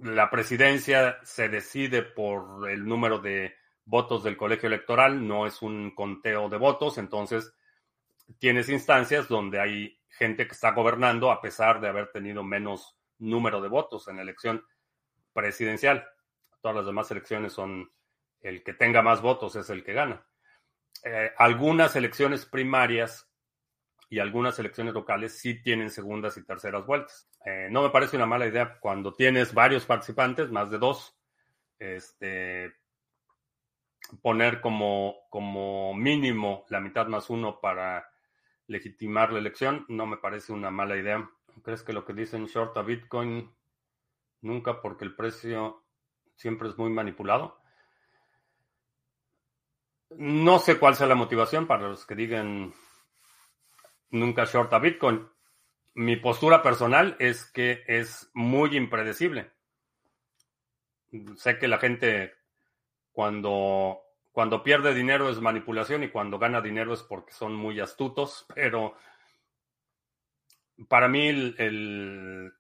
la 0.01 0.31
presidencia 0.31 1.19
se 1.23 1.49
decide 1.49 2.03
por 2.03 2.69
el 2.69 2.85
número 2.85 3.19
de 3.19 3.55
votos 3.85 4.25
del 4.25 4.37
colegio 4.37 4.67
electoral, 4.67 5.27
no 5.27 5.47
es 5.47 5.61
un 5.63 5.95
conteo 5.95 6.49
de 6.49 6.57
votos, 6.57 6.99
entonces 6.99 7.53
tienes 8.39 8.69
instancias 8.69 9.29
donde 9.29 9.61
hay 9.61 9.99
gente 10.09 10.47
que 10.47 10.53
está 10.53 10.73
gobernando 10.73 11.31
a 11.31 11.41
pesar 11.41 11.81
de 11.81 11.89
haber 11.89 12.11
tenido 12.13 12.43
menos 12.43 12.97
número 13.19 13.61
de 13.61 13.69
votos 13.69 14.09
en 14.09 14.17
la 14.17 14.23
elección 14.23 14.65
presidencial. 15.33 16.07
Todas 16.61 16.77
las 16.77 16.87
demás 16.87 17.11
elecciones 17.11 17.53
son 17.53 17.91
el 18.41 18.63
que 18.63 18.75
tenga 18.75 19.03
más 19.03 19.23
votos 19.23 19.57
es 19.57 19.71
el 19.71 19.85
que 19.85 19.93
gana. 19.93 20.27
Eh, 21.05 21.33
algunas 21.39 21.97
elecciones 21.97 22.45
primarias 22.45 23.29
y 24.09 24.19
algunas 24.19 24.59
elecciones 24.59 24.93
locales 24.93 25.39
sí 25.39 25.63
tienen 25.63 25.91
segundas 25.91 26.37
y 26.37 26.45
terceras 26.45 26.85
vueltas. 26.85 27.31
Eh, 27.47 27.69
no 27.71 27.83
me 27.83 27.91
parece 27.91 28.17
una 28.17 28.27
mala 28.27 28.47
idea 28.47 28.79
cuando 28.79 29.13
tienes 29.13 29.55
varios 29.55 29.87
participantes, 29.87 30.51
más 30.51 30.71
de 30.71 30.79
dos, 30.79 31.17
este, 31.79 32.75
poner 34.21 34.61
como, 34.61 35.15
como 35.31 35.95
mínimo 35.95 36.67
la 36.69 36.81
mitad 36.81 37.07
más 37.07 37.31
uno 37.31 37.59
para 37.61 38.12
legitimar 38.67 39.33
la 39.33 39.39
elección 39.39 39.85
no 39.89 40.07
me 40.07 40.17
parece 40.17 40.53
una 40.53 40.71
mala 40.71 40.97
idea. 40.97 41.29
¿Crees 41.63 41.83
que 41.83 41.93
lo 41.93 42.05
que 42.05 42.15
dicen 42.15 42.47
short 42.47 42.77
a 42.77 42.83
Bitcoin 42.83 43.55
nunca 44.41 44.81
porque 44.81 45.05
el 45.05 45.15
precio 45.15 45.85
siempre 46.35 46.69
es 46.69 46.79
muy 46.79 46.91
manipulado? 46.91 47.61
No 50.11 50.59
sé 50.59 50.79
cuál 50.79 50.95
sea 50.95 51.07
la 51.07 51.15
motivación 51.15 51.67
para 51.67 51.89
los 51.89 52.05
que 52.05 52.15
digan 52.15 52.75
nunca 54.11 54.45
short 54.45 54.73
a 54.73 54.79
Bitcoin. 54.79 55.27
Mi 55.95 56.17
postura 56.17 56.63
personal 56.63 57.17
es 57.19 57.45
que 57.45 57.83
es 57.87 58.31
muy 58.35 58.77
impredecible. 58.77 59.53
Sé 61.37 61.59
que 61.59 61.69
la 61.69 61.79
gente 61.79 62.35
cuando 63.13 64.02
cuando 64.33 64.63
pierde 64.63 64.95
dinero 64.95 65.29
es 65.29 65.41
manipulación 65.41 66.03
y 66.03 66.09
cuando 66.09 66.39
gana 66.39 66.61
dinero 66.61 66.95
es 66.95 67.03
porque 67.03 67.33
son 67.33 67.55
muy 67.55 67.79
astutos, 67.81 68.47
pero 68.55 68.95
para 70.89 71.07
mí 71.07 71.29
el, 71.29 72.53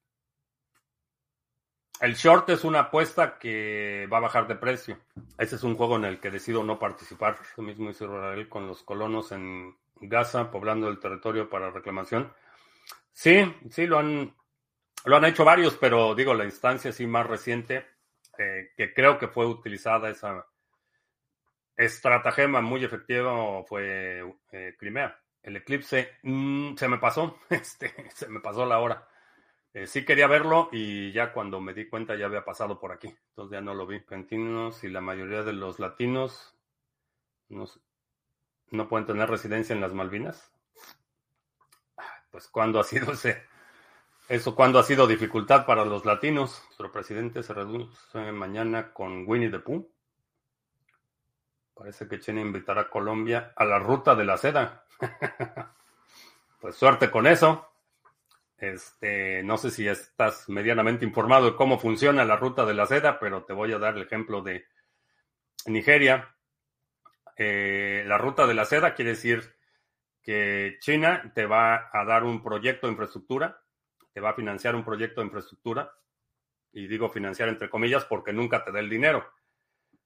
el, 2.00 2.14
short 2.14 2.50
es 2.50 2.62
una 2.64 2.80
apuesta 2.80 3.38
que 3.38 4.06
va 4.12 4.18
a 4.18 4.22
bajar 4.22 4.46
de 4.46 4.56
precio. 4.56 4.98
Ese 5.38 5.56
es 5.56 5.62
un 5.64 5.76
juego 5.76 5.96
en 5.96 6.04
el 6.04 6.20
que 6.20 6.30
decido 6.30 6.62
no 6.62 6.78
participar. 6.78 7.38
Lo 7.56 7.62
mismo 7.62 7.90
hizo 7.90 8.04
Israel 8.04 8.48
con 8.48 8.66
los 8.66 8.82
colonos 8.82 9.32
en 9.32 9.74
Gaza, 9.96 10.50
poblando 10.50 10.88
el 10.88 11.00
territorio 11.00 11.48
para 11.48 11.70
reclamación. 11.70 12.32
Sí, 13.12 13.54
sí, 13.70 13.86
lo 13.86 13.98
han, 13.98 14.34
lo 15.04 15.16
han 15.16 15.24
hecho 15.24 15.44
varios, 15.44 15.76
pero 15.76 16.14
digo, 16.14 16.34
la 16.34 16.44
instancia 16.44 16.92
sí 16.92 17.06
más 17.06 17.26
reciente, 17.26 17.86
eh, 18.38 18.72
que 18.76 18.92
creo 18.92 19.18
que 19.18 19.28
fue 19.28 19.46
utilizada 19.46 20.10
esa 20.10 20.46
estratagema 21.84 22.60
muy 22.60 22.84
efectivo 22.84 23.64
fue 23.68 24.24
eh, 24.52 24.74
Crimea. 24.78 25.18
El 25.42 25.56
eclipse 25.56 26.18
mm, 26.22 26.76
se 26.76 26.88
me 26.88 26.98
pasó, 26.98 27.38
este, 27.50 27.92
se 28.14 28.28
me 28.28 28.40
pasó 28.40 28.66
la 28.66 28.78
hora. 28.78 29.08
Eh, 29.74 29.86
sí 29.86 30.04
quería 30.04 30.26
verlo 30.26 30.68
y 30.70 31.12
ya 31.12 31.32
cuando 31.32 31.60
me 31.60 31.72
di 31.72 31.88
cuenta 31.88 32.14
ya 32.14 32.26
había 32.26 32.44
pasado 32.44 32.78
por 32.78 32.92
aquí. 32.92 33.08
Entonces 33.30 33.52
ya 33.52 33.60
no 33.60 33.74
lo 33.74 33.86
vi. 33.86 33.96
Argentinos 33.96 34.84
y 34.84 34.88
la 34.88 35.00
mayoría 35.00 35.42
de 35.42 35.54
los 35.54 35.78
latinos 35.78 36.54
no, 37.48 37.66
no 38.70 38.88
pueden 38.88 39.06
tener 39.06 39.28
residencia 39.28 39.74
en 39.74 39.80
las 39.80 39.92
Malvinas. 39.92 40.52
Pues 42.30 42.48
cuando 42.48 42.80
ha 42.80 42.84
sido 42.84 43.12
ese, 43.12 43.42
eso 44.28 44.54
cuando 44.54 44.78
ha 44.78 44.82
sido 44.82 45.06
dificultad 45.06 45.66
para 45.66 45.84
los 45.84 46.06
latinos. 46.06 46.62
Nuestro 46.64 46.90
presidente 46.90 47.42
se 47.42 47.52
reduce 47.52 48.32
mañana 48.32 48.92
con 48.92 49.28
Winnie 49.28 49.50
the 49.50 49.58
Pooh. 49.58 49.91
Parece 51.74 52.06
que 52.06 52.20
China 52.20 52.40
invitará 52.40 52.82
a 52.82 52.90
Colombia 52.90 53.52
a 53.56 53.64
la 53.64 53.78
ruta 53.78 54.14
de 54.14 54.24
la 54.24 54.36
seda. 54.36 54.84
pues 56.60 56.76
suerte 56.76 57.10
con 57.10 57.26
eso. 57.26 57.68
Este, 58.56 59.42
no 59.42 59.56
sé 59.56 59.70
si 59.70 59.88
estás 59.88 60.48
medianamente 60.48 61.04
informado 61.04 61.46
de 61.46 61.56
cómo 61.56 61.78
funciona 61.78 62.24
la 62.24 62.36
ruta 62.36 62.64
de 62.64 62.74
la 62.74 62.86
seda, 62.86 63.18
pero 63.18 63.44
te 63.44 63.52
voy 63.52 63.72
a 63.72 63.78
dar 63.78 63.96
el 63.96 64.02
ejemplo 64.02 64.42
de 64.42 64.66
Nigeria. 65.66 66.36
Eh, 67.36 68.04
la 68.06 68.18
ruta 68.18 68.46
de 68.46 68.54
la 68.54 68.64
seda 68.64 68.94
quiere 68.94 69.12
decir 69.12 69.56
que 70.22 70.76
China 70.80 71.32
te 71.34 71.46
va 71.46 71.90
a 71.92 72.04
dar 72.04 72.22
un 72.22 72.42
proyecto 72.42 72.86
de 72.86 72.92
infraestructura, 72.92 73.60
te 74.12 74.20
va 74.20 74.30
a 74.30 74.34
financiar 74.34 74.76
un 74.76 74.84
proyecto 74.84 75.20
de 75.20 75.26
infraestructura, 75.26 75.92
y 76.72 76.86
digo 76.86 77.08
financiar 77.08 77.48
entre 77.48 77.68
comillas 77.68 78.04
porque 78.04 78.32
nunca 78.32 78.64
te 78.64 78.70
da 78.70 78.78
el 78.80 78.88
dinero 78.88 79.26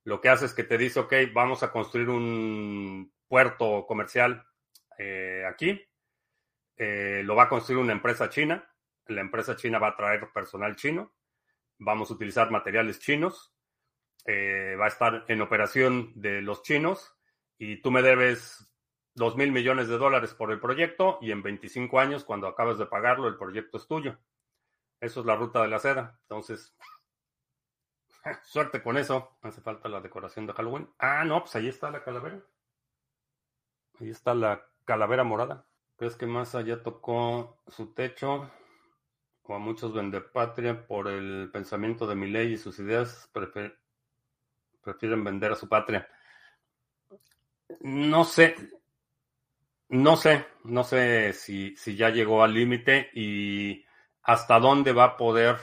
lo 0.07 0.21
que 0.21 0.29
hace 0.29 0.47
es 0.47 0.55
que 0.55 0.63
te 0.63 0.79
dice, 0.79 1.01
ok, 1.01 1.13
vamos 1.33 1.65
a 1.65 1.73
construir 1.73 2.09
un 2.11 3.13
puerto 3.27 3.85
comercial 3.89 4.47
eh, 4.99 5.45
aquí. 5.45 5.83
Eh, 6.77 7.23
lo 7.25 7.35
va 7.35 7.45
a 7.45 7.49
construir 7.49 7.83
una 7.83 7.93
empresa 7.93 8.31
china. 8.31 8.73
La 9.07 9.21
empresa 9.21 9.57
china 9.57 9.81
va 9.81 9.89
a 9.89 9.97
traer 9.97 10.31
personal 10.33 10.77
chino. 10.77 11.13
Vamos 11.79 12.09
a 12.09 12.15
utilizar 12.15 12.53
materiales 12.53 13.01
chinos. 13.01 13.53
Eh, 14.25 14.77
va 14.81 14.85
a 14.85 14.89
estar 14.89 15.25
en 15.27 15.43
operación 15.43 16.13
de 16.15 16.41
los 16.41 16.63
chinos. 16.63 17.13
Y 17.59 17.83
tú 17.83 17.91
me 17.91 18.01
debes 18.01 18.65
dos 19.13 19.37
mil 19.37 19.51
millones 19.51 19.89
de 19.89 19.99
dólares 19.99 20.35
por 20.35 20.53
el 20.53 20.61
proyecto. 20.61 21.19
Y 21.21 21.33
en 21.33 21.43
25 21.43 21.99
años, 21.99 22.25
cuando 22.25 22.47
acabas 22.47 22.79
de 22.79 22.87
pagarlo, 22.87 23.27
el 23.27 23.39
proyecto 23.39 23.77
es 23.77 23.89
tuyo. 23.89 24.17
Eso 25.01 25.19
es 25.19 25.27
la 25.27 25.35
ruta 25.35 25.63
de 25.63 25.69
la 25.69 25.81
seda. 25.81 26.21
Entonces, 26.23 26.77
Suerte 28.45 28.83
con 28.83 28.97
eso. 28.97 29.37
Hace 29.43 29.61
falta 29.61 29.89
la 29.89 30.01
decoración 30.01 30.47
de 30.47 30.53
Halloween. 30.53 30.89
Ah, 30.99 31.25
no, 31.25 31.41
pues 31.41 31.55
ahí 31.57 31.69
está 31.69 31.91
la 31.91 32.03
calavera. 32.03 32.41
Ahí 34.01 34.11
está 34.11 34.35
la 34.35 34.67
calavera 34.85 35.25
morada. 35.25 35.67
¿Crees 35.97 36.17
que 36.17 36.27
Massa 36.27 36.61
ya 36.61 36.83
tocó 36.83 37.63
su 37.67 37.95
techo? 37.95 38.51
O 39.43 39.55
a 39.55 39.59
muchos 39.59 39.93
patria 40.33 40.87
por 40.87 41.09
el 41.09 41.51
pensamiento 41.53 42.07
de 42.07 42.17
mi 42.17 42.29
ley 42.29 42.55
y 42.55 42.59
sus 42.59 42.79
ideas 42.81 43.31
prefieren 43.33 45.25
vender 45.25 45.53
a 45.53 45.57
su 45.57 45.69
patria. 45.69 46.09
No 47.81 48.25
sé, 48.25 48.57
no 49.89 50.17
sé, 50.17 50.47
no 50.65 50.83
sé 50.83 51.33
si, 51.33 51.77
si 51.77 51.97
ya 51.97 52.11
llegó 52.11 52.43
al 52.43 52.55
límite 52.55 53.09
y 53.15 53.85
hasta 54.23 54.59
dónde 54.59 54.93
va 54.93 55.05
a 55.05 55.17
poder 55.17 55.57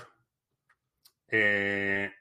eh, 1.28 2.12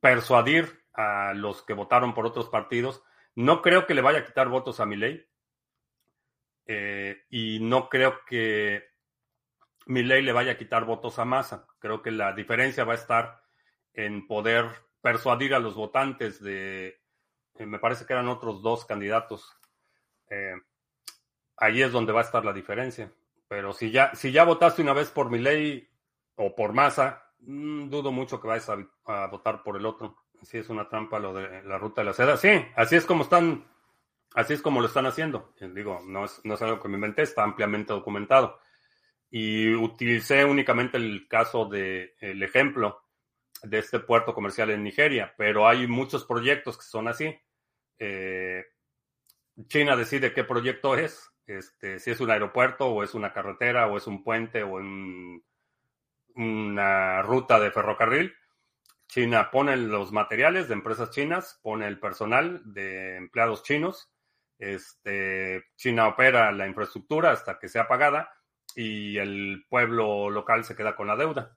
persuadir 0.00 0.84
a 0.92 1.32
los 1.34 1.62
que 1.62 1.74
votaron 1.74 2.14
por 2.14 2.26
otros 2.26 2.48
partidos. 2.48 3.02
No 3.34 3.62
creo 3.62 3.86
que 3.86 3.94
le 3.94 4.02
vaya 4.02 4.20
a 4.20 4.24
quitar 4.24 4.48
votos 4.48 4.80
a 4.80 4.86
mi 4.86 4.96
ley. 4.96 5.24
Eh, 6.66 7.22
y 7.30 7.60
no 7.60 7.88
creo 7.88 8.24
que 8.26 8.84
mi 9.86 10.02
ley 10.02 10.22
le 10.22 10.32
vaya 10.32 10.52
a 10.52 10.58
quitar 10.58 10.84
votos 10.84 11.18
a 11.18 11.24
Massa. 11.24 11.66
Creo 11.78 12.02
que 12.02 12.10
la 12.10 12.32
diferencia 12.32 12.84
va 12.84 12.92
a 12.92 12.96
estar 12.96 13.42
en 13.94 14.26
poder 14.26 14.66
persuadir 15.00 15.54
a 15.54 15.58
los 15.58 15.74
votantes 15.74 16.42
de, 16.42 17.00
eh, 17.54 17.66
me 17.66 17.78
parece 17.78 18.06
que 18.06 18.12
eran 18.12 18.28
otros 18.28 18.62
dos 18.62 18.84
candidatos. 18.84 19.56
Eh, 20.30 20.54
ahí 21.56 21.82
es 21.82 21.92
donde 21.92 22.12
va 22.12 22.20
a 22.20 22.24
estar 22.24 22.44
la 22.44 22.52
diferencia. 22.52 23.12
Pero 23.48 23.72
si 23.72 23.90
ya, 23.90 24.14
si 24.14 24.30
ya 24.30 24.44
votaste 24.44 24.82
una 24.82 24.92
vez 24.92 25.10
por 25.10 25.30
mi 25.30 25.38
ley 25.38 25.88
o 26.36 26.54
por 26.54 26.72
Massa, 26.72 27.27
dudo 27.40 28.12
mucho 28.12 28.40
que 28.40 28.48
vayas 28.48 28.68
a, 28.68 29.26
votar 29.26 29.62
por 29.62 29.76
el 29.76 29.86
otro. 29.86 30.16
Si 30.42 30.58
es 30.58 30.68
una 30.68 30.88
trampa 30.88 31.18
lo 31.18 31.34
de 31.34 31.62
la 31.62 31.78
ruta 31.78 32.02
de 32.02 32.06
la 32.06 32.12
seda. 32.12 32.36
Sí, 32.36 32.48
así 32.76 32.96
es 32.96 33.04
como 33.04 33.24
están, 33.24 33.66
así 34.34 34.54
es 34.54 34.62
como 34.62 34.80
lo 34.80 34.86
están 34.86 35.06
haciendo. 35.06 35.52
Eh, 35.60 35.70
digo, 35.74 36.00
no 36.06 36.24
es, 36.24 36.40
no 36.44 36.54
es 36.54 36.62
algo 36.62 36.80
que 36.80 36.88
me 36.88 36.94
inventé, 36.94 37.22
está 37.22 37.42
ampliamente 37.42 37.92
documentado. 37.92 38.60
Y 39.30 39.74
utilicé 39.74 40.44
únicamente 40.44 40.96
el 40.96 41.26
caso 41.28 41.66
de 41.66 42.14
el 42.20 42.42
ejemplo 42.42 43.02
de 43.62 43.78
este 43.78 44.00
puerto 44.00 44.34
comercial 44.34 44.70
en 44.70 44.84
Nigeria, 44.84 45.34
pero 45.36 45.68
hay 45.68 45.86
muchos 45.86 46.24
proyectos 46.24 46.76
que 46.78 46.84
son 46.84 47.08
así. 47.08 47.36
Eh, 47.98 48.64
China 49.66 49.96
decide 49.96 50.32
qué 50.32 50.44
proyecto 50.44 50.96
es, 50.96 51.30
este, 51.46 51.98
si 51.98 52.10
es 52.10 52.20
un 52.20 52.30
aeropuerto 52.30 52.86
o 52.86 53.02
es 53.02 53.14
una 53.14 53.32
carretera 53.32 53.86
o 53.88 53.96
es 53.96 54.06
un 54.06 54.22
puente 54.22 54.62
o 54.62 54.78
una 56.38 57.20
ruta 57.22 57.60
de 57.60 57.70
ferrocarril. 57.70 58.34
China 59.06 59.50
pone 59.50 59.76
los 59.76 60.12
materiales 60.12 60.68
de 60.68 60.74
empresas 60.74 61.10
chinas, 61.10 61.58
pone 61.62 61.86
el 61.86 61.98
personal 61.98 62.62
de 62.64 63.16
empleados 63.16 63.62
chinos. 63.62 64.10
Este, 64.58 65.64
China 65.76 66.08
opera 66.08 66.50
la 66.52 66.66
infraestructura 66.66 67.32
hasta 67.32 67.58
que 67.58 67.68
sea 67.68 67.88
pagada 67.88 68.32
y 68.74 69.18
el 69.18 69.66
pueblo 69.68 70.30
local 70.30 70.64
se 70.64 70.76
queda 70.76 70.96
con 70.96 71.08
la 71.08 71.16
deuda. 71.16 71.56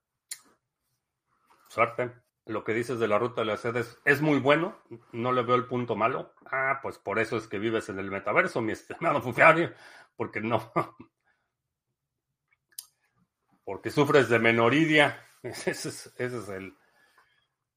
Suerte 1.67 2.11
lo 2.45 2.63
que 2.63 2.73
dices 2.73 2.99
de 2.99 3.07
la 3.07 3.19
ruta 3.19 3.41
de 3.41 3.47
las 3.47 3.61
sedes 3.61 3.99
es 4.05 4.21
muy 4.21 4.39
bueno, 4.39 4.77
no 5.11 5.31
le 5.31 5.43
veo 5.43 5.55
el 5.55 5.67
punto 5.67 5.95
malo. 5.95 6.33
Ah, 6.45 6.79
pues 6.81 6.97
por 6.97 7.19
eso 7.19 7.37
es 7.37 7.47
que 7.47 7.59
vives 7.59 7.89
en 7.89 7.99
el 7.99 8.11
metaverso, 8.11 8.61
mi 8.61 8.71
estimado 8.71 9.21
Fufiario, 9.21 9.71
porque 10.15 10.41
no. 10.41 10.71
Porque 13.71 13.89
sufres 13.89 14.27
de 14.27 14.37
menoridia. 14.37 15.25
Ese 15.43 15.71
es, 15.71 16.13
ese 16.17 16.39
es 16.39 16.49
el, 16.49 16.75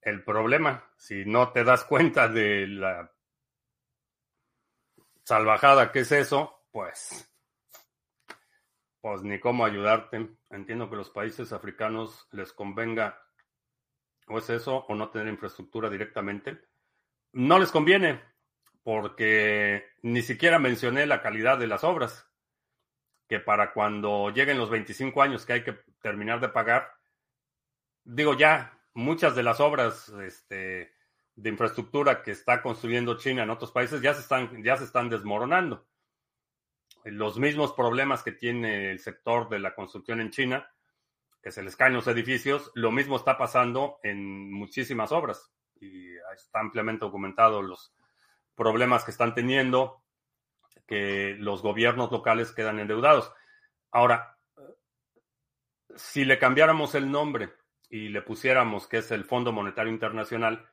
el 0.02 0.24
problema. 0.24 0.90
Si 0.96 1.24
no 1.24 1.52
te 1.52 1.62
das 1.62 1.84
cuenta 1.84 2.26
de 2.26 2.66
la 2.66 3.12
salvajada 5.22 5.92
que 5.92 6.00
es 6.00 6.10
eso, 6.10 6.66
pues, 6.72 7.32
pues 9.00 9.22
ni 9.22 9.38
cómo 9.38 9.64
ayudarte. 9.64 10.30
Entiendo 10.50 10.90
que 10.90 10.96
los 10.96 11.10
países 11.10 11.52
africanos 11.52 12.26
les 12.32 12.52
convenga 12.52 13.22
o 14.26 14.38
es 14.38 14.50
eso, 14.50 14.78
o 14.88 14.96
no 14.96 15.10
tener 15.10 15.28
infraestructura 15.28 15.88
directamente. 15.88 16.58
No 17.34 17.60
les 17.60 17.70
conviene, 17.70 18.20
porque 18.82 19.90
ni 20.02 20.22
siquiera 20.22 20.58
mencioné 20.58 21.06
la 21.06 21.22
calidad 21.22 21.56
de 21.56 21.68
las 21.68 21.84
obras, 21.84 22.28
que 23.28 23.40
para 23.40 23.72
cuando 23.72 24.30
lleguen 24.30 24.58
los 24.58 24.70
25 24.70 25.22
años 25.22 25.46
que 25.46 25.54
hay 25.54 25.64
que 25.64 25.72
terminar 26.00 26.40
de 26.40 26.48
pagar, 26.48 26.92
digo 28.04 28.34
ya, 28.34 28.78
muchas 28.92 29.34
de 29.34 29.42
las 29.42 29.60
obras 29.60 30.08
este, 30.22 30.92
de 31.34 31.50
infraestructura 31.50 32.22
que 32.22 32.30
está 32.30 32.62
construyendo 32.62 33.18
China 33.18 33.42
en 33.42 33.50
otros 33.50 33.72
países 33.72 34.00
ya 34.00 34.14
se 34.14 34.20
están, 34.20 34.62
ya 34.62 34.76
se 34.76 34.84
están 34.84 35.08
desmoronando. 35.08 35.86
Los 37.04 37.38
mismos 37.38 37.72
problemas 37.72 38.22
que 38.22 38.32
tiene 38.32 38.90
el 38.90 38.98
sector 38.98 39.48
de 39.48 39.58
la 39.58 39.74
construcción 39.74 40.20
en 40.20 40.30
China 40.30 40.70
que 41.44 41.52
se 41.52 41.62
les 41.62 41.76
caen 41.76 41.92
los 41.92 42.06
edificios. 42.06 42.72
Lo 42.74 42.90
mismo 42.90 43.16
está 43.16 43.36
pasando 43.36 43.98
en 44.02 44.50
muchísimas 44.50 45.12
obras 45.12 45.52
y 45.78 46.14
está 46.34 46.60
ampliamente 46.60 47.04
documentado 47.04 47.60
los 47.60 47.94
problemas 48.54 49.04
que 49.04 49.10
están 49.10 49.34
teniendo, 49.34 50.03
que 50.86 51.36
los 51.38 51.62
gobiernos 51.62 52.10
locales 52.10 52.52
quedan 52.52 52.78
endeudados. 52.78 53.32
Ahora, 53.90 54.38
si 55.94 56.24
le 56.24 56.38
cambiáramos 56.38 56.94
el 56.94 57.10
nombre 57.10 57.52
y 57.88 58.08
le 58.08 58.22
pusiéramos 58.22 58.86
que 58.88 58.98
es 58.98 59.10
el 59.10 59.24
Fondo 59.24 59.52
Monetario 59.52 59.92
Internacional, 59.92 60.68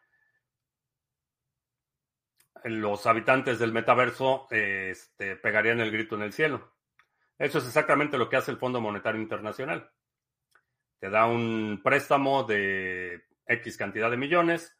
los 2.63 3.07
habitantes 3.07 3.59
del 3.59 3.71
metaverso 3.71 4.47
este, 4.51 5.35
pegarían 5.35 5.79
el 5.79 5.91
grito 5.91 6.15
en 6.15 6.23
el 6.23 6.33
cielo. 6.33 6.75
Eso 7.37 7.57
es 7.57 7.65
exactamente 7.65 8.17
lo 8.17 8.29
que 8.29 8.37
hace 8.37 8.51
el 8.51 8.57
Fondo 8.57 8.81
Monetario 8.81 9.21
Internacional 9.21 9.91
te 11.01 11.09
da 11.09 11.25
un 11.25 11.81
préstamo 11.83 12.43
de 12.43 13.25
X 13.47 13.75
cantidad 13.75 14.11
de 14.11 14.17
millones, 14.17 14.77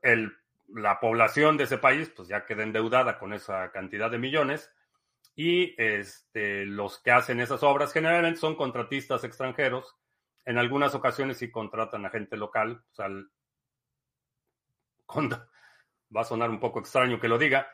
el, 0.00 0.32
la 0.68 1.00
población 1.00 1.56
de 1.56 1.64
ese 1.64 1.78
país 1.78 2.10
pues 2.14 2.28
ya 2.28 2.44
queda 2.44 2.62
endeudada 2.62 3.18
con 3.18 3.32
esa 3.32 3.70
cantidad 3.70 4.10
de 4.10 4.18
millones 4.18 4.70
y 5.34 5.74
este, 5.80 6.64
los 6.64 6.98
que 7.00 7.10
hacen 7.10 7.40
esas 7.40 7.62
obras 7.62 7.92
generalmente 7.92 8.40
son 8.40 8.56
contratistas 8.56 9.22
extranjeros. 9.22 9.94
En 10.46 10.58
algunas 10.58 10.94
ocasiones 10.94 11.36
sí 11.36 11.50
contratan 11.50 12.06
a 12.06 12.10
gente 12.10 12.36
local. 12.36 12.82
O 12.90 12.94
sea, 12.94 13.08
va 16.14 16.20
a 16.20 16.24
sonar 16.24 16.48
un 16.48 16.58
poco 16.58 16.80
extraño 16.80 17.20
que 17.20 17.28
lo 17.28 17.36
diga, 17.36 17.68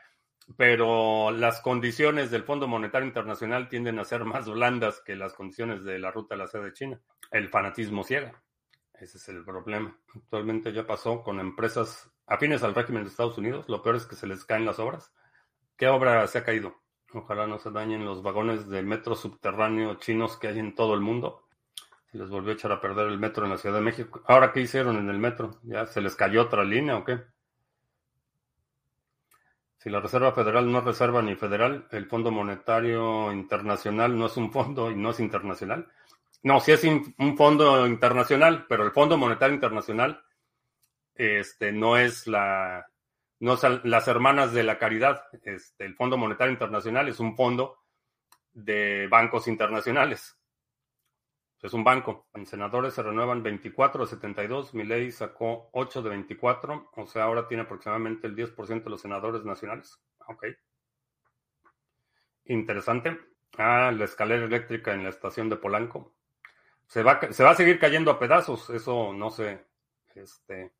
pero 0.57 1.31
las 1.31 1.61
condiciones 1.61 2.33
del 2.33 2.43
Fondo 2.43 2.67
Monetario 2.67 3.07
Internacional 3.07 3.69
tienden 3.69 4.01
a 4.01 4.05
ser 4.05 4.25
más 4.25 4.49
blandas 4.49 5.01
que 5.01 5.15
las 5.15 5.35
condiciones 5.35 5.85
de 5.85 6.01
la 6.01 6.11
ruta 6.11 6.35
de 6.35 6.41
la 6.41 6.49
sede 6.49 6.65
de 6.65 6.73
China. 6.73 7.01
El 7.31 7.49
fanatismo 7.49 8.03
ciega. 8.03 8.43
Ese 8.93 9.19
es 9.19 9.29
el 9.29 9.45
problema. 9.45 9.97
Actualmente 10.17 10.73
ya 10.73 10.87
pasó 10.87 11.23
con 11.23 11.39
empresas 11.39 12.11
afines 12.33 12.63
al 12.63 12.75
régimen 12.75 13.05
de 13.05 13.11
Estados 13.11 13.37
Unidos. 13.37 13.69
Lo 13.69 13.83
peor 13.83 13.97
es 13.97 14.07
que 14.07 14.17
se 14.17 14.27
les 14.27 14.45
caen 14.45 14.65
las 14.65 14.79
obras. 14.79 15.13
¿Qué 15.77 15.89
obra 15.89 16.27
se 16.27 16.39
ha 16.39 16.45
caído? 16.45 16.81
Ojalá 17.13 17.47
no 17.47 17.59
se 17.59 17.71
dañen 17.71 18.07
los 18.07 18.23
vagones 18.23 18.69
de 18.69 18.83
metro 18.83 19.15
subterráneo 19.15 19.97
chinos 19.97 20.39
que 20.39 20.49
hay 20.49 20.59
en 20.59 20.75
todo 20.75 20.95
el 20.95 21.01
mundo. 21.01 21.47
Se 22.11 22.17
les 22.17 22.31
volvió 22.31 22.53
a 22.53 22.55
echar 22.55 22.73
a 22.73 22.81
perder 22.81 23.09
el 23.09 23.19
metro 23.19 23.45
en 23.45 23.51
la 23.51 23.59
Ciudad 23.59 23.77
de 23.77 23.83
México. 23.83 24.23
¿Ahora 24.27 24.53
qué 24.53 24.61
hicieron 24.61 24.97
en 24.97 25.11
el 25.11 25.19
metro? 25.19 25.61
¿Ya 25.63 25.87
se 25.87 26.01
les 26.01 26.17
cayó 26.17 26.43
otra 26.43 26.65
línea 26.65 26.97
o 26.97 27.05
qué? 27.05 27.21
Si 29.77 29.91
la 29.91 30.01
Reserva 30.01 30.33
Federal 30.33 30.71
no 30.71 30.79
es 30.79 30.85
reserva 30.85 31.23
ni 31.23 31.35
federal, 31.35 31.89
el 31.91 32.07
Fondo 32.07 32.31
Monetario 32.31 33.33
Internacional 33.33 34.17
no 34.17 34.27
es 34.27 34.37
un 34.37 34.53
fondo 34.53 34.91
y 34.91 34.95
no 34.95 35.11
es 35.11 35.21
internacional. 35.21 35.89
No, 36.45 36.61
sí 36.61 36.73
es 36.73 36.85
un 36.85 37.37
fondo 37.37 37.87
internacional, 37.87 38.65
pero 38.69 38.85
el 38.85 38.93
Fondo 38.93 39.19
Monetario 39.19 39.55
Internacional 39.55 40.23
este, 41.15 41.73
no 41.73 41.97
es 41.97 42.27
la, 42.27 42.87
no 43.41 43.57
son 43.57 43.81
las 43.85 44.09
hermanas 44.09 44.53
de 44.53 44.63
la 44.63 44.79
caridad. 44.79 45.25
Este, 45.43 45.85
el 45.85 45.95
Fondo 45.95 46.17
Monetario 46.17 46.53
Internacional 46.53 47.09
es 47.09 47.21
un 47.21 47.37
fondo 47.37 47.79
de 48.53 49.07
bancos 49.09 49.49
internacionales 49.49 50.39
es 51.63 51.73
un 51.73 51.85
banco. 51.85 52.27
En 52.35 52.45
senadores 52.45 52.95
se 52.95 53.03
renuevan 53.03 53.43
24 53.43 54.05
de 54.05 54.11
72. 54.11 54.75
Mi 54.75 54.83
ley 54.83 55.13
sacó 55.13 55.71
8 55.73 56.03
de 56.03 56.11
24. 56.11 56.91
O 56.97 57.07
sea, 57.07 57.25
ahora 57.25 57.47
tiene 57.47 57.63
aproximadamente 57.63 58.27
el 58.27 58.35
10% 58.35 58.83
de 58.83 58.91
los 58.91 59.01
senadores 59.01 59.45
nacionales. 59.45 59.97
Ok. 60.27 60.47
Interesante. 62.47 63.17
Ah, 63.59 63.93
la 63.97 64.05
escalera 64.05 64.45
eléctrica 64.45 64.93
en 64.93 65.05
la 65.05 65.11
estación 65.11 65.49
de 65.49 65.57
Polanco. 65.57 66.15
Se 66.87 67.05
va, 67.05 67.21
se 67.31 67.45
va 67.45 67.51
a 67.51 67.55
seguir 67.55 67.79
cayendo 67.79 68.11
a 68.11 68.19
pedazos. 68.19 68.69
Eso 68.71 69.13
no 69.13 69.31
sé. 69.31 69.65
Este, 70.17 70.73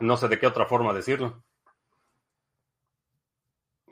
no 0.00 0.16
sé 0.16 0.28
de 0.28 0.38
qué 0.38 0.46
otra 0.46 0.66
forma 0.66 0.92
decirlo. 0.92 1.44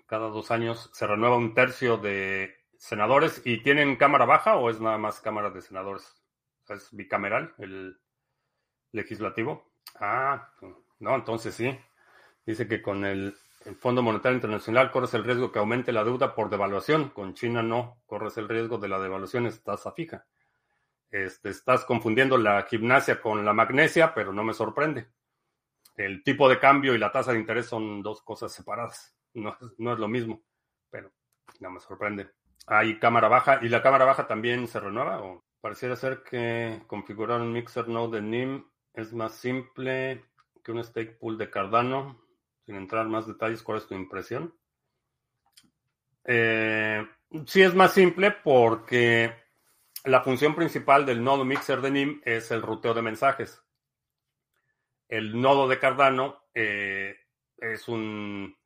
Cada 0.06 0.28
dos 0.28 0.50
años 0.50 0.90
se 0.92 1.06
renueva 1.06 1.36
un 1.36 1.54
tercio 1.54 1.98
de 1.98 2.56
senadores 2.78 3.42
y 3.44 3.62
tienen 3.62 3.96
cámara 3.96 4.24
baja 4.24 4.56
o 4.56 4.70
es 4.70 4.80
nada 4.80 4.98
más 4.98 5.20
cámara 5.20 5.50
de 5.50 5.60
senadores? 5.60 6.22
¿Es 6.68 6.88
bicameral 6.92 7.54
el 7.58 8.00
legislativo? 8.92 9.70
Ah, 9.96 10.50
no, 10.98 11.14
entonces 11.14 11.54
sí. 11.54 11.78
Dice 12.46 12.66
que 12.66 12.80
con 12.80 13.04
el, 13.04 13.36
Fondo 13.80 14.02
Monetario 14.02 14.36
Internacional 14.36 14.90
corres 14.90 15.12
el 15.14 15.24
riesgo 15.24 15.52
que 15.52 15.58
aumente 15.58 15.92
la 15.92 16.04
deuda 16.04 16.34
por 16.34 16.48
devaluación. 16.48 17.10
Con 17.10 17.34
China 17.34 17.62
no, 17.62 18.00
corres 18.06 18.36
el 18.38 18.48
riesgo 18.48 18.78
de 18.78 18.88
la 18.88 18.98
devaluación, 18.98 19.46
es 19.46 19.62
tasa 19.62 19.92
fija. 19.92 20.26
Este, 21.10 21.50
estás 21.50 21.84
confundiendo 21.84 22.38
la 22.38 22.62
gimnasia 22.62 23.20
con 23.20 23.44
la 23.44 23.52
magnesia, 23.52 24.14
pero 24.14 24.32
no 24.32 24.44
me 24.44 24.54
sorprende. 24.54 25.08
El 25.98 26.22
tipo 26.22 26.48
de 26.48 26.60
cambio 26.60 26.94
y 26.94 26.98
la 26.98 27.10
tasa 27.10 27.32
de 27.32 27.40
interés 27.40 27.66
son 27.66 28.02
dos 28.02 28.22
cosas 28.22 28.52
separadas. 28.52 29.16
No, 29.34 29.56
no 29.78 29.92
es 29.92 29.98
lo 29.98 30.06
mismo, 30.06 30.40
pero 30.90 31.10
no 31.58 31.70
me 31.70 31.80
sorprende. 31.80 32.30
Hay 32.68 33.00
cámara 33.00 33.26
baja 33.26 33.58
y 33.62 33.68
la 33.68 33.82
cámara 33.82 34.04
baja 34.04 34.28
también 34.28 34.68
se 34.68 34.78
renueva. 34.78 35.20
¿O? 35.22 35.44
Pareciera 35.60 35.96
ser 35.96 36.22
que 36.22 36.82
configurar 36.86 37.40
un 37.40 37.52
mixer 37.52 37.88
node 37.88 38.20
de 38.20 38.22
NIM 38.22 38.64
es 38.94 39.12
más 39.12 39.34
simple 39.34 40.24
que 40.62 40.70
un 40.70 40.84
stake 40.84 41.18
pool 41.18 41.36
de 41.36 41.50
Cardano. 41.50 42.22
Sin 42.64 42.76
entrar 42.76 43.04
en 43.04 43.10
más 43.10 43.26
detalles, 43.26 43.64
¿cuál 43.64 43.78
es 43.78 43.88
tu 43.88 43.96
impresión? 43.96 44.54
Eh, 46.24 47.04
sí 47.46 47.62
es 47.62 47.74
más 47.74 47.92
simple 47.92 48.30
porque 48.30 49.34
la 50.04 50.20
función 50.20 50.54
principal 50.54 51.04
del 51.04 51.24
nodo 51.24 51.44
mixer 51.44 51.80
de 51.80 51.90
NIM 51.90 52.20
es 52.24 52.52
el 52.52 52.62
ruteo 52.62 52.94
de 52.94 53.02
mensajes. 53.02 53.64
El 55.08 55.40
nodo 55.40 55.66
de 55.66 55.78
Cardano 55.78 56.44
eh, 56.54 57.16
es 57.56 57.88
un... 57.88 58.56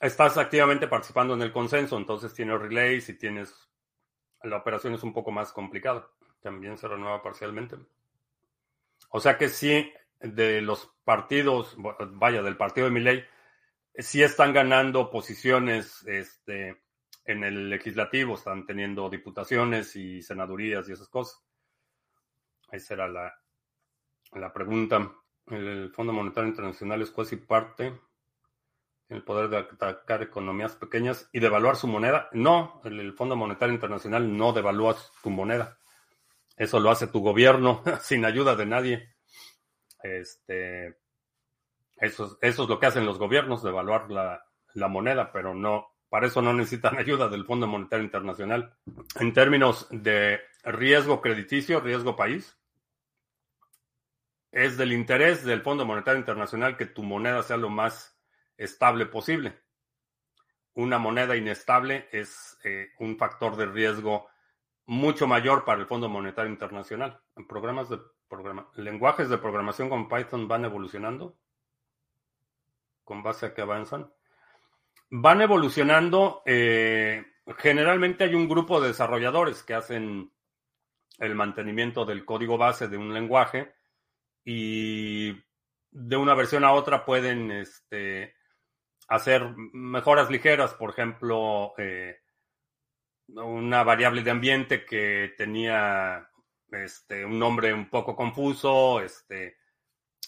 Estás 0.00 0.36
activamente 0.36 0.88
participando 0.88 1.34
en 1.34 1.42
el 1.42 1.52
consenso, 1.52 1.96
entonces 1.96 2.32
tienes 2.32 2.60
relays 2.60 3.08
y 3.08 3.14
tienes... 3.14 3.68
La 4.42 4.58
operación 4.58 4.94
es 4.94 5.02
un 5.02 5.12
poco 5.12 5.32
más 5.32 5.52
complicada. 5.52 6.08
También 6.40 6.78
se 6.78 6.86
renueva 6.86 7.22
parcialmente. 7.22 7.76
O 9.10 9.18
sea 9.18 9.36
que 9.36 9.48
sí, 9.48 9.92
de 10.20 10.60
los 10.60 10.94
partidos, 11.04 11.76
vaya, 12.12 12.42
del 12.42 12.56
partido 12.56 12.86
de 12.86 12.92
Miley, 12.92 13.24
sí 13.94 14.22
están 14.22 14.52
ganando 14.52 15.10
posiciones 15.10 16.04
este, 16.06 16.82
en 17.24 17.42
el 17.42 17.70
legislativo, 17.70 18.34
están 18.34 18.66
teniendo 18.66 19.10
diputaciones 19.10 19.96
y 19.96 20.22
senadurías 20.22 20.88
y 20.88 20.92
esas 20.92 21.08
cosas. 21.08 21.42
Esa 22.70 22.94
era 22.94 23.08
la, 23.08 23.34
la 24.32 24.52
pregunta. 24.52 25.12
El 25.46 25.92
Fondo 25.92 26.12
Monetario 26.12 26.48
Internacional 26.48 27.02
es 27.02 27.10
casi 27.10 27.36
parte 27.36 28.00
el 29.08 29.22
poder 29.22 29.48
de 29.48 29.58
atacar 29.58 30.22
economías 30.22 30.74
pequeñas 30.74 31.28
y 31.32 31.38
devaluar 31.38 31.76
su 31.76 31.86
moneda. 31.86 32.28
No, 32.32 32.80
el 32.84 33.12
Fondo 33.12 33.36
Monetario 33.36 33.74
Internacional 33.74 34.36
no 34.36 34.52
devalúa 34.52 34.96
tu 35.22 35.30
moneda. 35.30 35.78
Eso 36.56 36.80
lo 36.80 36.90
hace 36.90 37.06
tu 37.06 37.20
gobierno 37.20 37.82
sin 38.00 38.24
ayuda 38.24 38.56
de 38.56 38.66
nadie. 38.66 39.14
Este, 40.02 40.98
eso, 41.96 42.38
es 42.40 42.58
lo 42.58 42.78
que 42.78 42.86
hacen 42.86 43.06
los 43.06 43.18
gobiernos, 43.18 43.62
devaluar 43.62 44.10
la, 44.10 44.44
la 44.74 44.88
moneda, 44.88 45.32
pero 45.32 45.54
no, 45.54 45.94
para 46.08 46.26
eso 46.26 46.42
no 46.42 46.52
necesitan 46.52 46.96
ayuda 46.98 47.28
del 47.28 47.44
Fondo 47.44 47.66
Monetario 47.66 48.04
Internacional. 48.04 48.76
En 49.20 49.32
términos 49.32 49.86
de 49.90 50.40
riesgo 50.64 51.20
crediticio, 51.20 51.80
riesgo 51.80 52.16
país, 52.16 52.58
es 54.56 54.78
del 54.78 54.94
interés 54.94 55.44
del 55.44 55.60
Fondo 55.60 55.84
Monetario 55.84 56.18
Internacional 56.18 56.78
que 56.78 56.86
tu 56.86 57.02
moneda 57.02 57.42
sea 57.42 57.58
lo 57.58 57.68
más 57.68 58.18
estable 58.56 59.04
posible. 59.04 59.60
Una 60.72 60.98
moneda 60.98 61.36
inestable 61.36 62.08
es 62.10 62.58
eh, 62.64 62.88
un 62.98 63.18
factor 63.18 63.56
de 63.56 63.66
riesgo 63.66 64.28
mucho 64.86 65.26
mayor 65.26 65.66
para 65.66 65.82
el 65.82 65.86
Fondo 65.86 66.08
Monetario 66.08 66.50
Internacional. 66.50 67.20
Programas 67.46 67.90
de 67.90 67.98
lenguajes 68.76 69.28
de 69.28 69.36
programación 69.36 69.90
con 69.90 70.08
Python 70.08 70.48
van 70.48 70.64
evolucionando 70.64 71.36
con 73.04 73.22
base 73.22 73.44
a 73.44 73.52
que 73.52 73.60
avanzan. 73.60 74.10
Van 75.10 75.42
evolucionando. 75.42 76.40
Eh, 76.46 77.26
generalmente 77.58 78.24
hay 78.24 78.34
un 78.34 78.48
grupo 78.48 78.80
de 78.80 78.88
desarrolladores 78.88 79.62
que 79.62 79.74
hacen 79.74 80.32
el 81.18 81.34
mantenimiento 81.34 82.06
del 82.06 82.24
código 82.24 82.56
base 82.56 82.88
de 82.88 82.96
un 82.96 83.12
lenguaje 83.12 83.76
y 84.48 85.32
de 85.90 86.16
una 86.16 86.34
versión 86.34 86.62
a 86.64 86.72
otra 86.72 87.04
pueden 87.04 87.50
este, 87.50 88.32
hacer 89.08 89.42
mejoras 89.72 90.30
ligeras, 90.30 90.72
por 90.74 90.90
ejemplo, 90.90 91.74
eh, 91.78 92.20
una 93.26 93.82
variable 93.82 94.22
de 94.22 94.30
ambiente 94.30 94.84
que 94.84 95.34
tenía 95.36 96.30
este, 96.70 97.24
un 97.24 97.40
nombre 97.40 97.74
un 97.74 97.90
poco 97.90 98.14
confuso, 98.14 99.00
este, 99.00 99.56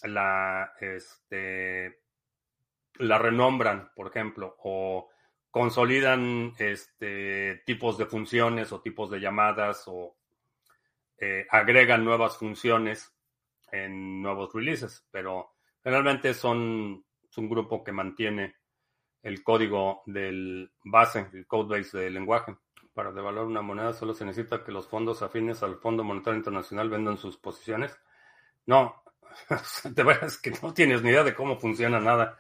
la, 0.03 0.75
renombran, 2.99 3.93
por 3.95 4.09
ejemplo, 4.09 4.57
o 4.65 5.11
consolidan 5.49 6.55
tipos 7.65 7.97
de 7.97 8.07
funciones 8.07 8.73
o 8.73 8.81
tipos 8.81 9.13
de 9.13 9.21
llamadas 9.21 9.85
o 9.87 10.17
eh, 11.21 11.47
agregan 11.51 12.05
nuevas 12.05 12.37
funciones 12.37 13.15
en 13.73 14.23
nuevos 14.23 14.53
releases, 14.53 15.07
pero 15.11 15.55
generalmente 15.83 16.35
son 16.35 17.05
es 17.31 17.37
un 17.39 17.49
grupo 17.49 17.85
que 17.85 17.93
mantiene 17.93 18.57
el 19.23 19.43
código 19.43 20.03
del 20.07 20.73
base, 20.85 21.29
el 21.33 21.47
codebase 21.47 21.99
del 21.99 22.15
lenguaje. 22.15 22.57
Para 22.95 23.13
devaluar 23.13 23.47
una 23.47 23.63
moneda 23.63 23.93
solo 23.93 24.15
se 24.15 24.25
necesita 24.25 24.65
que 24.65 24.73
los 24.73 24.89
fondos 24.89 25.23
afines 25.23 25.63
al 25.63 25.77
Fondo 25.77 26.03
Monetario 26.03 26.39
Internacional 26.39 26.89
vendan 26.89 27.19
sus 27.19 27.37
posiciones. 27.37 27.97
No, 28.67 29.03
de 29.85 30.03
verdad 30.03 30.25
es 30.25 30.39
que 30.39 30.53
no 30.63 30.73
tienes 30.73 31.03
ni 31.03 31.11
idea 31.11 31.25
de 31.25 31.35
cómo 31.35 31.59
funciona 31.59 32.01
nada. 32.01 32.39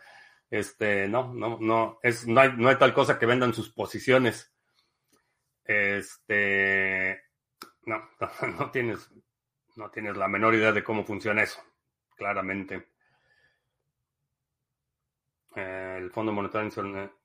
Este, 0.50 1.08
no, 1.08 1.32
no, 1.34 1.58
no, 1.60 1.98
es, 2.02 2.26
no 2.26 2.40
hay, 2.40 2.52
no 2.56 2.68
hay 2.68 2.76
tal 2.76 2.94
cosa 2.94 3.18
que 3.18 3.26
vendan 3.26 3.52
sus 3.54 3.70
posiciones. 3.70 4.52
Este, 5.64 7.22
no, 7.82 8.08
no, 8.58 8.70
tienes, 8.70 9.10
no 9.78 9.90
tienes 9.90 10.16
la 10.16 10.28
menor 10.28 10.54
idea 10.54 10.72
de 10.72 10.82
cómo 10.82 11.04
funciona 11.04 11.42
eso, 11.42 11.62
claramente. 12.16 12.88
el 15.54 16.10
Fondo 16.10 16.32
Monetario 16.32 16.70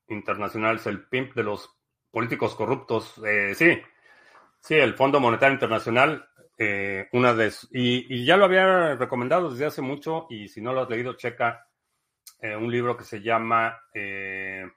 Internacional 0.08 0.78
es 0.78 0.88
el 0.88 1.08
PIMP 1.08 1.34
de 1.34 1.44
los 1.44 1.70
políticos 2.12 2.56
corruptos. 2.56 3.20
Eh, 3.26 3.54
sí, 3.56 3.80
sí, 4.60 4.76
el 4.76 4.94
Fondo 4.94 5.20
Monetario 5.20 5.54
Internacional, 5.54 6.30
eh, 6.58 7.10
una 7.12 7.34
de 7.34 7.52
y, 7.72 8.22
y, 8.22 8.26
ya 8.26 8.38
lo 8.38 8.46
había 8.46 8.96
recomendado 8.96 9.50
desde 9.50 9.66
hace 9.66 9.82
mucho, 9.82 10.28
y 10.30 10.48
si 10.48 10.62
no 10.62 10.74
lo 10.74 10.82
has 10.82 10.90
leído, 10.90 11.14
checa 11.14 11.68
eh, 12.40 12.56
un 12.56 12.72
libro 12.72 12.96
que 12.96 13.04
se 13.04 13.22
llama 13.22 13.80
El 13.94 14.72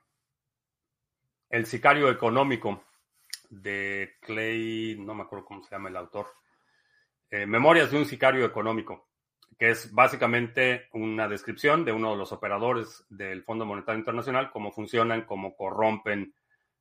sicario 1.66 2.10
económico 2.10 2.84
de 3.50 4.16
Clay, 4.20 4.96
no 4.98 5.14
me 5.14 5.22
acuerdo 5.22 5.44
cómo 5.44 5.62
se 5.62 5.70
llama 5.70 5.90
el 5.90 5.96
autor, 5.96 6.26
Memorias 7.30 7.90
de 7.90 7.98
un 7.98 8.06
sicario 8.06 8.44
económico, 8.44 9.08
que 9.58 9.70
es 9.70 9.92
básicamente 9.92 10.88
una 10.92 11.28
descripción 11.28 11.84
de 11.84 11.92
uno 11.92 12.12
de 12.12 12.16
los 12.18 12.32
operadores 12.32 13.04
del 13.08 13.42
Fondo 13.42 13.64
Monetario 13.64 13.98
Internacional, 13.98 14.50
cómo 14.50 14.70
funcionan, 14.70 15.22
cómo 15.22 15.56
corrompen 15.56 16.34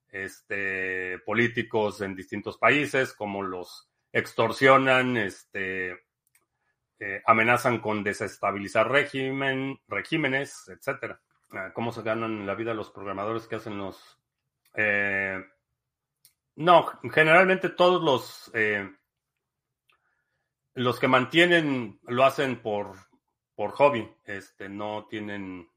este, 0.10 1.20
políticos 1.20 2.02
en 2.02 2.16
distintos 2.16 2.58
países, 2.58 3.14
cómo 3.14 3.44
los 3.44 3.90
extorsionan, 4.12 5.18
este, 5.18 5.92
eh, 7.00 7.22
amenazan 7.26 7.80
con 7.80 8.04
desestabilizar 8.04 8.90
régimen, 8.90 9.80
regímenes, 9.88 10.70
etcétera. 10.70 11.20
Ah, 11.52 11.72
¿Cómo 11.74 11.92
se 11.92 12.02
ganan 12.02 12.46
la 12.46 12.56
vida 12.56 12.74
los 12.74 12.92
programadores 12.92 13.48
que 13.48 13.56
hacen 13.56 13.78
los... 13.78 14.20
Eh, 14.74 15.44
no, 16.56 16.86
generalmente 17.12 17.70
todos 17.70 18.02
los... 18.02 18.52
Eh, 18.54 18.90
los 20.76 21.00
que 21.00 21.08
mantienen 21.08 22.00
lo 22.04 22.26
hacen 22.26 22.62
por, 22.62 22.98
por 23.56 23.72
hobby, 23.72 24.08
este, 24.26 24.70
no 24.70 25.08
tienen, 25.10 25.70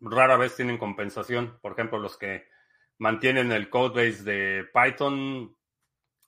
rara 0.00 0.36
vez 0.36 0.56
tienen 0.56 0.78
compensación. 0.78 1.58
Por 1.60 1.72
ejemplo, 1.72 1.98
los 1.98 2.16
que 2.16 2.46
mantienen 2.98 3.52
el 3.52 3.68
codebase 3.68 4.22
de 4.22 4.64
Python, 4.72 5.56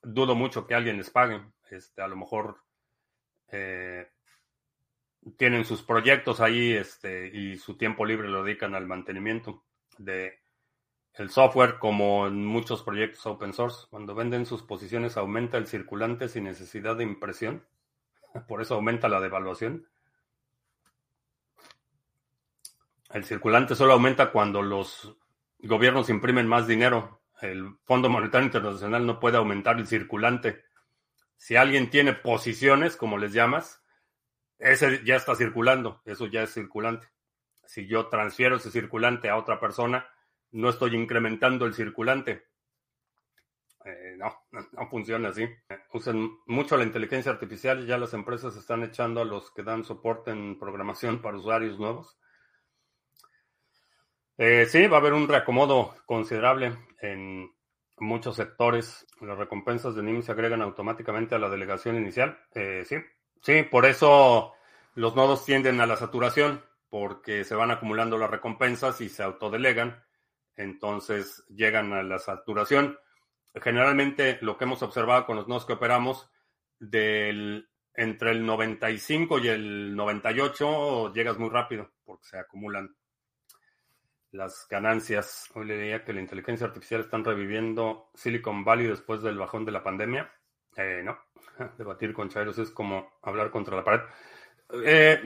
dudo 0.03 0.35
mucho 0.35 0.67
que 0.67 0.75
alguien 0.75 0.97
les 0.97 1.09
pague. 1.09 1.41
Este, 1.69 2.01
a 2.01 2.09
lo 2.09 2.17
mejor 2.17 2.61
eh, 3.47 4.09
tienen 5.37 5.63
sus 5.63 5.81
proyectos 5.81 6.41
ahí 6.41 6.73
este, 6.73 7.27
y 7.27 7.57
su 7.57 7.77
tiempo 7.77 8.05
libre 8.05 8.27
lo 8.27 8.43
dedican 8.43 8.75
al 8.75 8.85
mantenimiento 8.85 9.63
de 9.97 10.40
el 11.15 11.29
software 11.29 11.77
como 11.77 12.27
en 12.27 12.45
muchos 12.45 12.83
proyectos 12.83 13.25
open 13.25 13.53
source. 13.53 13.87
Cuando 13.89 14.15
venden 14.15 14.45
sus 14.45 14.63
posiciones 14.63 15.17
aumenta 15.17 15.57
el 15.57 15.67
circulante 15.67 16.29
sin 16.29 16.45
necesidad 16.45 16.95
de 16.95 17.03
impresión. 17.03 17.65
Por 18.47 18.61
eso 18.61 18.75
aumenta 18.75 19.09
la 19.09 19.19
devaluación. 19.19 19.87
El 23.09 23.25
circulante 23.25 23.75
solo 23.75 23.93
aumenta 23.93 24.31
cuando 24.31 24.61
los 24.61 25.17
gobiernos 25.59 26.09
imprimen 26.09 26.47
más 26.47 26.65
dinero. 26.65 27.21
El 27.41 27.75
Fondo 27.83 28.09
Monetario 28.09 28.45
Internacional 28.45 29.05
no 29.05 29.19
puede 29.19 29.37
aumentar 29.37 29.77
el 29.77 29.87
circulante. 29.87 30.63
Si 31.35 31.55
alguien 31.55 31.89
tiene 31.89 32.13
posiciones, 32.13 32.95
como 32.95 33.17
les 33.17 33.33
llamas, 33.33 33.81
ese 34.59 35.03
ya 35.03 35.15
está 35.15 35.35
circulando, 35.35 36.01
eso 36.05 36.27
ya 36.27 36.43
es 36.43 36.53
circulante. 36.53 37.07
Si 37.65 37.87
yo 37.87 38.07
transfiero 38.07 38.57
ese 38.57 38.69
circulante 38.69 39.29
a 39.29 39.37
otra 39.37 39.59
persona, 39.59 40.07
no 40.51 40.69
estoy 40.69 40.95
incrementando 40.95 41.65
el 41.65 41.73
circulante. 41.73 42.45
Eh, 43.83 44.15
no, 44.17 44.33
no, 44.51 44.89
funciona 44.89 45.29
así. 45.29 45.47
Usan 45.93 46.29
mucho 46.45 46.77
la 46.77 46.83
inteligencia 46.83 47.31
artificial 47.31 47.81
y 47.81 47.87
ya 47.87 47.97
las 47.97 48.13
empresas 48.13 48.55
están 48.55 48.83
echando 48.83 49.21
a 49.21 49.25
los 49.25 49.51
que 49.51 49.63
dan 49.63 49.83
soporte 49.83 50.31
en 50.31 50.59
programación 50.59 51.21
para 51.21 51.37
usuarios 51.37 51.79
nuevos. 51.79 52.17
Eh, 54.37 54.65
sí, 54.67 54.87
va 54.87 54.97
a 54.97 54.99
haber 54.99 55.13
un 55.13 55.27
reacomodo 55.27 55.95
considerable 56.05 56.77
en 57.01 57.51
muchos 57.97 58.35
sectores. 58.35 59.07
Las 59.21 59.37
recompensas 59.37 59.95
de 59.95 60.03
NIM 60.03 60.23
se 60.23 60.31
agregan 60.31 60.61
automáticamente 60.61 61.35
a 61.35 61.39
la 61.39 61.49
delegación 61.49 61.95
inicial. 61.95 62.39
Eh, 62.53 62.83
sí, 62.85 62.97
sí, 63.41 63.63
por 63.63 63.85
eso 63.85 64.53
los 64.95 65.15
nodos 65.15 65.45
tienden 65.45 65.79
a 65.81 65.85
la 65.85 65.95
saturación, 65.95 66.63
porque 66.89 67.43
se 67.43 67.55
van 67.55 67.71
acumulando 67.71 68.17
las 68.17 68.29
recompensas 68.29 68.99
y 69.01 69.09
se 69.09 69.23
autodelegan. 69.23 70.03
Entonces 70.55 71.45
llegan 71.49 71.93
a 71.93 72.03
la 72.03 72.19
saturación. 72.19 72.97
Generalmente 73.55 74.37
lo 74.41 74.57
que 74.57 74.65
hemos 74.65 74.81
observado 74.81 75.25
con 75.25 75.35
los 75.35 75.47
nodos 75.47 75.65
que 75.65 75.73
operamos, 75.73 76.29
del, 76.79 77.69
entre 77.93 78.31
el 78.31 78.45
95 78.45 79.39
y 79.39 79.47
el 79.47 79.95
98 79.95 81.13
llegas 81.13 81.37
muy 81.37 81.49
rápido, 81.49 81.91
porque 82.03 82.25
se 82.25 82.37
acumulan 82.37 82.95
las 84.31 84.67
ganancias. 84.69 85.49
Hoy 85.53 85.65
le 85.65 85.77
diría 85.77 86.03
que 86.03 86.13
la 86.13 86.21
inteligencia 86.21 86.67
artificial 86.67 87.01
están 87.01 87.23
reviviendo 87.23 88.09
Silicon 88.15 88.63
Valley 88.63 88.87
después 88.87 89.21
del 89.21 89.37
bajón 89.37 89.65
de 89.65 89.71
la 89.71 89.83
pandemia. 89.83 90.31
Eh, 90.75 91.01
no, 91.03 91.17
debatir 91.77 92.13
con 92.13 92.29
Chairos 92.29 92.57
es 92.57 92.71
como 92.71 93.19
hablar 93.21 93.51
contra 93.51 93.75
la 93.75 93.83
pared. 93.83 94.01
Eh, 94.83 95.21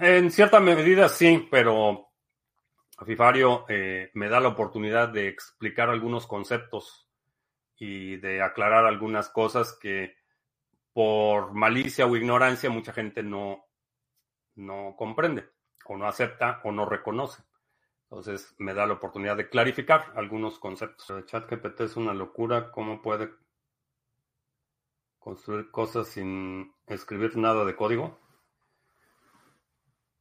en 0.00 0.30
cierta 0.30 0.60
medida 0.60 1.08
sí, 1.08 1.48
pero 1.50 2.07
Fifario 3.04 3.64
eh, 3.68 4.10
me 4.14 4.28
da 4.28 4.40
la 4.40 4.48
oportunidad 4.48 5.08
de 5.08 5.28
explicar 5.28 5.88
algunos 5.88 6.26
conceptos 6.26 7.08
y 7.76 8.16
de 8.16 8.42
aclarar 8.42 8.86
algunas 8.86 9.28
cosas 9.28 9.78
que 9.80 10.16
por 10.92 11.54
malicia 11.54 12.06
o 12.06 12.16
ignorancia 12.16 12.70
mucha 12.70 12.92
gente 12.92 13.22
no, 13.22 13.64
no 14.56 14.96
comprende 14.96 15.48
o 15.86 15.96
no 15.96 16.08
acepta 16.08 16.60
o 16.64 16.72
no 16.72 16.86
reconoce. 16.86 17.42
Entonces 18.10 18.54
me 18.58 18.74
da 18.74 18.86
la 18.86 18.94
oportunidad 18.94 19.36
de 19.36 19.48
clarificar 19.48 20.12
algunos 20.16 20.58
conceptos. 20.58 21.08
El 21.10 21.24
chat 21.24 21.48
GPT 21.48 21.82
es 21.82 21.96
una 21.96 22.14
locura. 22.14 22.72
¿Cómo 22.72 23.00
puede 23.00 23.30
construir 25.18 25.70
cosas 25.70 26.08
sin 26.08 26.74
escribir 26.86 27.36
nada 27.36 27.64
de 27.64 27.76
código? 27.76 28.18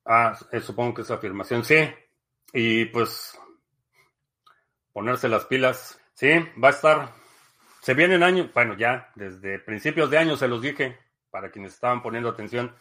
Ah, 0.06 0.38
supongo 0.62 0.96
que 0.96 1.02
es 1.02 1.12
afirmación. 1.12 1.64
Sí. 1.64 1.78
Y 2.54 2.86
pues 2.86 3.38
ponerse 4.94 5.30
las 5.30 5.46
pilas. 5.46 6.00
Sí, 6.14 6.30
va 6.62 6.70
a 6.70 6.72
estar. 6.72 7.14
Se 7.82 7.94
vienen 7.94 8.24
años, 8.24 8.52
bueno, 8.54 8.76
ya 8.78 9.12
desde 9.16 9.60
principios 9.60 10.10
de 10.10 10.18
año 10.18 10.36
se 10.36 10.48
los 10.48 10.62
dije, 10.62 10.98
para 11.30 11.52
quienes 11.52 11.74
estaban 11.74 12.02
poniendo 12.02 12.30
atención 12.30 12.76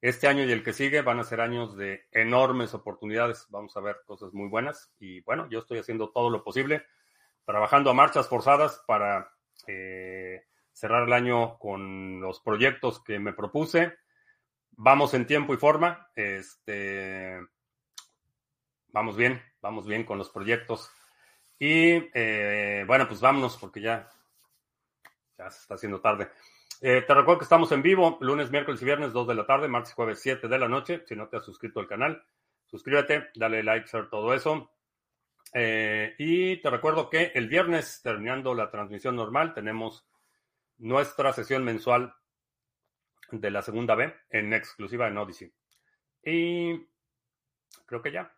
este 0.00 0.28
año 0.28 0.44
y 0.44 0.52
el 0.52 0.62
que 0.62 0.72
sigue 0.72 1.02
van 1.02 1.18
a 1.18 1.24
ser 1.24 1.40
años 1.40 1.76
de 1.76 2.06
enormes 2.12 2.72
oportunidades. 2.74 3.46
Vamos 3.50 3.76
a 3.76 3.80
ver 3.80 3.98
cosas 4.06 4.32
muy 4.32 4.48
buenas. 4.48 4.92
Y 4.98 5.20
bueno, 5.20 5.48
yo 5.50 5.58
estoy 5.58 5.78
haciendo 5.78 6.10
todo 6.10 6.30
lo 6.30 6.42
posible, 6.42 6.86
trabajando 7.44 7.90
a 7.90 7.94
marchas 7.94 8.28
forzadas 8.28 8.82
para 8.86 9.30
eh, 9.66 10.44
cerrar 10.72 11.04
el 11.06 11.12
año 11.12 11.58
con 11.58 12.20
los 12.20 12.40
proyectos 12.40 13.02
que 13.02 13.18
me 13.18 13.32
propuse. 13.32 13.94
Vamos 14.70 15.14
en 15.14 15.26
tiempo 15.26 15.52
y 15.52 15.56
forma. 15.56 16.08
Este, 16.14 17.40
vamos 18.98 19.16
bien, 19.16 19.40
vamos 19.62 19.86
bien 19.86 20.02
con 20.02 20.18
los 20.18 20.28
proyectos. 20.28 20.90
Y 21.56 22.10
eh, 22.14 22.82
bueno, 22.84 23.06
pues 23.06 23.20
vámonos 23.20 23.56
porque 23.56 23.80
ya, 23.80 24.10
ya 25.38 25.48
se 25.50 25.60
está 25.60 25.74
haciendo 25.74 26.00
tarde. 26.00 26.28
Eh, 26.80 27.02
te 27.06 27.14
recuerdo 27.14 27.38
que 27.38 27.44
estamos 27.44 27.70
en 27.70 27.80
vivo 27.80 28.18
lunes, 28.20 28.50
miércoles 28.50 28.82
y 28.82 28.84
viernes, 28.84 29.12
2 29.12 29.28
de 29.28 29.34
la 29.36 29.46
tarde, 29.46 29.68
martes 29.68 29.92
y 29.92 29.94
jueves, 29.94 30.20
7 30.20 30.48
de 30.48 30.58
la 30.58 30.66
noche. 30.66 31.04
Si 31.06 31.14
no 31.14 31.28
te 31.28 31.36
has 31.36 31.44
suscrito 31.44 31.78
al 31.78 31.86
canal, 31.86 32.24
suscríbete, 32.66 33.28
dale 33.36 33.62
like, 33.62 33.86
share, 33.86 34.10
todo 34.10 34.34
eso. 34.34 34.72
Eh, 35.54 36.16
y 36.18 36.60
te 36.60 36.68
recuerdo 36.68 37.08
que 37.08 37.30
el 37.36 37.48
viernes, 37.48 38.00
terminando 38.02 38.52
la 38.52 38.68
transmisión 38.68 39.14
normal, 39.14 39.54
tenemos 39.54 40.08
nuestra 40.78 41.32
sesión 41.32 41.62
mensual 41.62 42.16
de 43.30 43.50
la 43.52 43.62
segunda 43.62 43.94
B 43.94 44.12
en 44.30 44.52
exclusiva 44.54 45.06
en 45.06 45.18
Odyssey. 45.18 45.52
Y 46.24 46.84
creo 47.86 48.02
que 48.02 48.10
ya. 48.10 48.37